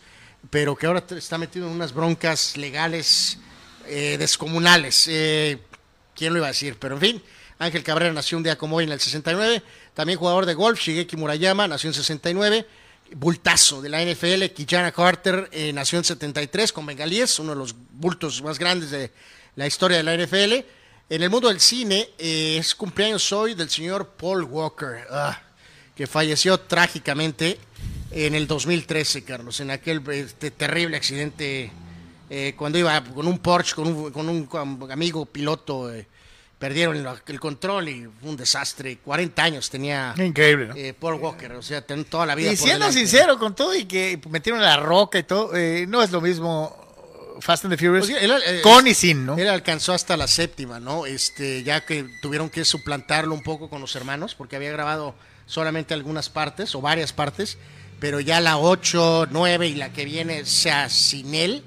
[0.50, 3.40] pero que ahora está metido en unas broncas legales
[3.88, 5.04] descomunales.
[5.06, 6.78] ¿Quién lo iba a decir?
[6.80, 7.24] Pero en fin,
[7.60, 9.62] Ángel Cabrera nació un día como hoy en el 69.
[9.94, 12.66] También jugador de golf, Shigeki Murayama, nació en 69.
[13.14, 17.76] Bultazo de la NFL, Kijana Carter, eh, nació en 73 con Bengalíes, uno de los
[17.92, 19.12] bultos más grandes de
[19.56, 20.66] la historia de la NFL.
[21.08, 25.40] En el mundo del cine, eh, es cumpleaños hoy del señor Paul Walker, ah,
[25.96, 27.60] que falleció trágicamente
[28.10, 31.72] en el 2013, Carlos, en aquel este, terrible accidente
[32.30, 34.50] eh, cuando iba con un Porsche, con un,
[34.90, 35.92] amigo piloto,
[36.66, 36.98] perdieron
[37.28, 38.98] el, control y fue un desastre.
[38.98, 40.76] 40 años tenía Increíble, ¿no?
[40.76, 42.52] eh, Paul Walker, o sea, toda la vida.
[42.52, 46.10] Y siendo sincero con todo y que metieron la roca y todo, eh, no es
[46.10, 46.76] lo mismo
[47.40, 49.38] Fast and the Furious Pues él, eh, con y sin, ¿no?
[49.38, 51.06] Él alcanzó hasta la séptima, ¿no?
[51.06, 55.14] Este, ya que tuvieron que suplantarlo un poco con los hermanos, porque había grabado
[55.46, 57.60] solamente algunas partes o varias partes,
[58.00, 61.64] pero ya la 8, 9 y la que viene, sea sin él,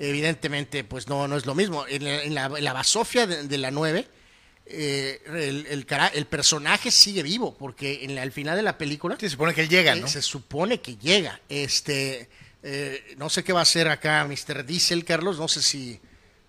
[0.00, 1.84] evidentemente, pues no, no es lo mismo.
[1.86, 4.08] En la, en la, en la basofia de, de la 9,
[4.66, 8.78] eh, el, el, cara- el personaje sigue vivo, porque en la- al final de la
[8.78, 10.08] película Sí, se supone que él llega, eh, ¿no?
[10.08, 11.40] se supone que llega.
[11.48, 12.28] Este,
[12.62, 14.64] eh, no sé qué va a hacer acá Mr.
[14.64, 16.00] Diesel, Carlos, no sé si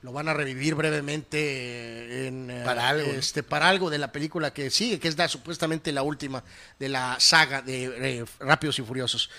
[0.02, 3.14] lo van a revivir brevemente en, Para algo, ¿no?
[3.20, 6.44] este, para algo de la película que sigue, que es la, supuestamente la última
[6.80, 9.30] de la saga de Rápidos y Furiosos.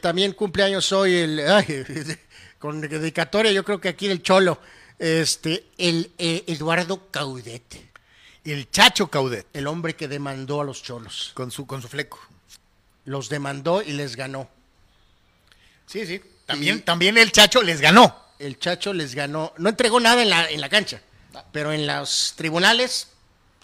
[0.00, 1.84] También cumpleaños hoy el ay,
[2.58, 4.60] con dedicatoria, yo creo que aquí del Cholo,
[4.98, 7.62] este, el Eduardo Caudet,
[8.44, 11.30] El Chacho Caudet, el hombre que demandó a los cholos.
[11.34, 12.20] con su, con su fleco.
[13.06, 14.48] Los demandó y les ganó.
[15.86, 16.20] Sí, sí.
[16.46, 18.22] También, Y- también el Chacho les ganó.
[18.38, 21.00] el Chacho les ganó, no entregó nada en la, en la cancha,
[21.52, 23.08] pero en los tribunales,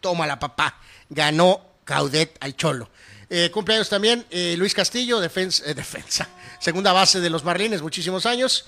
[0.01, 0.79] toma la papá,
[1.11, 2.89] ganó Caudet al Cholo.
[3.29, 6.29] Eh, cumpleaños también eh, Luis Castillo, defensa, eh, defensa,
[6.61, 8.67] segunda base de los Marlines, muchísimos años.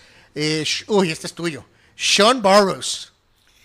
[0.89, 1.65] Uy, este es tuyo.
[1.97, 3.12] Sean Burrows.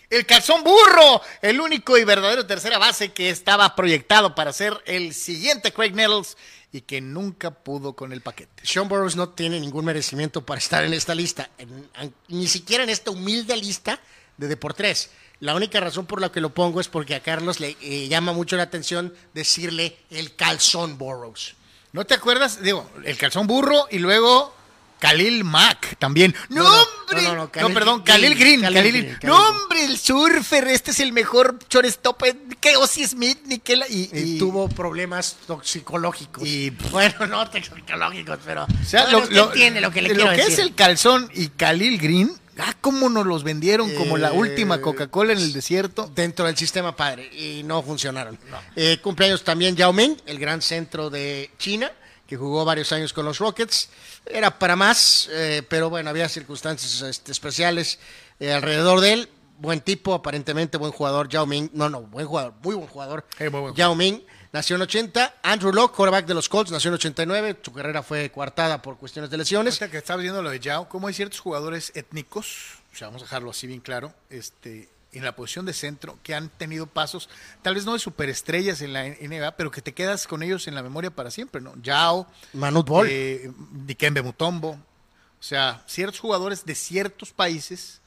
[0.10, 5.14] El calzón burro, el único y verdadero tercera base que estaba proyectado para ser el
[5.14, 6.38] siguiente Craig Nettles
[6.72, 8.66] y que nunca pudo con el paquete.
[8.66, 12.84] Sean Burrows no tiene ningún merecimiento para estar en esta lista, en- en- ni siquiera
[12.84, 14.00] en esta humilde lista
[14.38, 15.10] de Deportes.
[15.42, 18.32] La única razón por la que lo pongo es porque a Carlos le eh, llama
[18.32, 21.56] mucho la atención decirle el calzón Burrows.
[21.92, 22.62] ¿No te acuerdas?
[22.62, 24.56] Digo, el calzón burro y luego
[25.00, 26.34] Khalil Mack también.
[26.50, 27.22] No, No, no, hombre.
[27.24, 28.62] no, no, No, Khalil perdón, Green, Khalil Green.
[28.62, 33.06] Khalil Khalil Green, No, hombre, el surfer, este es el mejor shortstop eh, que Ozzy
[33.06, 36.48] Smith, ni que la- y, Y, y- tuvo problemas toxicológicos.
[36.48, 40.16] Y- bueno, no toxicológicos, pero O sea, lo, usted lo- entiende lo que le lo
[40.16, 40.54] quiero que decir.
[40.54, 44.82] es el calzón y Khalil Green, ah, cómo nos los vendieron como la Eh, última
[44.82, 46.12] Coca-Cola en el desierto.
[46.16, 48.38] dentro del sistema padre y no funcionaron.
[48.76, 51.92] Eh, cumpleaños también Yao Ming, el gran centro de China,
[52.28, 53.90] que jugó varios años con los Rockets.
[54.26, 58.00] Era para más, eh, pero bueno, había circunstancias este, especiales
[58.40, 59.30] eh, alrededor de él.
[59.60, 61.70] Buen tipo, aparentemente buen jugador, Yao Ming.
[61.74, 63.26] No, no, buen jugador, muy buen jugador.
[63.40, 64.22] Muy buen Yao Ming
[64.52, 65.36] nació en 80.
[65.44, 67.58] Andrew Locke, quarterback de los Colts, nació en 89.
[67.62, 69.76] Su carrera fue coartada por cuestiones de lesiones.
[69.76, 73.22] Ahorita que estabas viendo lo de Yao, cómo hay ciertos jugadores étnicos, o sea, vamos
[73.24, 77.30] a dejarlo así bien claro, este, en la posición de centro, que han tenido pasos,
[77.62, 80.76] tal vez no de superestrellas en la NBA, pero que te quedas con ellos en
[80.76, 81.74] la memoria para siempre, ¿no?
[81.82, 83.08] Yao, Manute Ball.
[83.10, 88.02] eh, Dikembe Mutombo, o sea, ciertos jugadores de ciertos países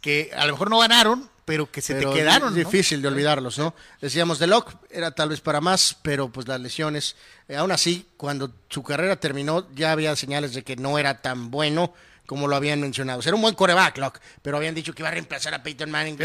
[0.00, 2.70] que a lo mejor no ganaron, pero que se Pero te quedaron, Es ¿no?
[2.70, 3.74] difícil de olvidarlos, ¿no?
[4.00, 7.14] Decíamos de Locke, era tal vez para más, pero pues las lesiones.
[7.48, 11.50] eh, aún así, cuando su carrera terminó, ya había señales de que no era tan
[11.52, 11.92] bueno
[12.26, 13.20] como lo habían mencionado.
[13.22, 16.18] Era un buen coreback, Locke, pero habían dicho que iba a reemplazar a Peyton Manning.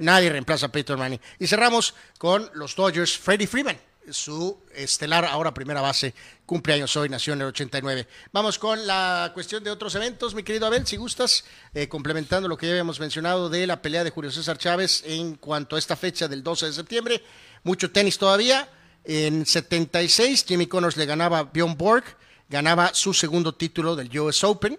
[0.00, 1.20] Nadie reemplaza a Peyton Manning.
[1.38, 3.78] Y cerramos con los Dodgers, Freddie Freeman.
[4.08, 6.14] Su estelar, ahora primera base,
[6.44, 8.06] cumpleaños hoy, nació en el 89.
[8.30, 12.56] Vamos con la cuestión de otros eventos, mi querido Abel, si gustas, eh, complementando lo
[12.56, 15.96] que ya habíamos mencionado de la pelea de Julio César Chávez en cuanto a esta
[15.96, 17.22] fecha del 12 de septiembre.
[17.64, 18.68] Mucho tenis todavía.
[19.02, 22.04] En 76, Jimmy Connors le ganaba a Bjorn Borg,
[22.48, 24.78] ganaba su segundo título del US Open.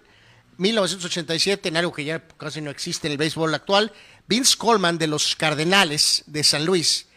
[0.58, 3.92] 1987, en algo que ya casi no existe en el béisbol actual,
[4.28, 7.08] Vince Coleman de los Cardenales de San Luis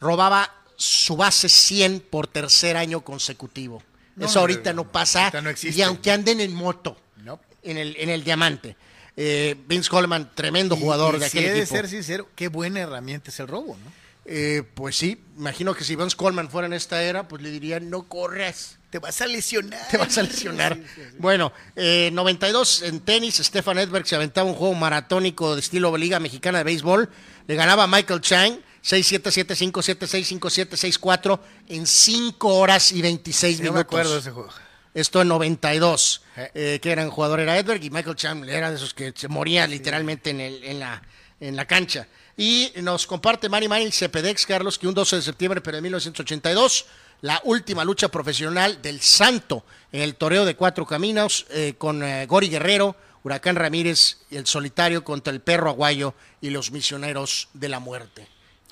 [0.00, 3.82] robaba su base 100 por tercer año consecutivo.
[4.16, 7.40] No, Eso ahorita no, no pasa, no y aunque anden en moto, No.
[7.62, 8.76] en el, en el diamante.
[9.16, 11.76] Eh, Vince Coleman, tremendo jugador y de si aquel he de equipo.
[11.76, 13.92] ser sincero, qué buena herramienta es el robo, ¿no?
[14.24, 17.90] Eh, pues sí, imagino que si Vince Coleman fuera en esta era, pues le dirían,
[17.90, 18.78] no corras.
[18.90, 19.80] Te vas a lesionar.
[19.88, 20.76] te vas a lesionar.
[21.18, 26.18] Bueno, eh, 92 en tenis, Stefan Edberg se aventaba un juego maratónico de estilo Liga
[26.18, 27.08] Mexicana de Béisbol.
[27.46, 33.74] Le ganaba a Michael Chang 6-7-7-5-7-6-5-7-6-4 en 5 horas y 26 Sí, yo minutos.
[33.74, 34.48] me acuerdo de ese juego.
[34.94, 36.22] Esto en 92.
[36.36, 36.50] Eh.
[36.54, 39.66] Eh, que eran jugador era Edberg y Michael Chang era de esos que se moría
[39.66, 41.02] literalmente en, el, en, la,
[41.38, 42.08] en la cancha.
[42.36, 46.86] Y nos comparte Manny Manning Cepedex, Carlos, que un 12 de septiembre, pero de 1982,
[47.22, 52.26] la última lucha profesional del Santo en el toreo de cuatro caminos eh, con eh,
[52.26, 57.68] Gori Guerrero, Huracán Ramírez y el solitario contra el perro aguayo y los misioneros de
[57.68, 58.26] la muerte.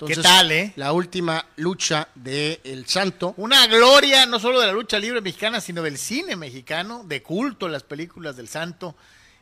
[0.07, 0.71] ¿Qué tal, eh?
[0.77, 3.33] La última lucha de El Santo.
[3.35, 7.67] Una gloria no solo de la lucha libre mexicana, sino del cine mexicano, de culto
[7.67, 8.95] las películas del Santo.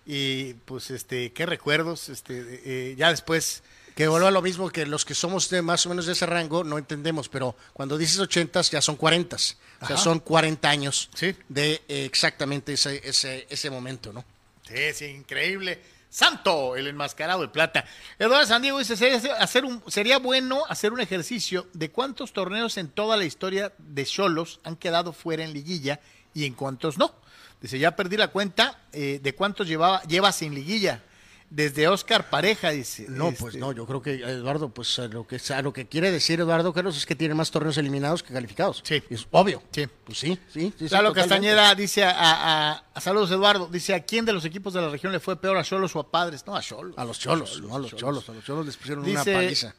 [0.05, 3.61] Y pues este, qué recuerdos, este, eh, ya después.
[3.97, 6.27] Que vuelva a lo mismo que los que somos de más o menos de ese
[6.27, 11.09] rango no entendemos, pero cuando dices 80 ya son 40, o sea, son 40 años
[11.15, 11.35] Sí.
[11.49, 14.23] de eh, exactamente ese, ese, ese momento, ¿no?
[14.67, 15.81] Sí, sí, increíble.
[16.11, 17.85] Santo, el enmascarado de plata.
[18.19, 22.77] Eduardo San Diego dice, sería, hacer un, sería bueno hacer un ejercicio de cuántos torneos
[22.77, 25.99] en toda la historia de Cholos han quedado fuera en liguilla
[26.35, 27.15] y en cuántos no.
[27.61, 31.01] Dice, ya perdí la cuenta eh, de cuántos llevaba, lleva sin liguilla.
[31.49, 33.05] Desde Oscar Pareja, dice.
[33.07, 35.87] No, Este, pues no, yo creo que Eduardo, pues a lo que, a lo que
[35.87, 38.81] quiere decir Eduardo Carlos es que tiene más torneos eliminados que calificados.
[38.83, 39.01] Sí.
[39.09, 39.63] Es obvio.
[39.71, 39.87] Sí.
[40.03, 40.73] Pues sí, sí.
[40.77, 40.87] sí.
[41.13, 44.89] Castañeda dice a, a- a- saludos Eduardo, dice a quién de los equipos de la
[44.89, 46.95] región le fue peor a Cholos o a Padres, no a Cholos.
[46.97, 49.73] A los cholos, no a los cholos, a los cholos les pusieron Dice- una paliza.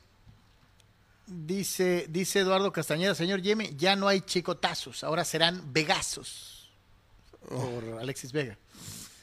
[1.26, 6.70] Dice, dice Eduardo Castañeda, señor Yeme, ya no hay chicotazos, ahora serán vegazos.
[7.46, 8.56] Por Alexis Vega.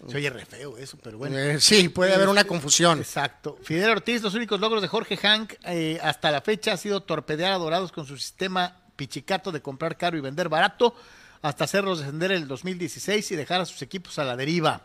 [0.09, 1.37] Se oye re feo eso, pero bueno.
[1.37, 2.99] Eh, sí, puede haber una confusión.
[2.99, 3.57] Exacto.
[3.63, 7.53] Fidel Ortiz, los únicos logros de Jorge Hank eh, hasta la fecha ha sido torpedear
[7.53, 10.95] a Dorados con su sistema pichicato de comprar caro y vender barato,
[11.41, 14.81] hasta hacerlos descender en el 2016 y dejar a sus equipos a la deriva.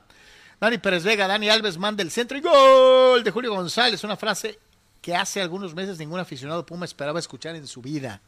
[0.60, 4.58] Dani Pérez Vega, Dani Alves manda el centro y gol de Julio González, una frase
[5.00, 8.20] que hace algunos meses ningún aficionado Puma esperaba escuchar en su vida.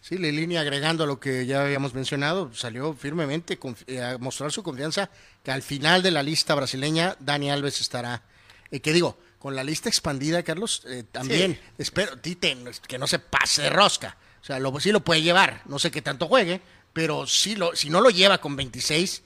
[0.00, 4.62] Sí, línea agregando a lo que ya habíamos mencionado, salió firmemente eh, a mostrar su
[4.62, 5.10] confianza
[5.42, 8.22] que al final de la lista brasileña Dani Alves estará,
[8.70, 12.56] eh, que digo, con la lista expandida, Carlos, eh, también espero, Tite,
[12.88, 15.90] que no se pase de rosca, o sea, lo, sí lo puede llevar, no sé
[15.90, 16.62] qué tanto juegue,
[16.94, 19.22] pero sí lo, si no lo lleva con 26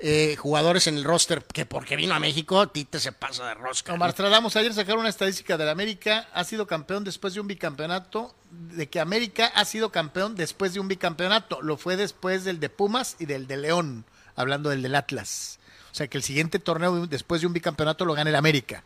[0.00, 3.94] eh, jugadores en el roster, que porque vino a México, Tite se pasa de rosca.
[3.94, 8.34] Omar Stradamos ayer sacaron una estadística del América, ha sido campeón después de un bicampeonato,
[8.50, 12.68] de que América ha sido campeón después de un bicampeonato, lo fue después del de
[12.68, 14.04] Pumas y del de León,
[14.36, 15.58] hablando del del Atlas.
[15.90, 18.84] O sea que el siguiente torneo después de un bicampeonato lo gana el América.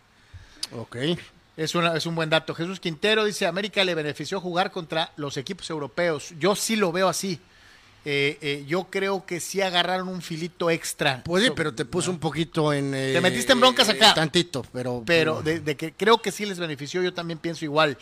[0.72, 0.97] Ok.
[1.59, 2.55] Es, una- es un buen dato.
[2.55, 6.32] Jesús Quintero dice, América le benefició jugar contra los equipos europeos.
[6.39, 7.39] Yo sí lo veo así.
[8.04, 11.22] Eh, eh, yo creo que sí agarraron un filito extra.
[11.24, 12.92] Pues sí, So- pero te puso un poquito en...
[12.94, 14.10] eh, Te metiste en broncas acá.
[14.10, 15.02] eh, Tantito, pero...
[15.06, 17.96] pero de, de que creo que sí les benefició, yo también pienso igual.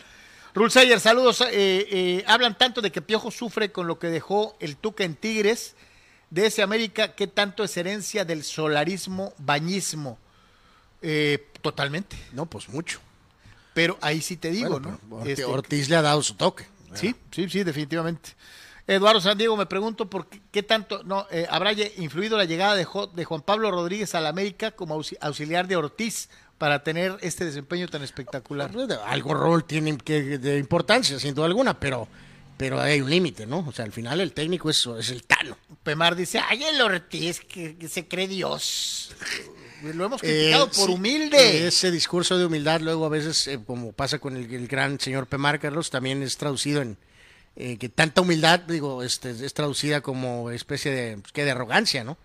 [0.55, 1.41] Rulseyer, saludos.
[1.41, 5.15] eh, eh, hablan tanto de que Piojo sufre con lo que dejó el Tuca en
[5.15, 5.75] Tigres.
[6.31, 10.17] De ese América, ¿qué tanto es herencia del solarismo, bañismo?
[11.01, 12.17] Eh, totalmente.
[12.33, 12.99] No, pues mucho.
[13.73, 15.25] Pero ahí sí te digo, Bueno, ¿no?
[15.25, 16.65] Este, Ortiz le ha dado su toque.
[16.93, 18.31] Sí, sí, sí, definitivamente.
[18.87, 22.75] Eduardo San Diego, me pregunto por qué, qué tanto no eh, habrá influido la llegada
[22.75, 26.83] de, Jo- de Juan Pablo Rodríguez a la América como auxi- auxiliar de Ortiz para
[26.83, 28.71] tener este desempeño tan espectacular.
[29.05, 32.07] Algo rol tiene que, de importancia, sin duda alguna, pero,
[32.57, 33.65] pero hay un límite, ¿no?
[33.67, 35.57] O sea, al final el técnico es, es el Tano.
[35.83, 39.15] Pemar dice, ay, el Ortiz, que, que se cree Dios.
[39.95, 41.65] Lo hemos criticado Eh, por sí, humilde.
[41.67, 45.25] Ese discurso de humildad, luego a veces, eh, como pasa con el, el gran señor
[45.25, 46.97] Pemar, Carlos, también es traducido en
[47.55, 52.17] eh, que tanta humildad, digo, este, es traducida como especie de, pues, arrogancia, ¿no?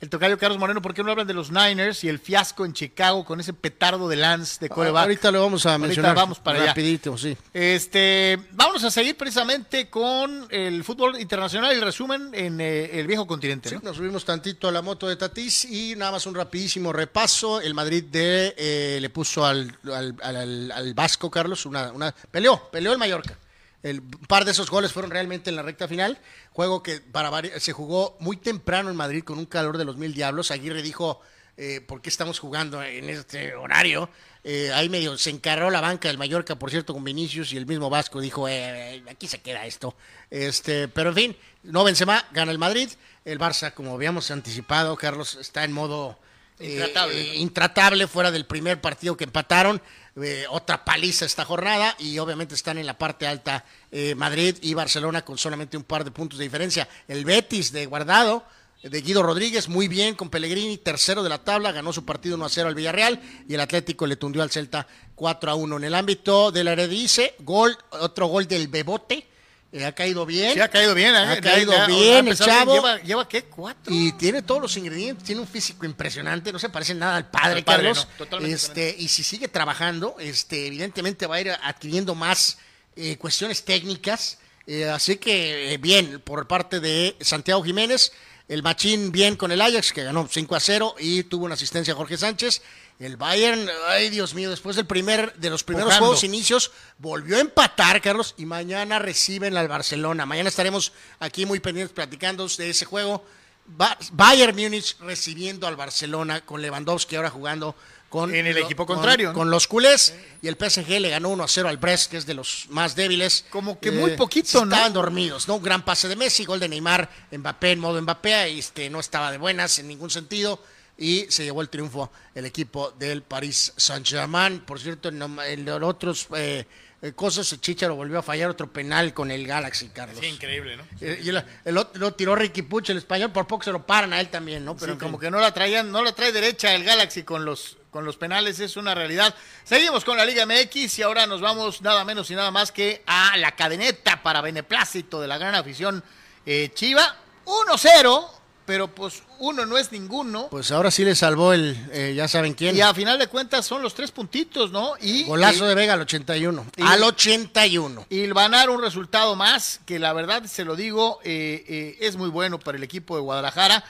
[0.00, 2.72] El tocayo Carlos Moreno, ¿por qué no hablan de los Niners y el fiasco en
[2.72, 5.02] Chicago con ese petardo de Lance de coreback?
[5.02, 6.14] Ahorita lo vamos a Ahorita mencionar.
[6.14, 6.66] vamos para allá.
[6.68, 7.36] rapidito, sí.
[7.52, 13.08] Este, vámonos a seguir precisamente con el fútbol internacional y el resumen en eh, el
[13.08, 13.70] viejo continente.
[13.70, 13.80] Sí, ¿no?
[13.82, 17.60] nos subimos tantito a la moto de Tatís y nada más un rapidísimo repaso.
[17.60, 22.70] El Madrid de eh, le puso al, al, al- al Vasco Carlos una, una peleó,
[22.70, 23.36] peleó el Mallorca.
[23.82, 26.18] El par de esos goles fueron realmente en la recta final.
[26.52, 27.30] Juego que para
[27.60, 30.50] se jugó muy temprano en Madrid con un calor de los mil diablos.
[30.50, 31.20] Aguirre dijo,
[31.56, 34.10] eh, ¿por qué estamos jugando en este horario?
[34.44, 37.66] Eh, ahí medio se encarró la banca del Mallorca, por cierto, con Vinicius y el
[37.66, 39.94] mismo Vasco dijo, eh, eh, aquí se queda esto.
[40.30, 42.88] Este, pero en fin, no Benzema, gana el Madrid.
[43.24, 46.18] El Barça, como habíamos anticipado, Carlos, está en modo
[46.60, 49.80] Intratable, eh, intratable fuera del primer partido que empataron.
[50.20, 54.74] eh, otra paliza esta jornada y obviamente están en la parte alta eh, Madrid y
[54.74, 56.88] Barcelona con solamente un par de puntos de diferencia.
[57.06, 58.44] El Betis de Guardado,
[58.82, 62.44] de Guido Rodríguez, muy bien con Pellegrini, tercero de la tabla, ganó su partido 1
[62.44, 65.76] a 0 al Villarreal y el Atlético le tundió al Celta 4 a 1.
[65.76, 69.27] En el ámbito del Eredivisie, gol, otro gol del Bebote.
[69.72, 70.54] Eh, ha caído bien.
[70.54, 71.14] Sí, ha caído bien.
[71.14, 71.18] ¿eh?
[71.18, 72.74] Ha caído Ya- bien el chavo.
[72.74, 73.44] Lleva, lleva, ¿qué?
[73.44, 73.92] ¿Cuatro?
[73.94, 77.58] Y tiene todos los ingredientes, tiene un físico impresionante, no se parece nada al padre,
[77.58, 78.08] Al padre, Carlos.
[78.10, 82.58] no, totalmente este, y si sigue trabajando, este, evidentemente va a ir adquiriendo más
[82.96, 84.38] eh, cuestiones técnicas.
[84.66, 88.12] eh, así que bien por parte de Santiago Jiménez.
[88.48, 91.92] El Machín bien con el Ajax, que ganó 5 a 0 y tuvo una asistencia
[91.92, 92.62] a Jorge Sánchez.
[92.98, 96.06] El Bayern, ay Dios mío, después del primer, de los primeros Pujando.
[96.06, 100.26] juegos inicios, volvió a empatar, Carlos, y mañana reciben al Barcelona.
[100.26, 103.24] Mañana estaremos aquí muy pendientes platicando de ese juego.
[103.66, 107.76] Ba- Bayern Múnich recibiendo al Barcelona con Lewandowski ahora jugando
[108.08, 109.34] con En el lo- equipo con- contrario, ¿no?
[109.34, 112.26] Con, los culés y el PSG le ganó 1 a 0 al Brest, que es
[112.26, 113.42] de los más débiles.
[113.46, 114.72] Eh, Como que muy poquito, ¿no?
[114.74, 115.56] Estaban dormidos, ¿no?
[115.56, 119.30] Un gran pase de Messi, gol de Neymar, Mbappé en modo Mbappé, este, no estaba
[119.30, 120.60] de buenas en ningún sentido.
[120.98, 124.60] Y se llevó el triunfo el equipo del Paris Saint-Germain.
[124.60, 126.66] Por cierto, en, en otros eh,
[127.00, 130.18] eh, cosas, Chicharo volvió a fallar otro penal con el Galaxy, Carlos.
[130.20, 130.84] Sí, increíble, ¿no?
[131.00, 133.86] Eh, y el, el otro lo tiró Ricky Puch, el español, por poco se lo
[133.86, 134.76] paran a él también, ¿no?
[134.76, 138.04] Pero como que no la traían, no la trae derecha el Galaxy con los con
[138.04, 139.34] los penales, es una realidad.
[139.64, 143.02] Seguimos con la Liga MX y ahora nos vamos nada menos y nada más que
[143.06, 146.04] a la cadeneta para beneplácito de la gran afición
[146.44, 147.16] eh, Chiva.
[147.46, 148.28] 1-0,
[148.66, 150.48] pero pues uno no es ninguno.
[150.50, 152.76] Pues ahora sí le salvó el, eh, ya saben quién.
[152.76, 154.94] Y a final de cuentas son los tres puntitos, ¿no?
[155.00, 156.66] Y Golazo y- de Vega al 81.
[156.76, 158.06] y- al 81.
[158.10, 162.28] y ganar un resultado más, que la verdad se lo digo, eh, eh, es muy
[162.30, 163.84] bueno para el equipo de Guadalajara.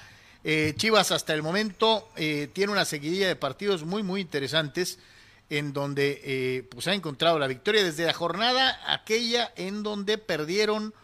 [0.45, 4.99] Eh, Chivas hasta el momento tiene una seguidilla de partidos muy, muy interesantes
[5.51, 10.95] en donde pues ha encontrado la victoria desde la jornada aquella en donde perdieron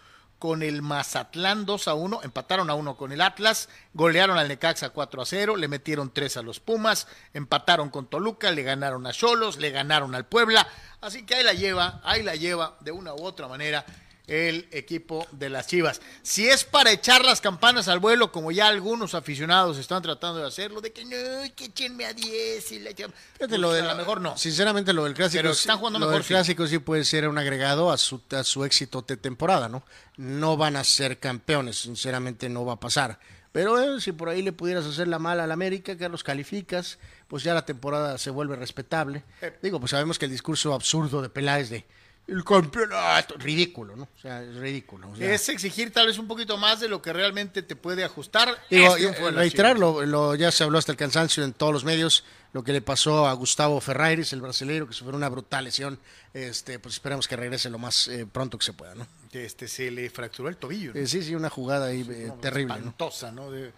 [0.44, 4.90] con el Mazatlán 2 a 1, empataron a 1 con el Atlas, golearon al Necaxa
[4.90, 9.12] 4 a 0, le metieron 3 a los Pumas, empataron con Toluca, le ganaron a
[9.12, 10.68] Cholos, le ganaron al Puebla,
[11.00, 13.86] así que ahí la lleva, ahí la lleva de una u otra manera
[14.26, 16.00] el equipo de las Chivas.
[16.22, 20.46] Si es para echar las campanas al vuelo, como ya algunos aficionados están tratando de
[20.46, 23.84] hacerlo, de que no, que echenme a 10 y la echan- Fíjate, lo de a
[23.84, 24.36] lo mejor no.
[24.38, 26.28] Sinceramente, lo del clásico, Pero sí- están jugando lo mejor, del sí.
[26.34, 29.84] clásico sí puede ser un agregado a su, a su éxito de temporada, ¿no?
[30.16, 33.18] No van a ser campeones, sinceramente no va a pasar.
[33.52, 36.98] Pero eh, si por ahí le pudieras hacer la mala al América, que los calificas,
[37.28, 39.22] pues ya la temporada se vuelve respetable.
[39.42, 39.56] Eh.
[39.62, 41.84] Digo, pues sabemos que el discurso absurdo de Peláez de
[42.26, 44.04] el campeonato, ridículo, ¿no?
[44.04, 45.10] O sea, es ridículo.
[45.10, 45.32] o sea.
[45.34, 48.48] Es exigir tal vez un poquito más de lo que realmente te puede ajustar.
[48.70, 50.08] Digo, Este triunfo de las reiterar, Chivas.
[50.08, 52.24] lo, ya se habló hasta el cansancio en todos los medios,
[52.54, 55.98] lo que le pasó a Gustavo Ferraires, el brasileño, que sufrió una brutal lesión.
[56.32, 59.06] Este, pues esperemos que regrese lo más eh, pronto que se pueda, ¿no?
[59.32, 60.92] Este, se le fracturó el tobillo.
[60.94, 61.00] ¿no?
[61.00, 62.74] Eh, sí, sí, una jugada ahí eh, terrible.
[62.74, 63.50] Espantosa, ¿no?
[63.50, 63.72] De-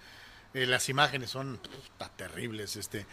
[0.55, 1.61] las imágenes son
[2.17, 2.77] terribles.
[2.77, 3.05] Este.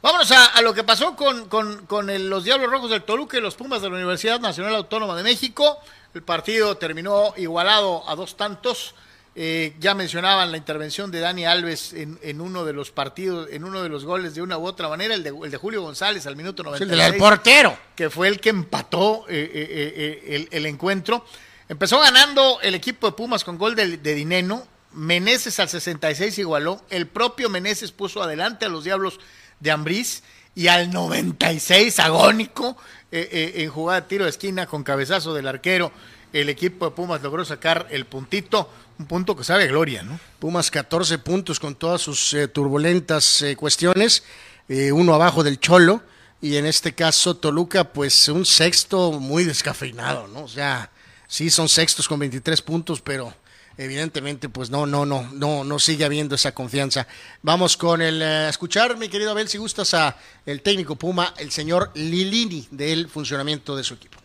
[0.00, 3.36] Vámonos a, a lo que pasó con, con- con el- los Diablos Rojos del Toluca
[3.36, 5.78] y los Pumas de la Universidad Nacional Autónoma de México.
[6.14, 8.94] El partido terminó igualado a dos tantos.
[9.40, 13.62] Eh, ya mencionaban la intervención de Dani Alves en, en uno de los partidos, en
[13.62, 16.26] uno de los goles de una u otra manera, el de, el de Julio González
[16.26, 17.78] al minuto Es el 96 del portero.
[17.94, 21.24] que fue el que empató eh, eh, el, el encuentro.
[21.68, 24.66] Empezó ganando el equipo de Pumas con gol de, de Dineno.
[24.92, 26.82] Meneses al 66 igualó.
[26.90, 29.20] El propio Meneses puso adelante a los Diablos
[29.60, 30.22] de Ambriz.
[30.54, 32.76] Y al 96, agónico,
[33.12, 35.92] eh, eh, en jugada tiro de esquina con cabezazo del arquero,
[36.32, 38.70] el equipo de Pumas logró sacar el puntito.
[38.98, 40.18] Un punto que sabe gloria, ¿no?
[40.38, 44.24] Pumas 14 puntos con todas sus eh, turbulentas eh, cuestiones,
[44.68, 46.02] eh, uno abajo del Cholo,
[46.40, 50.42] y en este caso Toluca, pues un sexto muy descafeinado, ¿no?
[50.42, 50.90] O sea,
[51.28, 53.32] sí son sextos con 23 puntos, pero
[53.78, 57.06] evidentemente pues no, no, no, no, no sigue habiendo esa confianza.
[57.42, 61.50] Vamos con el eh, escuchar, mi querido Abel, si gustas a el técnico Puma, el
[61.50, 64.18] señor Lilini, del funcionamiento de su equipo.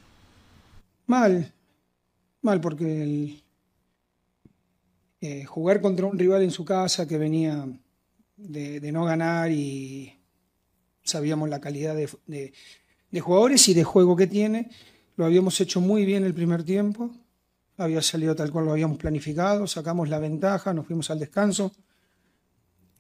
[1.06, 1.54] Mal,
[2.42, 3.44] mal porque el,
[5.22, 7.66] eh, jugar contra un rival en su casa que venía
[8.36, 10.18] de, no ganar y
[11.04, 14.72] sabíamos la calidad de jugadores y de juego que tiene,
[15.16, 17.12] lo habíamos hecho muy bien el primer tiempo,
[17.78, 21.72] había salido tal cual lo habíamos planificado, sacamos la ventaja, nos fuimos al descanso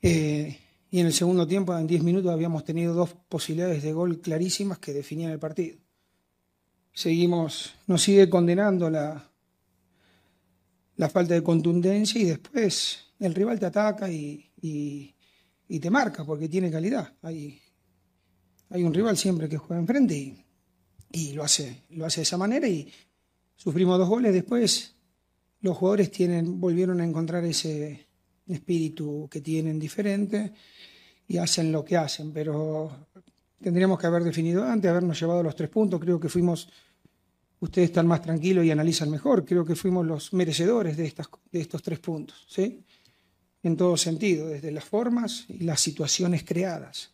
[0.01, 0.59] eh,
[0.91, 4.79] y en el segundo tiempo, en 10 minutos, habíamos tenido dos posibilidades de gol clarísimas
[4.79, 5.77] que definían el partido
[6.93, 9.31] seguimos, nos sigue condenando la,
[10.95, 15.15] la falta de contundencia y después el rival te ataca y, y-
[15.67, 17.13] y te marca porque tiene calidad.
[17.23, 17.59] Hay,
[18.69, 20.45] hay un rival siempre que juega enfrente y,
[21.11, 22.91] y lo, hace, lo hace de esa manera y
[23.63, 24.33] sufrimos dos goles.
[24.33, 24.95] Después
[25.61, 28.07] los jugadores tienen, volvieron a encontrar ese
[28.45, 30.51] espíritu que tienen diferente
[31.27, 33.07] y hacen lo que hacen, pero
[33.61, 36.01] tendríamos que haber definido antes, habernos llevado los tres puntos.
[36.01, 36.67] Creo que fuimos,
[37.61, 41.61] ustedes están más tranquilos y analizan mejor, creo que fuimos los merecedores de, estas, de
[41.61, 42.83] estos tres puntos, ¿sí?
[43.63, 47.12] En todo sentido, desde las formas y las situaciones creadas.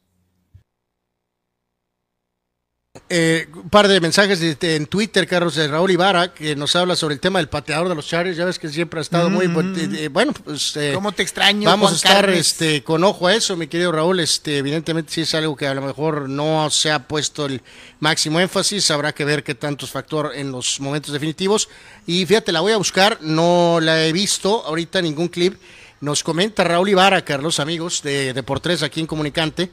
[3.08, 6.76] Eh, un par de mensajes de- de- en Twitter, Carlos, de Raúl Ibarra, que nos
[6.76, 8.36] habla sobre el tema del pateador de los Chargers.
[8.36, 9.48] Ya ves que siempre ha estado muy...
[9.48, 9.76] Mm.
[9.78, 10.76] eh, eh, bueno, pues...
[10.76, 13.92] eh, ¿Cómo te extraño, Vamos Juan a estar este, con ojo a eso, mi querido
[13.92, 14.20] Raúl.
[14.20, 17.62] Este, evidentemente, sí es algo que a lo mejor no se ha puesto el
[18.00, 18.90] máximo énfasis.
[18.90, 21.70] Habrá que ver qué tanto es factor en los momentos definitivos.
[22.08, 23.20] Y fíjate, la voy a buscar.
[23.22, 25.62] No la he visto ahorita ningún clip.
[26.02, 29.70] Nos comenta Raúl Ibarra, Carlos, amigos de, de Por Tres aquí en Comunicante,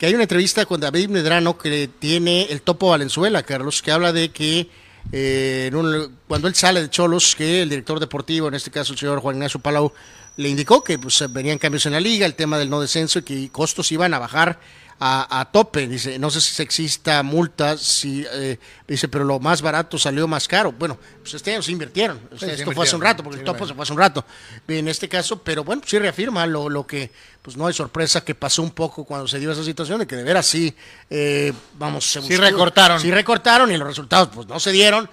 [0.00, 4.14] que hay una entrevista con David Medrano que tiene el Topo Valenzuela, Carlos, que habla
[4.14, 4.66] de que
[5.12, 8.94] eh, en un- cuando él sale de Cholos, que el director deportivo, en este caso
[8.94, 9.92] el señor Juan Ignacio Palau,
[10.38, 13.22] le indicó que pues venían cambios en la liga, el tema del no descenso y
[13.22, 14.58] que costos iban a bajar
[15.00, 15.86] a, tope.
[15.88, 20.46] Dice, no sé si exista multa, si, eh, dice, pero lo más barato salió más
[20.46, 20.72] caro.
[20.72, 22.20] Bueno, pues este año se invirtieron.
[22.38, 24.24] esto fue hace un rato, porque el topo se fue hace un rato.
[24.68, 27.10] En este caso, pero bueno, sí reafirma lo, lo que,
[27.40, 30.16] pues no hay sorpresa que pasó un poco cuando se dio esa situación, de que
[30.16, 30.74] de veras sí,
[31.08, 33.00] eh, vamos, se sí recortaron.
[33.00, 35.08] Sí recortaron y los resultados pues no se dieron.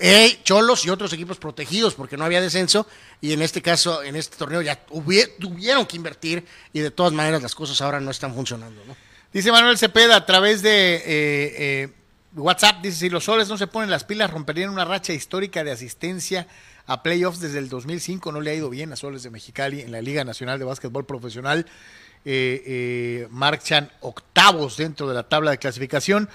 [0.00, 2.86] Eh, Cholos y otros equipos protegidos porque no había descenso
[3.20, 7.42] y en este caso, en este torneo ya tuvieron que invertir y de todas maneras
[7.42, 8.80] las cosas ahora no están funcionando.
[8.86, 8.96] ¿no?
[9.32, 11.88] Dice Manuel Cepeda a través de eh, eh,
[12.34, 15.72] WhatsApp, dice, si los soles no se ponen las pilas, romperían una racha histórica de
[15.72, 16.46] asistencia
[16.86, 18.32] a playoffs desde el 2005.
[18.32, 21.04] No le ha ido bien a Soles de Mexicali en la Liga Nacional de Básquetbol
[21.04, 21.66] Profesional.
[22.24, 26.28] Eh, marchan octavos dentro de la tabla de clasificación.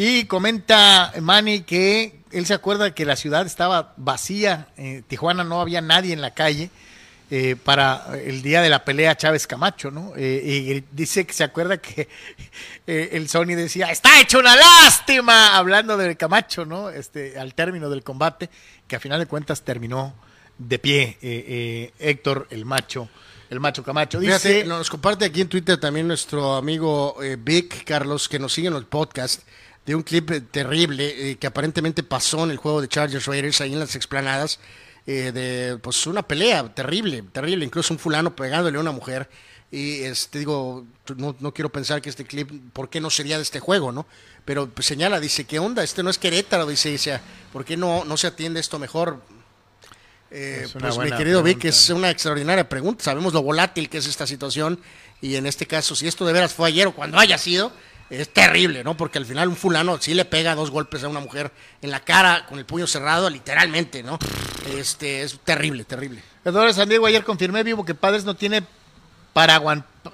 [0.00, 5.60] Y comenta Manny que él se acuerda que la ciudad estaba vacía, en Tijuana no
[5.60, 6.70] había nadie en la calle.
[7.30, 10.12] Eh, para el día de la pelea Chávez Camacho, ¿no?
[10.16, 12.08] Eh, y dice que se acuerda que
[12.86, 16.90] eh, el Sony decía, está hecho una lástima, hablando del Camacho, ¿no?
[16.90, 18.48] Este, al término del combate,
[18.86, 20.14] que a final de cuentas terminó
[20.58, 23.10] de pie Héctor el macho.
[23.50, 24.20] El macho Camacho.
[24.20, 28.74] Dice, nos comparte aquí en Twitter también nuestro amigo Vic Carlos, que nos sigue en
[28.74, 29.42] el podcast
[29.88, 33.78] de un clip terrible que aparentemente pasó en el juego de Chargers Raiders ahí en
[33.78, 34.60] las explanadas
[35.06, 39.30] eh, de pues una pelea terrible, terrible, incluso un fulano pegándole a una mujer.
[39.70, 40.84] Y este, digo,
[41.16, 44.04] no, no, quiero pensar que este clip, ¿por qué no sería de este juego, no?
[44.44, 45.82] Pero pues, señala, dice, ¿qué onda?
[45.82, 47.18] Este no es Querétaro, dice, dice
[47.50, 49.22] ¿por qué no, no se atiende esto mejor?
[50.30, 53.04] Eh, pues mi querido Vic, es una extraordinaria pregunta.
[53.04, 54.78] Sabemos lo volátil que es esta situación
[55.22, 57.72] y en este caso, si esto de veras fue ayer o cuando haya sido,
[58.10, 58.96] es terrible, ¿no?
[58.96, 61.52] Porque al final un fulano sí le pega dos golpes a una mujer
[61.82, 64.18] en la cara con el puño cerrado, literalmente, ¿no?
[64.74, 66.22] Este, es terrible, terrible.
[66.44, 68.62] Eduardo San Diego, ayer confirmé vivo que Padres no tiene
[69.34, 69.60] para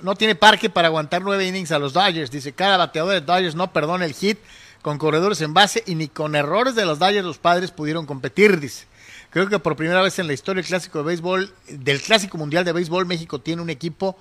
[0.02, 2.30] no tiene parque para aguantar nueve innings a los Dodgers.
[2.30, 4.38] Dice, cada bateador de Dodgers no perdona el hit
[4.82, 8.60] con corredores en base y ni con errores de los Dodgers los padres pudieron competir,
[8.60, 8.86] dice.
[9.30, 12.64] Creo que por primera vez en la historia del clásico de béisbol, del clásico mundial
[12.64, 14.16] de béisbol, México tiene un equipo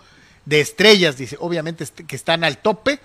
[0.46, 3.00] de estrellas, dice, obviamente que están al tope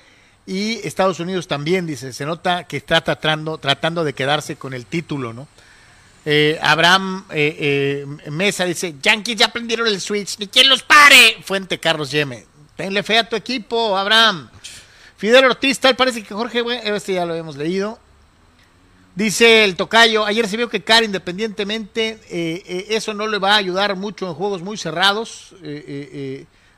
[0.48, 4.86] y Estados Unidos también, dice, se nota que está tratando, tratando de quedarse con el
[4.86, 5.46] título, ¿no?
[6.24, 11.36] Eh, Abraham eh, eh, Mesa dice, Yankees ya prendieron el switch, ni quien los pare.
[11.44, 12.46] Fuente Carlos Yeme.
[12.76, 14.48] Tenle fe a tu equipo, Abraham.
[15.18, 17.98] Fidel Ortiz, tal parece que Jorge, este ya lo hemos leído.
[19.14, 22.20] Dice el tocayo, ayer se vio que Car, independientemente,
[22.88, 25.54] eso no le va a ayudar mucho en juegos muy cerrados.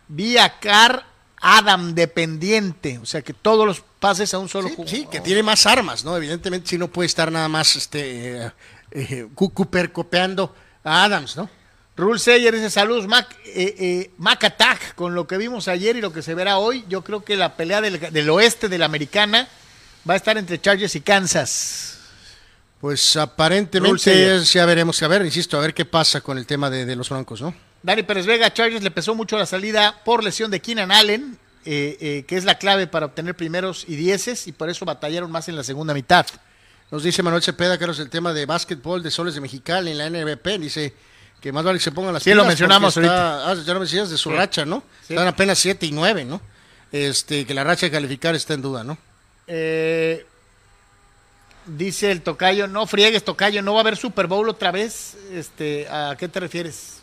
[0.09, 1.10] vi a Car
[1.41, 4.89] Adam dependiente, o sea que todos los pases a un solo jugador.
[4.89, 6.17] Sí, que tiene más armas, ¿no?
[6.17, 8.53] Evidentemente si no puede estar nada más este eh,
[8.91, 10.55] eh Cooper copiando
[10.85, 11.49] a Adams, ¿no?
[11.97, 16.01] Rule Sayer dice saludos Mac, eh, eh, Mac Attack, con lo que vimos ayer y
[16.01, 19.49] lo que se verá hoy, yo creo que la pelea del, oeste de la americana
[20.09, 21.99] va a estar entre Chargers y Kansas.
[22.81, 26.97] Pues aparentemente ya veremos, a ver, insisto, a ver qué pasa con el tema de
[26.97, 27.55] los Broncos, ¿no?
[27.83, 31.97] Dani Pérez Vega, Chargers le pesó mucho la salida por lesión de Keenan Allen, eh,
[32.01, 35.49] eh, que es la clave para obtener primeros y dieces, y por eso batallaron más
[35.49, 36.27] en la segunda mitad.
[36.91, 40.11] Nos dice Manuel Cepeda, Carlos, el tema de básquetbol de Soles de Mexicali en la
[40.11, 40.59] NBP.
[40.59, 40.93] Dice
[41.41, 43.51] que más vale que se pongan las Sí, lo mencionamos ahorita.
[43.51, 44.83] Ah, ya lo decías de su racha, ¿no?
[45.09, 46.41] Están apenas 7 y 9, ¿no?
[46.91, 48.99] Este, que la racha de calificar está en duda, ¿no?
[49.47, 50.27] Eh,
[51.67, 55.17] dice el Tocayo, no friegues, Tocayo, no va a haber Super Bowl otra vez.
[55.33, 57.01] Este, ¿A qué te refieres?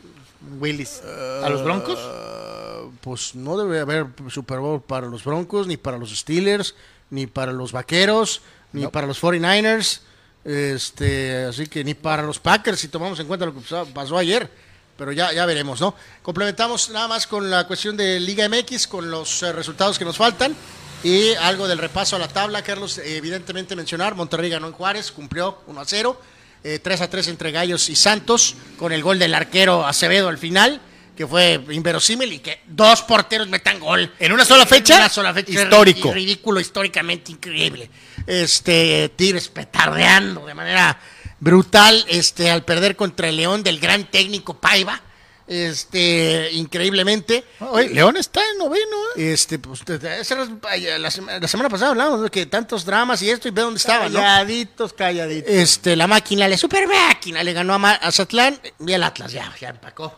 [0.59, 1.01] Willis?
[1.43, 1.99] ¿A los Broncos?
[1.99, 6.75] Uh, pues no debe haber Super Bowl para los Broncos, ni para los Steelers,
[7.09, 8.41] ni para los Vaqueros,
[8.73, 10.01] ni para los 49ers.
[10.45, 13.61] Este, así que ni para los Packers, si tomamos en cuenta lo que
[13.93, 14.49] pasó ayer.
[14.97, 15.93] Pero ya, ya veremos, ¿no?
[16.23, 20.17] Complementamos nada más con la cuestión de Liga MX, con los eh, resultados que nos
[20.17, 20.55] faltan.
[21.03, 25.59] Y algo del repaso a la tabla, Carlos, evidentemente mencionar, Monterrey ganó en Juárez, cumplió
[25.67, 26.19] 1 a 0.
[26.61, 30.37] 3 eh, a 3 entre Gallos y Santos, con el gol del arquero Acevedo al
[30.37, 30.81] final,
[31.15, 34.13] que fue inverosímil y que dos porteros metan gol.
[34.19, 34.95] ¿En una sola fecha?
[34.95, 35.63] En una sola fecha.
[35.63, 36.13] Histórico.
[36.13, 37.89] Ridículo, históricamente increíble.
[38.25, 40.99] Este, Tigres petardeando de manera
[41.39, 45.01] brutal, este, al perder contra el León del gran técnico Paiva
[45.47, 47.43] este increíblemente.
[47.91, 48.97] León está en noveno.
[49.15, 49.33] ¿eh?
[49.33, 53.77] Este, pues, la, semana pasada hablamos de que tantos dramas y esto y ve dónde
[53.77, 54.11] estaban.
[54.11, 55.49] Calladitos, calladitos.
[55.49, 59.69] Este, la máquina, la super máquina, le ganó a Azatlán y el Atlas ya, ya
[59.69, 60.13] empacó.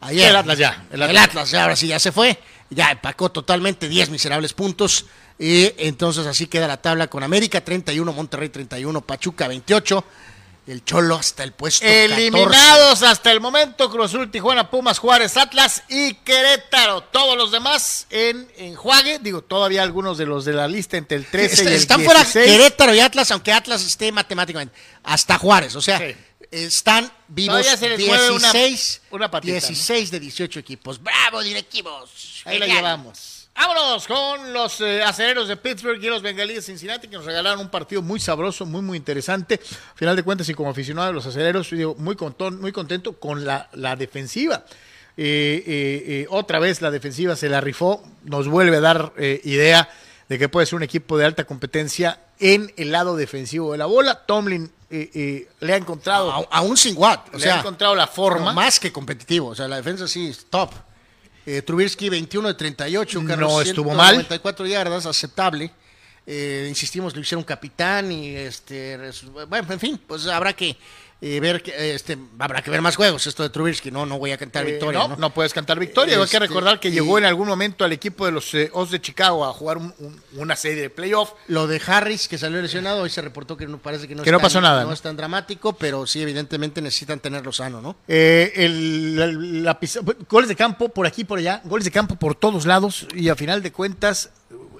[0.00, 0.86] Ayer, el Atlas ya.
[0.90, 1.50] El Atlas.
[1.50, 2.38] ya, ahora sí ya se fue.
[2.68, 5.06] Ya empacó totalmente 10 miserables puntos.
[5.38, 10.04] Y entonces así queda la tabla con América 31, Monterrey 31, Pachuca 28.
[10.66, 15.82] El Cholo hasta el puesto Eliminados hasta el momento Cruz Azul, Tijuana, Pumas, Juárez, Atlas
[15.88, 17.02] y Querétaro.
[17.04, 19.18] Todos los demás en enjuague.
[19.18, 22.04] Digo, todavía algunos de los de la lista entre el 13 y el Están 16.
[22.32, 24.74] fuera Querétaro y Atlas, aunque Atlas esté matemáticamente.
[25.02, 26.14] Hasta Juárez, o sea, Sí.
[26.50, 31.02] están vivos se les mueve una- 16, una patita, 16 de 18 equipos.
[31.02, 32.42] ¡Bravo, directivos!
[32.46, 33.33] Ahí la llevamos.
[33.56, 37.60] Vámonos con los eh, aceleros de Pittsburgh y los bengalíes de Cincinnati que nos regalaron
[37.60, 39.60] un partido muy sabroso, muy, muy interesante.
[39.92, 43.14] A final de cuentas, y como aficionado de los aceleros, digo, muy, contón- muy contento
[43.18, 44.64] con la, la defensiva.
[45.16, 49.12] Eh, eh, eh, otra vez la defensiva se la rifó, nos vuelve a dar
[49.44, 49.88] idea
[50.28, 53.86] de que puede ser un equipo de alta competencia en el lado defensivo de la
[53.86, 54.26] bola.
[54.26, 57.94] Tomlin eh, eh, le ha encontrado, A- aún sin Watt, o le sea, ha encontrado
[57.94, 58.46] la forma.
[58.46, 60.72] no, más que competitivo, o sea, la defensa sí es top.
[61.46, 64.14] Eh, Trubisky 21 de 38, No Carlos, estuvo mal.
[64.14, 65.70] 94 yardas, aceptable.
[66.26, 68.98] Eh, insistimos, lo hicieron capitán y este,
[69.46, 70.74] bueno, en fin, pues habrá que
[71.26, 73.26] eh, ver, que, eh, este, habrá que ver más juegos.
[73.26, 74.98] Esto de Trubisky, no, no voy a cantar Eh, victoria.
[75.00, 75.16] no, ¿no?
[75.16, 76.14] no puedes cantar victoria.
[76.16, 78.68] Hay que Este, recordar que y- llegó en algún momento al equipo de los eh,
[78.74, 81.32] O's de Chicago a jugar un- un- una serie de playoff.
[81.48, 84.28] Lo de Harris, que salió lesionado, hoy se reportó que no parece que no, Que
[84.28, 87.80] es no tan- pasó nada, No, es tan dramático, pero sí, evidentemente necesitan tenerlo sano,
[87.80, 87.96] ¿no?
[88.06, 89.26] Eh, el, la-
[89.72, 93.06] la pizza- goles de campo por aquí por allá, goles de campo por todos lados
[93.14, 94.30] y a final de cuentas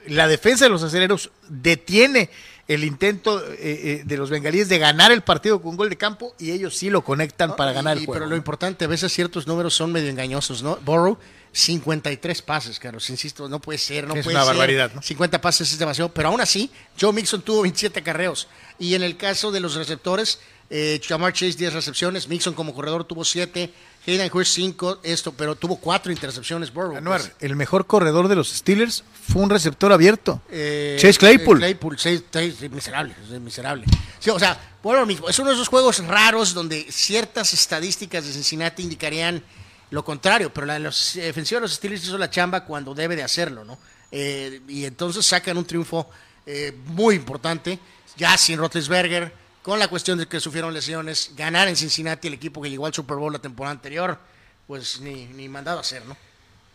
[0.07, 2.29] la defensa de los aceleros detiene
[2.66, 5.97] el intento eh, eh, de los bengalíes de ganar el partido con un gol de
[5.97, 8.20] campo y ellos sí lo conectan para ganar y- el juego.
[8.20, 10.77] Pero lo importante, a veces ciertos números son medio engañosos, ¿no?
[10.85, 11.19] Burrow,
[11.53, 14.55] 53 pases, Carlos, insisto, no puede ser, no Es puede una ser.
[14.55, 15.03] barbaridad, ¿no?
[15.03, 16.70] 50 pases es demasiado, pero aún así,
[17.01, 18.49] Joe Mixon tuvo 27 carreos.
[18.78, 23.05] Y en el caso de los receptores, eh, Jamar Chase 10 recepciones, Mixon como corredor
[23.05, 23.70] tuvo 7,
[24.06, 26.97] Hayden Hurst 5, esto, pero tuvo 4 intercepciones Burrow.
[26.97, 27.32] Anuar, pues.
[27.40, 30.43] el mejor corredor de los Steelers fue un receptor abierto.
[30.51, 31.56] Eh, Chase Claypool.
[31.59, 33.85] eh, Claypool, seis- seis- miserable, miserable.
[34.20, 38.26] Sí, o sea, por lo mismo, es uno de esos juegos raros donde ciertas estadísticas
[38.26, 39.43] de Cincinnati indicarían
[39.90, 43.22] lo contrario, pero la eh, defensivos de los Steelers hizo la chamba cuando debe de
[43.22, 43.78] hacerlo, ¿no?
[44.10, 46.10] Eh, y entonces sacan un triunfo
[46.47, 47.78] eh, muy importante,
[48.16, 49.32] ya sin Roethlisberger,
[49.65, 52.93] con la cuestión de que sufrieron lesiones, ganar en Cincinnati el equipo que llegó al
[52.93, 54.19] Super Bowl la temporada anterior,
[54.66, 56.15] pues ni, ni mandado a hacer, ¿no?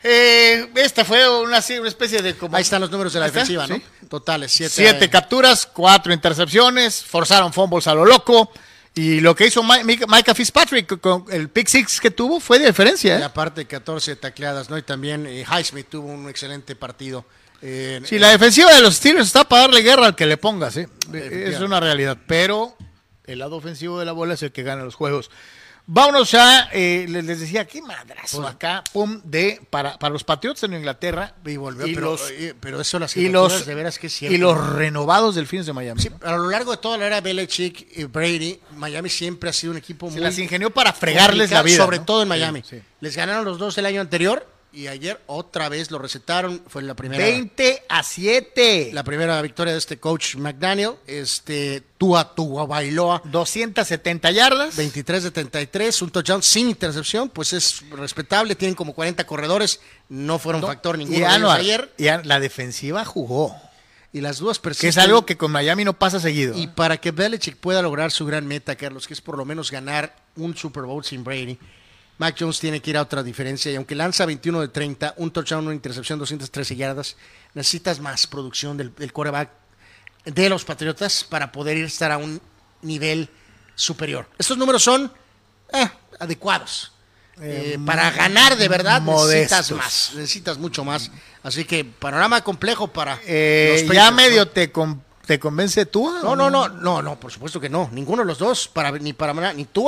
[0.01, 3.75] Eh, esta fue una, especie de como Ahí están los números de la defensiva, ¿no?
[3.75, 3.83] sí.
[4.09, 8.51] Totales, siete, Siete capturas, cuatro intercepciones, forzaron fumbles a lo loco.
[8.95, 12.57] Y lo que hizo Mi- Mi- Micah Fitzpatrick con el pick six que tuvo fue
[12.57, 13.19] de diferencia.
[13.19, 13.23] Y ¿eh?
[13.23, 14.79] aparte 14 tacleadas, ¿no?
[14.79, 17.23] Y también eh, Highsmith tuvo un excelente partido.
[17.61, 20.77] Eh, Sí, la defensiva de los Steelers está para darle guerra al que le pongas.
[20.77, 20.87] ¿eh?
[21.13, 22.17] Es una realidad.
[22.27, 22.75] Pero
[23.25, 25.29] el lado ofensivo de la bola es el que gana los juegos.
[25.91, 30.75] Vámonos ya, eh, les, decía, qué madrazo acá, pum, de, para, para los Patriots en
[30.75, 31.33] Inglaterra.
[31.43, 34.37] y volvió, y pero, los, eh, pero eso las y los, de veras que y
[34.37, 35.99] los renovados delfines de Miami.
[35.99, 39.71] Sí, a lo largo de toda la era Belichick y Brady, Miami siempre ha sido
[39.71, 41.77] un equipo Se muy las ingenió para fregarles la vida.
[41.77, 42.05] sobre ¿no?
[42.05, 42.61] todo en Sí, Miami.
[42.69, 42.79] sí.
[43.01, 46.93] Les ganaron los dos el año anterior y ayer otra vez lo recetaron, fue la
[46.95, 48.91] primera 20 a 7.
[48.93, 54.75] la primera victoria de este coach McDaniel, este Tua Tua Bailoa 270 yardas.
[54.75, 60.39] 23 de 33, un touchdown sin intercepción, pues es respetable, tienen como 40 corredores, no
[60.39, 63.55] fueron No, factor ninguno y Anuar, ayer y la defensiva jugó.
[64.13, 64.89] y las dudas Que persisten.
[64.89, 66.57] es algo que con Miami no pasa seguido.
[66.57, 69.71] Y para que Belichick pueda lograr su gran meta, Carlos, que es por lo menos
[69.71, 71.57] ganar un Super Bowl sin Brady,
[72.19, 73.71] Mac Jones tiene que ir a otra diferencia.
[73.71, 77.15] Y aunque lanza 21 de 30, un touchdown, una intercepción, 213 yardas,
[77.53, 79.49] necesitas más producción del, del quarterback
[80.25, 82.39] de los Patriotas para poder ir a estar a un
[82.81, 83.29] nivel
[83.73, 84.27] superior.
[84.37, 85.11] Estos números son
[85.73, 85.89] eh,
[86.19, 86.91] adecuados.
[87.41, 91.09] Eh, para ganar de verdad necesitas más, necesitas mucho más.
[91.41, 94.51] Así que panorama complejo para Eh, ya medio ¿no?
[94.51, 96.11] te, con- te convence tú.
[96.21, 97.89] No, no, no, no, no, por supuesto que no.
[97.93, 99.87] Ninguno de los dos, para, ni para ni tú.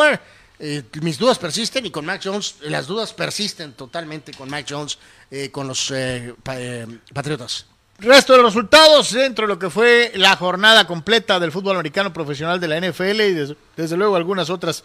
[0.63, 4.97] Eh, mis dudas persisten y con Mac Jones, las dudas persisten totalmente con Mac Jones,
[5.31, 7.65] eh, con los eh, pa- eh, Patriotas.
[7.97, 12.13] Resto de los resultados dentro de lo que fue la jornada completa del fútbol americano
[12.13, 14.83] profesional de la NFL y des- desde, luego algunas otras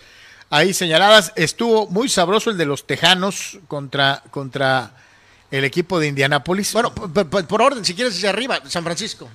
[0.51, 1.33] ahí señaladas.
[1.37, 4.93] Estuvo muy sabroso el de los Tejanos contra, contra
[5.51, 6.73] el equipo de Indianápolis.
[6.73, 9.29] Bueno, por, por- por orden, si quieres hacia arriba, San Francisco.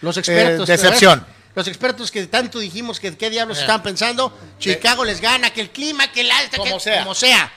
[0.00, 0.68] Los expertos.
[0.68, 1.20] Decepción.
[1.20, 1.34] ¿verdad?
[1.54, 5.70] Los expertos que tanto dijimos que qué diablos están pensando, Chicago les gana, que el
[5.70, 6.98] clima, que el alta, Como que, sea.
[7.02, 7.52] como sea.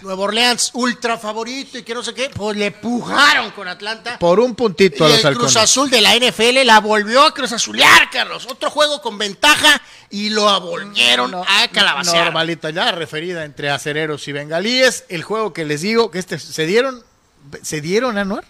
[0.00, 4.16] Nueva Orleans, ultra favorito y que no sé qué, pues le pujaron con Atlanta.
[4.20, 5.56] por un puntito a Y los el Cruz.
[5.56, 8.46] Azul de la NFL la volvió a Cruz Azulear, Carlos.
[8.48, 12.26] Otro juego con ventaja y lo volvieron No, a calabacear.
[12.26, 15.04] Normalita, ya referida entre acereros y bengalíes.
[15.08, 17.02] El juego que les digo, que este se dieron,
[17.62, 18.44] se dieron, Anuar.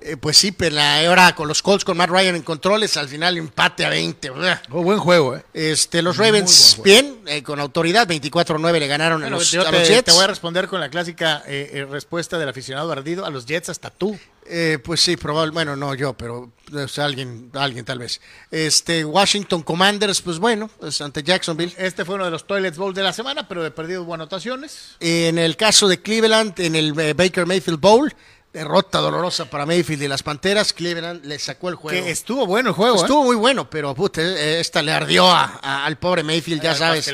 [0.00, 3.08] Eh, pues sí, pero la ahora con los Colts, con Matt Ryan en controles, al
[3.08, 4.30] final empate a 20.
[4.70, 5.44] Oh, buen juego, ¿eh?
[5.52, 9.70] Este, los Ravens, bien, eh, con autoridad, 24-9 le ganaron Bueno, a, los, yo a
[9.70, 10.04] te, los Jets.
[10.04, 13.26] te voy a responder con la clásica eh, eh, respuesta del aficionado ardido.
[13.26, 14.18] A los Jets hasta tú.
[14.50, 18.20] Eh, pues sí, probable, bueno, no yo, pero o sea, alguien, alguien tal vez.
[18.50, 21.74] Este, Washington Commanders, pues bueno, pues ante Jacksonville.
[21.76, 24.96] Este fue uno de los Toilet Bowls de la semana, pero he perdido buenas anotaciones.
[25.00, 28.14] En el caso de Cleveland, en el eh, Baker Mayfield Bowl,
[28.58, 32.04] derrota dolorosa para Mayfield y las Panteras, Cleveland le sacó el juego.
[32.04, 33.00] Que estuvo bueno el juego, ¿eh?
[33.00, 37.04] Estuvo muy bueno, pero puta, esta le ardió a- a- al pobre Mayfield, ya sabes
[37.06, 37.12] sí.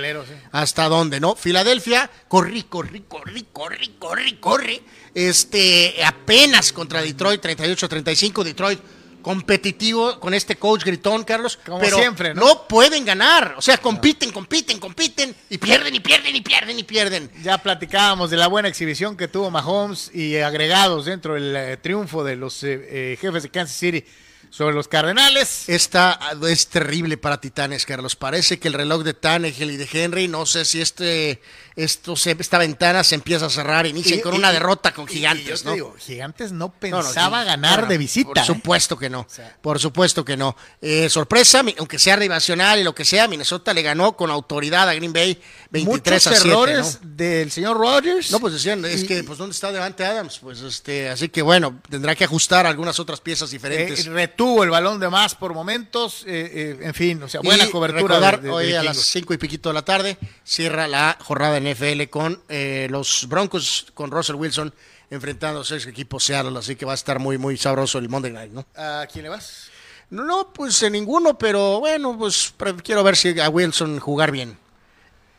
[0.52, 1.34] hasta dónde, ¿no?
[1.36, 4.82] Filadelfia, corrí, corrí, corrí, corrí, corrí, corrí.
[5.14, 8.80] Este, apenas contra Detroit, 38-35, Detroit
[9.24, 11.59] competitivo con este coach gritón, Carlos.
[11.64, 12.42] Como pero siempre, ¿no?
[12.42, 12.68] ¿no?
[12.68, 13.55] pueden ganar.
[13.56, 17.30] O sea, compiten, compiten, compiten y pierden y pierden y pierden y pierden.
[17.42, 22.22] Ya platicábamos de la buena exhibición que tuvo Mahomes y agregados dentro del eh, triunfo
[22.22, 24.05] de los eh, eh, jefes de Kansas City
[24.51, 25.68] sobre los Cardenales.
[25.68, 28.14] Esta es terrible para Titanes, Carlos.
[28.14, 31.40] Parece que el reloj de Tannehill y de Henry, no sé si este,
[31.76, 33.86] esto se- esta ventana se empieza a cerrar.
[33.86, 35.72] Inician Y- con y- una derrota con y- y gigantes, yo te ¿no?
[35.74, 38.28] digo, Gigantes no No, no, pensaba sí, ganar no, de no, visita.
[38.28, 38.44] Por ¿eh?
[38.44, 39.26] supuesto que no.
[39.60, 40.56] por supuesto que no.
[40.80, 44.94] Eh, sorpresa, aunque sea rivacional y lo que sea, Minnesota le ganó con autoridad a
[44.94, 45.40] Green Bay
[45.70, 46.48] 23 Muchos a 7.
[46.48, 47.10] errores ¿no?
[47.16, 48.30] del señor Rogers.
[48.30, 50.38] No, pues decían, es que, pues, ¿dónde está Devante Adams?
[50.38, 54.06] Pues, este, así que bueno, tendrá que ajustar algunas otras piezas diferentes.
[54.06, 57.68] Eh, retuvo el balón de más por momentos, eh, eh, en fin, o sea, buena
[57.70, 58.02] cobertura.
[58.02, 61.16] recordar, de- de- hoy de a las cinco y piquito de la tarde cierra la
[61.20, 64.74] jornada en NFL con eh, los Broncos, con Russell Wilson
[65.11, 68.32] enfrentándose a ese equipo Seattle, así que va a estar muy, muy sabroso el Monday
[68.32, 68.66] Night, ¿no?
[68.77, 69.70] ¿A quién le vas?
[70.11, 74.57] No, pues en ninguno, pero bueno, pues quiero ver si a Wilson jugar bien.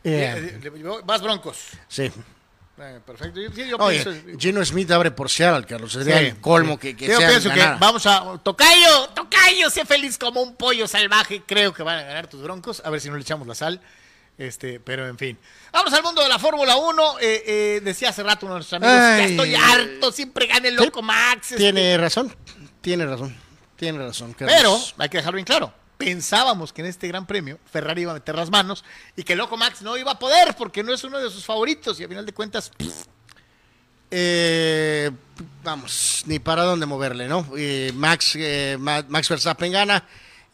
[0.04, 1.58] Eh, le- le- vas Broncos.
[1.88, 2.10] Sí.
[2.78, 3.40] Eh, perfecto.
[3.40, 5.92] Yo, yo Oye, pienso, Gino Smith abre por Seattle, Carlos.
[5.92, 6.78] Sería Sí, el colmo sí.
[6.80, 7.78] que, que Yo sea pienso que ganar.
[7.80, 8.38] vamos a.
[8.42, 11.42] Tocayo, Tocayo, sé feliz como un pollo salvaje.
[11.46, 12.82] Creo que van a ganar tus broncos.
[12.84, 13.80] A ver si no le echamos la sal.
[14.38, 15.38] Este, pero en fin.
[15.72, 17.18] Vamos al mundo de la Fórmula 1.
[17.20, 20.78] Eh, eh, decía hace rato uno de nuestros amigos: Ya estoy harto, siempre gana el
[20.78, 21.52] Sí, loco Max.
[21.52, 21.56] este.
[21.56, 22.34] Tiene razón,
[22.82, 23.34] tiene razón,
[23.76, 24.34] tiene razón.
[24.34, 24.54] Carlos.
[24.56, 25.72] Pero hay que dejarlo bien claro.
[25.96, 28.84] Pensábamos que en este gran premio Ferrari iba a meter las manos
[29.16, 31.42] y que el loco Max no iba a poder porque no es uno de sus
[31.46, 31.98] favoritos.
[31.98, 32.70] Y a final de cuentas,
[34.10, 35.10] Eh,
[35.64, 37.46] vamos, ni para dónde moverle, ¿no?
[37.94, 40.04] Max, eh, Ma- Max Verstappen gana,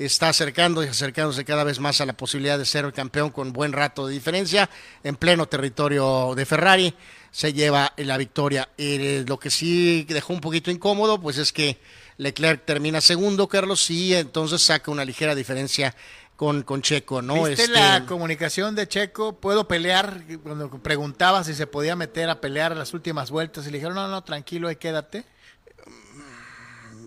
[0.04, 3.52] está acercando y acercándose cada vez más a la posibilidad de ser el campeón con
[3.52, 4.68] buen rato de diferencia
[5.02, 6.94] en pleno territorio de Ferrari.
[7.30, 8.68] Se lleva la victoria.
[8.76, 11.78] Eh, lo que sí dejó un poquito incómodo, pues es que
[12.18, 15.94] Leclerc termina segundo, Carlos, y entonces saca una ligera diferencia
[16.36, 17.44] con, con Checo, ¿no?
[17.44, 19.38] ¿Viste Este, la comunicación de Checo?
[19.40, 20.22] ¿Puedo pelear?
[20.42, 24.08] Cuando preguntaba si se podía meter a pelear las últimas vueltas y le dijeron, no,
[24.08, 25.24] no, tranquilo, ahí quédate.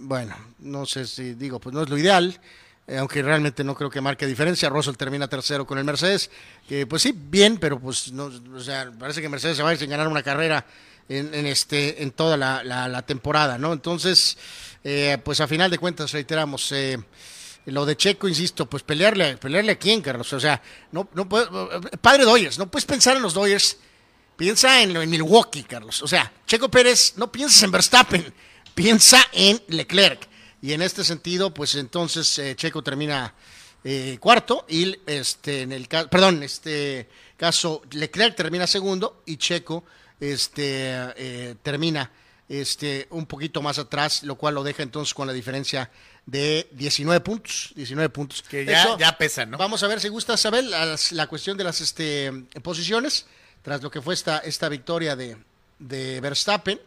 [0.01, 2.39] bueno, no sé si digo, pues no es lo ideal,
[2.87, 4.69] eh, aunque realmente no creo que marque diferencia.
[4.69, 6.29] Russell termina tercero con el Mercedes,
[6.67, 9.73] que pues sí, bien, pero pues no, o sea, parece que Mercedes se va a
[9.73, 10.65] ir sin ganar una carrera
[11.07, 13.73] en, este, en toda la, temporada, ¿no?
[13.73, 14.37] Entonces,
[14.83, 16.99] eh, pues a final de cuentas, reiteramos, eh,
[17.65, 21.81] lo de Checo, insisto, pues pelearle, pelearle a quién, Carlos, o sea, no, no puedo,
[22.01, 23.77] padre Doyers, no puedes pensar en los Doyers,
[24.35, 28.33] piensa en, en Milwaukee, Carlos, o sea, Checo Pérez, no pienses en Verstappen,
[28.75, 30.27] piensa en Leclerc.
[30.65, 33.33] Y en este sentido, pues entonces eh, Checo termina
[33.83, 39.83] eh, cuarto y este en el caso, perdón, este caso Leclerc termina segundo y Checo
[40.19, 42.09] este eh, termina
[42.49, 45.91] este un poquito más atrás, lo cual lo deja entonces con la diferencia
[46.25, 48.41] de 19 puntos, 19 puntos.
[48.41, 49.59] Que ya, Eso- ya pesa, ¿no?
[49.59, 52.31] Vamos a ver si gusta saber las- la cuestión de las este,
[52.63, 53.27] posiciones,
[53.61, 55.37] tras lo que fue esta, esta victoria de,
[55.77, 56.79] de Verstappen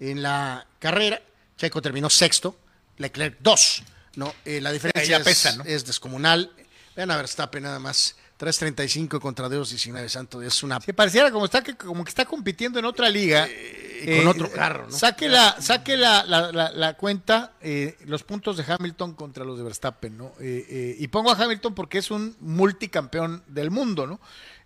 [0.00, 1.20] en la carrera.
[1.58, 2.56] Checo terminó sexto,
[2.98, 3.82] Leclerc dos.
[4.16, 4.34] ¿no?
[4.44, 5.64] Eh, la diferencia es, pesa, ¿no?
[5.64, 6.50] es descomunal.
[6.96, 8.16] Vean a Verstappen nada más.
[8.40, 10.40] 3.35 contra 2.19, santo.
[10.42, 10.78] Es una...
[10.78, 13.48] Que pareciera como, está, que, como que está compitiendo en otra liga.
[13.48, 14.96] y con otro carro, ¿no?
[14.96, 19.58] Saque la, saque la, la- la- la cuenta, eh, los puntos de Hamilton contra los
[19.58, 20.26] de Verstappen, ¿no?
[20.40, 24.20] Eh, eh, y pongo a Hamilton porque es un multicampeón del mundo, ¿no?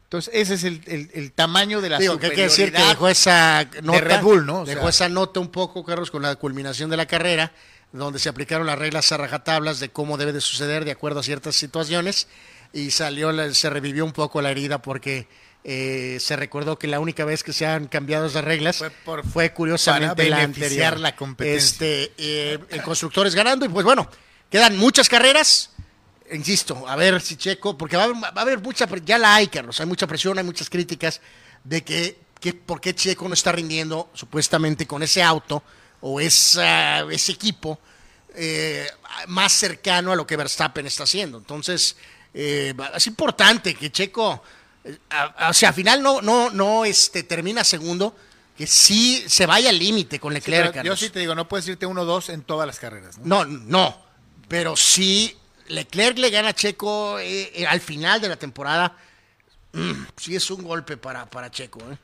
[0.05, 2.83] Entonces, ese es el, el- el tamaño de la Digo, que hay que decir que
[2.83, 4.61] dejó esa nota, Red Bull, ¿no?
[4.61, 7.53] O dejó sea- esa nota un poco, Carlos, con la culminación de la carrera,
[7.93, 11.23] donde se aplicaron las reglas a rajatablas de cómo debe de suceder de acuerdo a
[11.23, 12.27] ciertas situaciones,
[12.73, 15.29] y salió, se revivió un poco la herida porque
[15.65, 18.83] eh, se recordó que la única vez que se han cambiado esas reglas
[19.33, 20.99] Fue curiosamente la anterior.
[20.99, 21.57] la competencia.
[21.57, 24.09] Este, eh, el constructores ganando, y pues bueno,
[24.51, 25.71] quedan muchas carreras,
[26.33, 29.35] insisto, a ver si Checo, porque va a haber, va a haber mucha, ya la
[29.35, 31.21] hay, Carlos, hay mucha presión, hay muchas críticas
[31.63, 35.63] de que, que por qué Checo no está rindiendo supuestamente con ese auto
[36.03, 37.79] o esa, ese equipo
[38.35, 38.87] eh,
[39.29, 41.39] más cercano a lo que Verstappen está haciendo.
[41.39, 41.97] Entonces,
[42.35, 44.43] eh, es importante que Checo,
[44.85, 48.15] eh, a- a- o sea, al final no, no, no este, termina segundo,
[48.57, 50.83] que sí se vaya al límite con Leclerc.
[50.83, 53.19] yo sí te digo, no puedes irte 1-2 en todas las carreras.
[53.19, 53.45] ¿no?
[53.45, 54.03] No, no,
[54.49, 55.37] pero sí,
[55.69, 58.97] Leclerc le gana a Checo eh, eh, al final de la temporada.
[59.73, 61.81] mm, sí es un golpe para, para Checo.
[61.91, 61.97] ¿eh?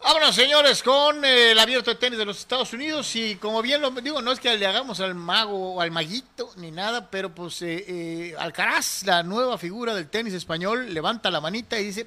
[0.00, 3.14] Vámonos, señores, con eh, el abierto de tenis de los Estados Unidos.
[3.16, 6.52] Y como bien lo digo, no es que le hagamos al mago o al maguito
[6.56, 11.40] ni nada, pero pues eh, eh, Alcaraz, la nueva figura del tenis español, levanta la
[11.40, 12.06] manita y dice: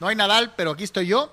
[0.00, 1.32] No hay Nadal, pero aquí estoy yo.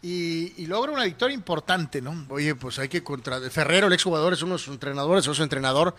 [0.00, 2.26] Y, logra una victoria importante, ¿no?
[2.28, 5.42] Oye, pues hay que contra Ferrero, el exjugador, es uno de sus entrenadores, es su
[5.42, 5.96] entrenador.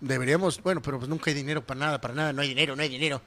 [0.00, 2.82] Deberíamos, bueno, pero pues nunca hay dinero para nada, para nada, no hay dinero, no
[2.82, 3.20] hay dinero.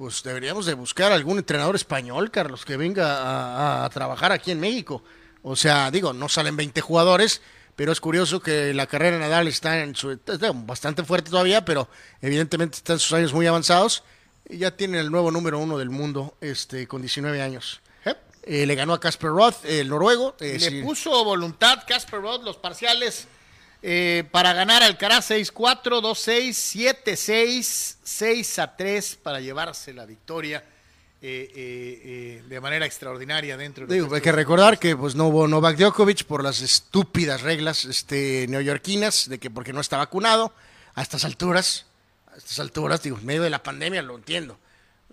[0.00, 4.58] Pues deberíamos de buscar algún entrenador español, Carlos, que venga a, a trabajar aquí en
[4.58, 5.04] México.
[5.42, 7.42] O sea, digo, no salen 20 jugadores,
[7.76, 11.66] pero es curioso que la carrera de Nadal está en su está bastante fuerte todavía,
[11.66, 11.86] pero
[12.22, 14.02] evidentemente está en sus años muy avanzados.
[14.48, 17.82] Y ya tiene el nuevo número uno del mundo, este, con 19 años.
[18.44, 20.34] Eh, le ganó a Casper Roth, el noruego.
[20.40, 20.82] eh, Le sí.
[20.82, 23.28] puso voluntad Casper Roth los parciales
[23.82, 30.64] eh, para ganar al Alcaraz 6-4, 2-6, 7-6, 6-3 para llevarse la victoria
[31.22, 35.26] eh, eh, eh, de manera extraordinaria dentro de Digo, hay que recordar que pues no
[35.26, 40.54] hubo Novak Djokovic por las estúpidas reglas este, neoyorquinas de que porque no está vacunado
[40.94, 41.84] a estas alturas,
[42.32, 44.58] a estas alturas, digo, en medio de la pandemia lo entiendo,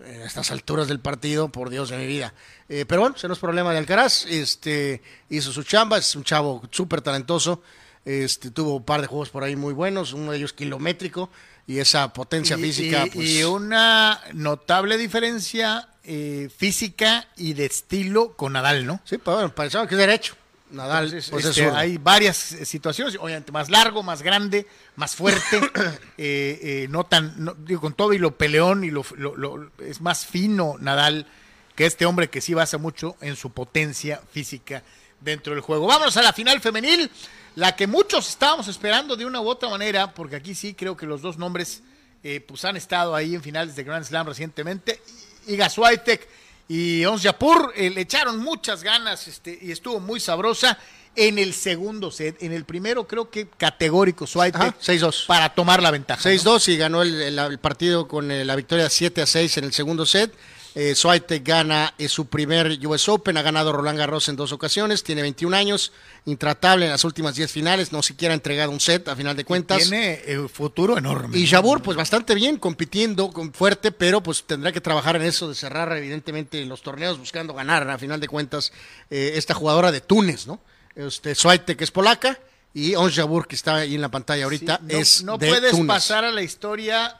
[0.02, 2.32] a estas alturas del partido, por Dios de mi vida.
[2.70, 6.24] Eh, pero bueno, ese no es problema de Alcaraz, este, hizo su chamba, es un
[6.24, 7.62] chavo súper talentoso,
[8.08, 11.30] este, tuvo un par de juegos por ahí muy buenos, uno de ellos kilométrico
[11.66, 13.06] y esa potencia Y- física.
[13.06, 19.00] y, pues, y una notable diferencia eh, física y de estilo con Nadal, ¿no?
[19.04, 20.34] Sí, pues bueno, pensaba que es derecho.
[20.70, 24.66] Nadal, Entonces, pues, este, hay varias eh, situaciones, obviamente más largo, más grande,
[24.96, 25.58] más fuerte,
[26.18, 29.70] eh, eh, no tan, no- digo, con todo y lo peleón y lo, lo- lo-
[29.78, 31.26] es más fino Nadal
[31.74, 34.82] que este hombre que sí basa mucho en su potencia física
[35.20, 35.86] dentro del juego.
[35.86, 37.10] Vámonos a la final femenil,
[37.58, 41.06] la que muchos estábamos esperando de una u otra manera, porque aquí sí creo que
[41.06, 41.82] los dos nombres
[42.22, 45.00] eh, pues han estado ahí en finales de Grand Slam recientemente,
[45.48, 46.28] Iga Swiatek
[46.68, 50.78] y Ons Japur eh, le echaron muchas ganas este, y estuvo muy sabrosa
[51.16, 52.40] en el segundo set.
[52.42, 55.26] En el primero creo que categórico Swiatek Ajá, 6-2.
[55.26, 56.20] para tomar la ventaja.
[56.28, 56.34] ¿no?
[56.36, 59.64] 6-2 y ganó el, el- el partido con eh, la victoria 7 a 6 en
[59.64, 60.32] el segundo set.
[60.80, 65.02] Eh, Swiatek gana eh, su primer US Open, ha ganado Roland Garros en dos ocasiones,
[65.02, 65.90] tiene 21 años,
[66.24, 69.44] intratable en las últimas 10 finales, no siquiera ha entregado un set a final de
[69.44, 69.78] cuentas.
[69.78, 71.36] Tiene eh, futuro enorme.
[71.36, 75.48] Y Jabur, pues bastante bien, compitiendo con fuerte, pero pues tendrá que trabajar en eso
[75.48, 78.72] de cerrar evidentemente los torneos buscando ganar, a final de cuentas,
[79.10, 80.60] eh, esta jugadora de Túnez, ¿no?
[80.94, 82.38] Este, Swiatek es polaca
[82.72, 85.72] y Ons Jabur, que está ahí en la pantalla ahorita, no, es no de puedes
[85.72, 85.88] Túnez.
[85.88, 87.18] pasar a la historia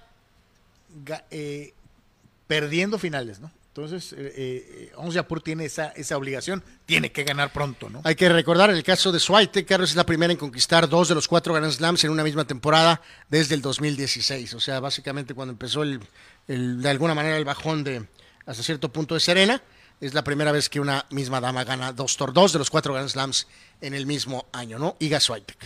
[1.32, 1.74] eh,
[2.48, 3.52] perdiendo finales, ¿no?
[3.68, 8.00] Entonces, eh, eh, Ons Japur tiene esa, esa obligación, tiene que ganar pronto, ¿no?
[8.02, 11.14] Hay que recordar, el caso de Swiatek, Carlos es la primera en conquistar dos de
[11.14, 14.54] los cuatro Grand Slams en una misma temporada desde el 2016.
[14.54, 16.00] O sea, básicamente cuando empezó el,
[16.48, 18.04] el- de alguna manera el bajón de
[18.46, 19.62] hasta cierto punto de Serena,
[20.00, 22.94] es la primera vez que una misma dama gana dos, tor- dos de los cuatro
[22.94, 23.46] Grand Slams
[23.80, 24.96] en el mismo año, ¿no?
[24.98, 25.58] Iga Swiatek.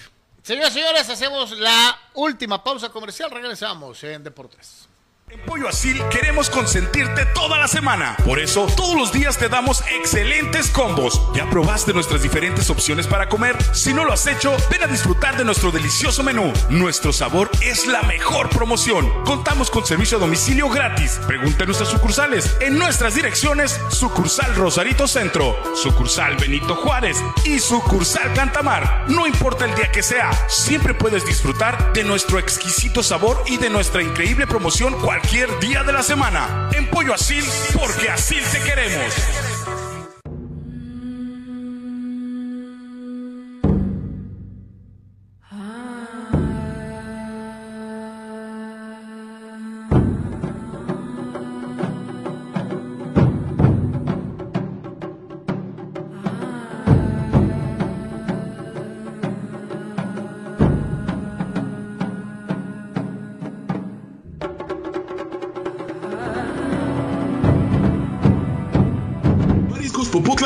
[0.42, 4.88] Señoras y señores, hacemos la última pausa comercial, regresamos en Deportes.
[5.30, 8.16] En Pollo Asil queremos consentirte toda la semana.
[8.24, 11.22] Por eso, todos los días te damos excelentes combos.
[11.34, 13.56] ¿Ya probaste nuestras diferentes opciones para comer?
[13.72, 16.52] Si no lo has hecho, ven a disfrutar de nuestro delicioso menú.
[16.68, 19.10] Nuestro sabor es la mejor promoción.
[19.24, 21.18] Contamos con servicio a domicilio gratis.
[21.26, 22.56] Pregunta en nuestras sucursales.
[22.60, 29.06] En nuestras direcciones, sucursal Rosarito Centro, sucursal Benito Juárez y sucursal Cantamar.
[29.08, 33.70] No importa el día que sea, siempre puedes disfrutar de nuestro exquisito sabor y de
[33.70, 36.70] nuestra increíble promoción cualquier día de la semana.
[36.72, 37.44] En Pollo Asil,
[37.74, 39.51] porque así te queremos.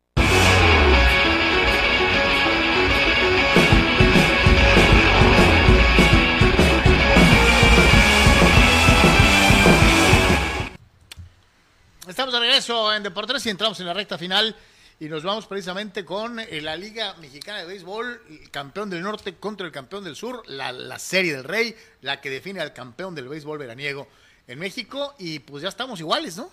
[12.55, 14.55] Regreso en Deportes y entramos en la recta final
[14.97, 19.35] y nos vamos precisamente con eh, la Liga Mexicana de Béisbol, el campeón del norte
[19.35, 23.13] contra el campeón del sur, la, la serie del rey, la que define al campeón
[23.13, 24.07] del béisbol veraniego
[24.47, 26.49] en México y pues ya estamos iguales, ¿no?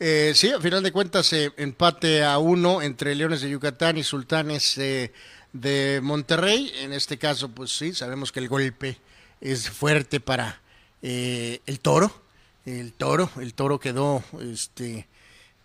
[0.00, 4.02] Eh, sí, al final de cuentas, eh, empate a uno entre Leones de Yucatán y
[4.02, 5.12] Sultanes eh,
[5.52, 6.72] de Monterrey.
[6.78, 8.98] En este caso, pues sí, sabemos que el golpe
[9.40, 10.60] es fuerte para
[11.02, 12.10] el toro.
[12.64, 15.06] El toro, el toro quedó, este,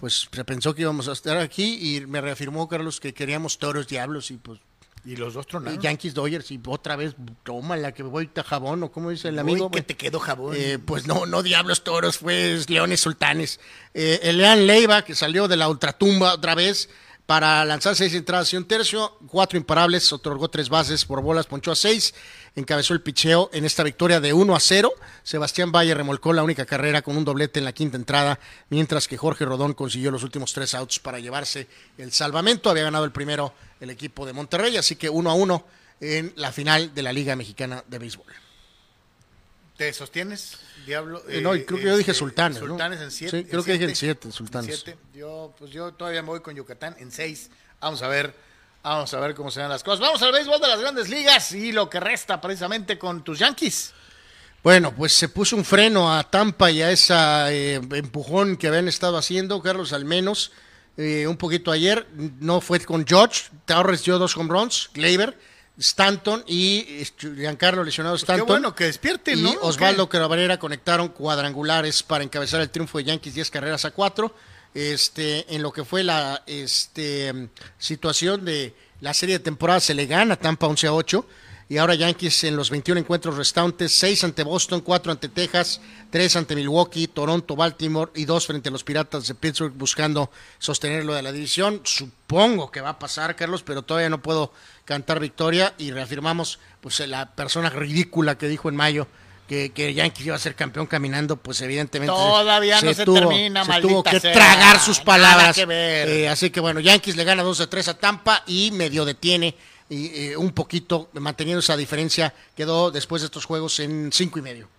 [0.02, 3.88] pues se pensó que íbamos a estar aquí y me reafirmó Carlos que queríamos toros
[3.88, 4.60] diablos y pues
[5.06, 5.80] Y los dos tronaron.
[5.80, 7.14] Yankees Dodgers y otra vez
[7.44, 10.20] toma la que voy a jabón o como dice el Uy, amigo que te quedó
[10.20, 10.56] jabón.
[10.58, 13.60] Eh, pues no no diablos toros fue leones sultanes
[13.94, 16.90] Eh, el Leán Leiva que salió de la ultratumba otra vez
[17.28, 21.72] para lanzar seis entradas y un tercio cuatro imparables otorgó tres bases por bolas ponchó
[21.72, 22.16] a seis
[22.56, 24.92] encabezó el picheo en esta victoria de 1 a 0
[25.24, 29.16] Sebastián Valle remolcó la única carrera con un doblete en la quinta entrada mientras que
[29.16, 33.54] Jorge Rodón consiguió los últimos tres outs para llevarse el salvamento había ganado el primero
[33.80, 35.66] el equipo de Monterrey así que 1 a 1
[36.02, 38.26] en la final de la Liga Mexicana de Béisbol.
[39.78, 41.24] ¿Te sostienes, Diablo?
[41.30, 42.68] Eh, no, creo que yo dije Sultanes, ¿no?
[42.68, 43.44] Sultanes en siete.
[43.44, 44.82] Sí, creo que dije en siete, Sultanes.
[44.84, 45.00] siete.
[45.14, 47.50] Yo, pues yo todavía me voy con Yucatán en seis.
[47.80, 48.36] Vamos a ver,
[48.84, 50.00] vamos a ver cómo se dan las cosas.
[50.00, 53.94] Vamos al béisbol de las grandes ligas y lo que resta precisamente con tus Yankees.
[54.64, 59.18] Bueno, pues se puso un freno a Tampa y a ese empujón que habían estado
[59.18, 60.52] haciendo, Carlos, al menos
[60.98, 62.08] eh, un poquito ayer.
[62.40, 65.36] No fue con George, Torres dio dos home runs, Gleyber,
[65.80, 68.48] Stanton y este, Giancarlo lesionado Pues qué Stanton.
[68.48, 69.54] bueno que despierten, y ¿no?
[69.62, 74.32] Osvaldo Cabrera conectaron cuadrangulares para encabezar el triunfo de Yankees 10 carreras a 4.
[74.74, 80.06] Este, en lo que fue la este, situación de la serie de temporada se le
[80.06, 81.26] gana Tampa 11 a 8
[81.72, 85.80] y ahora Yankees en los 21 encuentros restantes, 6 ante Boston, 4 ante Texas,
[86.10, 90.30] 3 ante Milwaukee, Toronto, Baltimore y 2 frente a los Piratas de Pittsburgh buscando
[90.60, 91.80] sostenerlo de la división.
[91.86, 94.52] Supongo que va a pasar, Carlos, pero todavía no puedo
[94.84, 99.08] cantar victoria y reafirmamos pues la persona ridícula que dijo en mayo
[99.52, 103.66] que, que Yankees iba a ser campeón caminando, pues evidentemente Todavía no se tuvo, termina,
[103.66, 104.32] se tuvo que sea.
[104.32, 105.54] tragar sus palabras.
[105.54, 105.66] que.
[105.70, 109.54] Eh, así que bueno, Yankees le gana 2 a 3 a Tampa y medio detiene
[109.90, 114.42] y, eh, un poquito, manteniendo esa diferencia, quedó después de estos juegos en cinco y
[114.42, 114.70] medio.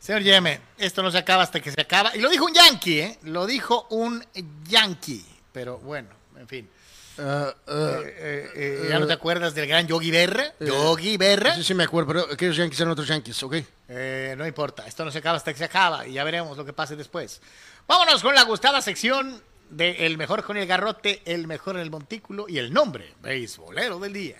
[0.00, 2.10] Señor Yeme, esto no se acaba hasta que se acaba.
[2.16, 3.18] Y lo dijo un yankee, ¿eh?
[3.22, 4.24] Lo dijo un
[4.66, 5.24] yankee.
[5.52, 6.68] Pero bueno, en fin.
[7.18, 10.52] Uh, eh, eh, ¿Ya no te acuerdas del gran Yogi Berra?
[10.60, 11.54] Yogi Berra.
[11.54, 13.56] Sí, sí me acuerdo, pero aquellos Yankees eran otros Yankees, ¿ok?
[14.36, 16.72] No importa, esto no se acaba hasta que se acaba y ya veremos lo que
[16.72, 17.40] pase después.
[17.86, 19.40] Vámonos con la gustada sección
[19.70, 23.98] de El mejor con el garrote, el mejor en el montículo y el nombre, beisbolero
[23.98, 24.36] del día.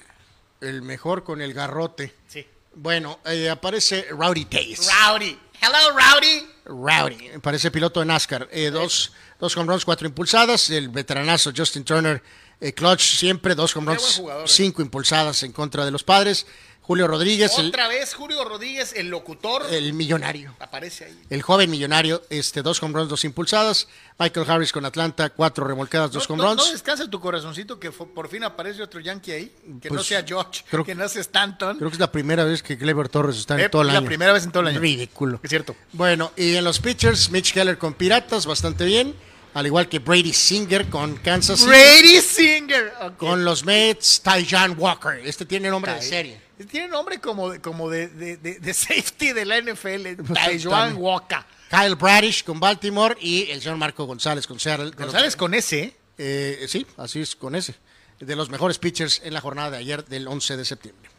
[0.60, 2.14] El mejor con el garrote.
[2.26, 2.46] Sí.
[2.74, 4.88] Bueno, eh, aparece Rowdy Days.
[5.02, 5.38] Rowdy.
[5.60, 6.46] Hello, Rowdy.
[6.66, 8.48] Rowdy, parece piloto de NASCAR.
[8.50, 10.70] Eh, dos, dos home runs, cuatro impulsadas.
[10.70, 12.22] El veteranazo Justin Turner,
[12.60, 14.22] eh, clutch siempre, dos home runs, eh.
[14.46, 16.46] cinco impulsadas en contra de los padres.
[16.80, 20.54] Julio Rodríguez, el, Otra vez Julio Rodríguez, el locutor, el millonario.
[20.60, 21.18] aparece ahí.
[21.30, 23.88] El joven millonario, este, dos home runs, dos impulsadas.
[24.20, 26.64] Michael Harris con Atlanta, cuatro remolcadas, dos no, home no- runs.
[26.64, 29.52] no descansa tu corazoncito que por fin aparece otro yankee ahí.
[29.82, 31.76] Que no Pues, sea George, creo- que no sea Stanton.
[31.76, 33.98] Creo que es la primera vez que Clever Torres está en Eh, todo el la
[33.98, 34.06] año.
[34.06, 34.78] primera vez en todo el año.
[34.78, 35.40] Ridículo.
[35.42, 35.74] Es cierto.
[35.92, 39.12] Bueno, y en los pitchers, Mitch Keller con Piratas, bastante bien.
[39.56, 41.70] Al igual que Brady Singer con Kansas City.
[41.70, 42.92] Brady Singer.
[43.16, 45.18] Con los Mets, Tyjan Walker.
[45.24, 46.38] Este tiene nombre de serie.
[46.70, 50.22] Tiene nombre como de, como de, de, safety de la NFL.
[50.34, 50.96] También.
[50.98, 51.38] Walker.
[51.70, 54.86] Kyle Bradish con Baltimore y el señor Marco González con Seattle.
[54.90, 55.96] los- González con ese.
[56.18, 57.74] Eh, sí, así es, con ese.
[58.20, 61.10] De los mejores pitchers en la jornada de ayer, del 11 de septiembre.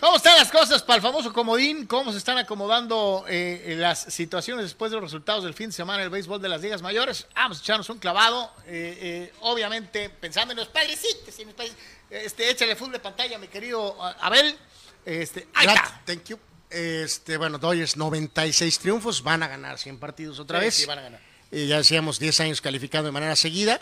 [0.00, 1.84] ¿Cómo están las cosas para el famoso comodín?
[1.86, 6.00] ¿Cómo se están acomodando eh, las situaciones después de los resultados del fin de semana
[6.02, 7.26] del béisbol de las ligas mayores?
[7.34, 8.52] Vamos a echarnos un clavado.
[8.66, 11.36] eh, eh, obviamente, pensando en los padrecitos.
[11.40, 11.74] En los padres-
[12.10, 14.56] este, échale full de pantalla, mi querido uh, Abel.
[15.04, 16.00] Este, ahí está.
[16.06, 16.38] Thank you.
[16.70, 20.74] Este, bueno, Dodgers 96 triunfos, van a ganar 100 partidos otra Sí, vez.
[20.74, 21.20] sí, van a ganar.
[21.50, 23.80] Eh, ya decíamos 10 años calificando de manera seguida.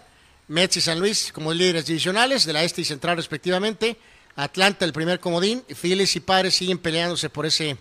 [0.48, 3.98] Mets y San Luis como líderes divisionales de la este y central respectivamente.
[4.36, 5.62] Atlanta el primer comodín.
[5.62, 7.76] Phillies y Padres siguen peleándose por ese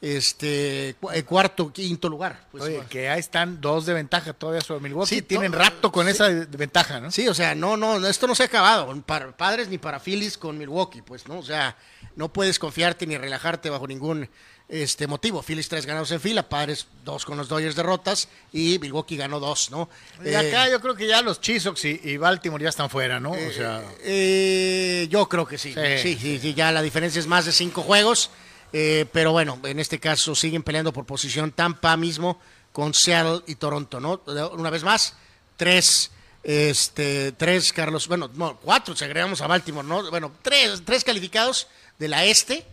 [0.00, 2.46] este eh, cuarto, quinto lugar.
[2.50, 5.16] Pues, Oye, que ahí están dos de ventaja todavía sobre Milwaukee.
[5.16, 6.12] Sí, tienen to- rato con sí.
[6.12, 7.10] esa ventaja, ¿no?
[7.10, 10.38] Sí, o sea, no, no, esto no se ha acabado, para padres ni para Phillies
[10.38, 11.38] con Milwaukee, pues, ¿no?
[11.38, 11.76] O sea,
[12.16, 14.28] no puedes confiarte ni relajarte bajo ningún
[14.70, 15.42] este motivo.
[15.42, 19.70] Phillies tres ganados en fila, padres dos con los Dodgers derrotas y Milwaukee ganó dos,
[19.70, 19.88] ¿no?
[20.24, 23.18] Y Eh, acá yo creo que ya los Chisox y, y Baltimore ya están fuera,
[23.18, 23.32] ¿no?
[23.32, 25.74] o sea, eh, yo creo que sí.
[25.74, 25.98] Sí.
[26.02, 28.30] Sí, sí, sí, ya la diferencia es más de cinco juegos.
[28.72, 32.40] eh, pero bueno, en este caso siguen peleando por posición Tampa mismo
[32.72, 34.22] con Seattle y Toronto, ¿no?
[34.52, 35.14] Una vez más,
[35.56, 36.12] tres,
[36.44, 40.08] este, tres, Carlos, bueno, no, cuatro, si agregamos a Baltimore, ¿no?
[40.10, 41.66] Bueno, tres, tres calificados
[41.98, 42.64] de la este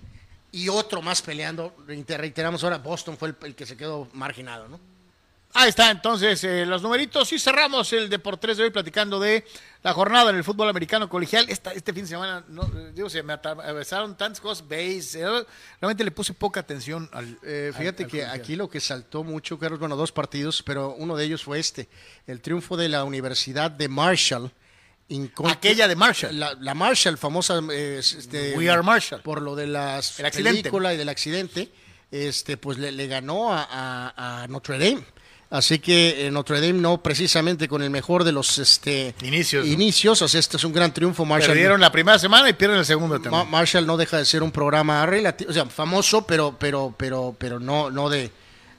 [0.63, 1.75] y otro más peleando.
[1.88, 4.79] Reiter- Reiteramos ahora, Boston fue el, el que se quedó marginado, ¿no?
[5.53, 9.43] ahí está entonces eh, los numeritos y cerramos el Deportes de hoy platicando de
[9.81, 11.49] la jornada en el fútbol americano colegial.
[11.49, 15.45] Esta, este fin de semana, no, digo, se me atravesaron tantas cosas, base, eh,
[15.81, 17.39] realmente le puse poca atención al...
[17.41, 18.29] Eh, fíjate al- al que colegial.
[18.39, 21.88] aquí lo que saltó mucho, Carlos, bueno, dos partidos, pero uno de ellos fue este,
[22.27, 24.51] el triunfo de la Universidad de Marshall.
[25.49, 26.38] Aquella de Marshall.
[26.39, 29.21] La, la Marshall, famosa este, We are Marshall.
[29.21, 31.69] por lo de las El película y del accidente,
[32.11, 35.03] este, pues le, le ganó a, a- a Notre Dame.
[35.49, 40.21] Así que eh, Notre Dame no precisamente con el mejor de los este, Inicios, inicios,
[40.21, 41.23] o sea, este es un gran triunfo.
[41.23, 43.49] Marshall Perdieron la primera semana y pierden el segundo Ma- también.
[43.49, 47.61] Marshall no deja de ser un programa relativo, o sea, famoso, pero, pero, pero, pero
[47.61, 48.29] no, no de,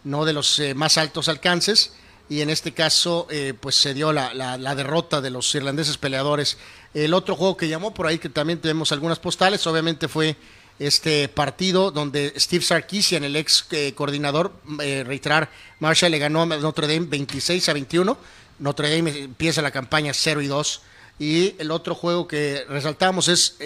[0.05, 1.95] no de los eh, más altos alcances.
[2.29, 6.59] Y en este caso, eh, pues se dio la, la- derrota de los irlandeses peleadores.
[6.93, 10.37] El otro juego que llamó por ahí, que también tenemos algunas postales, obviamente fue
[10.79, 14.53] este partido donde Steve Sarkisian, el ex eh, coordinador,
[14.83, 15.51] eh, reiterar,
[15.81, 18.19] Marshall le ganó a Notre Dame 26 a 21.
[18.59, 20.83] Notre Dame empieza la campaña 0 y 2.
[21.19, 23.57] Y el otro juego que resaltamos es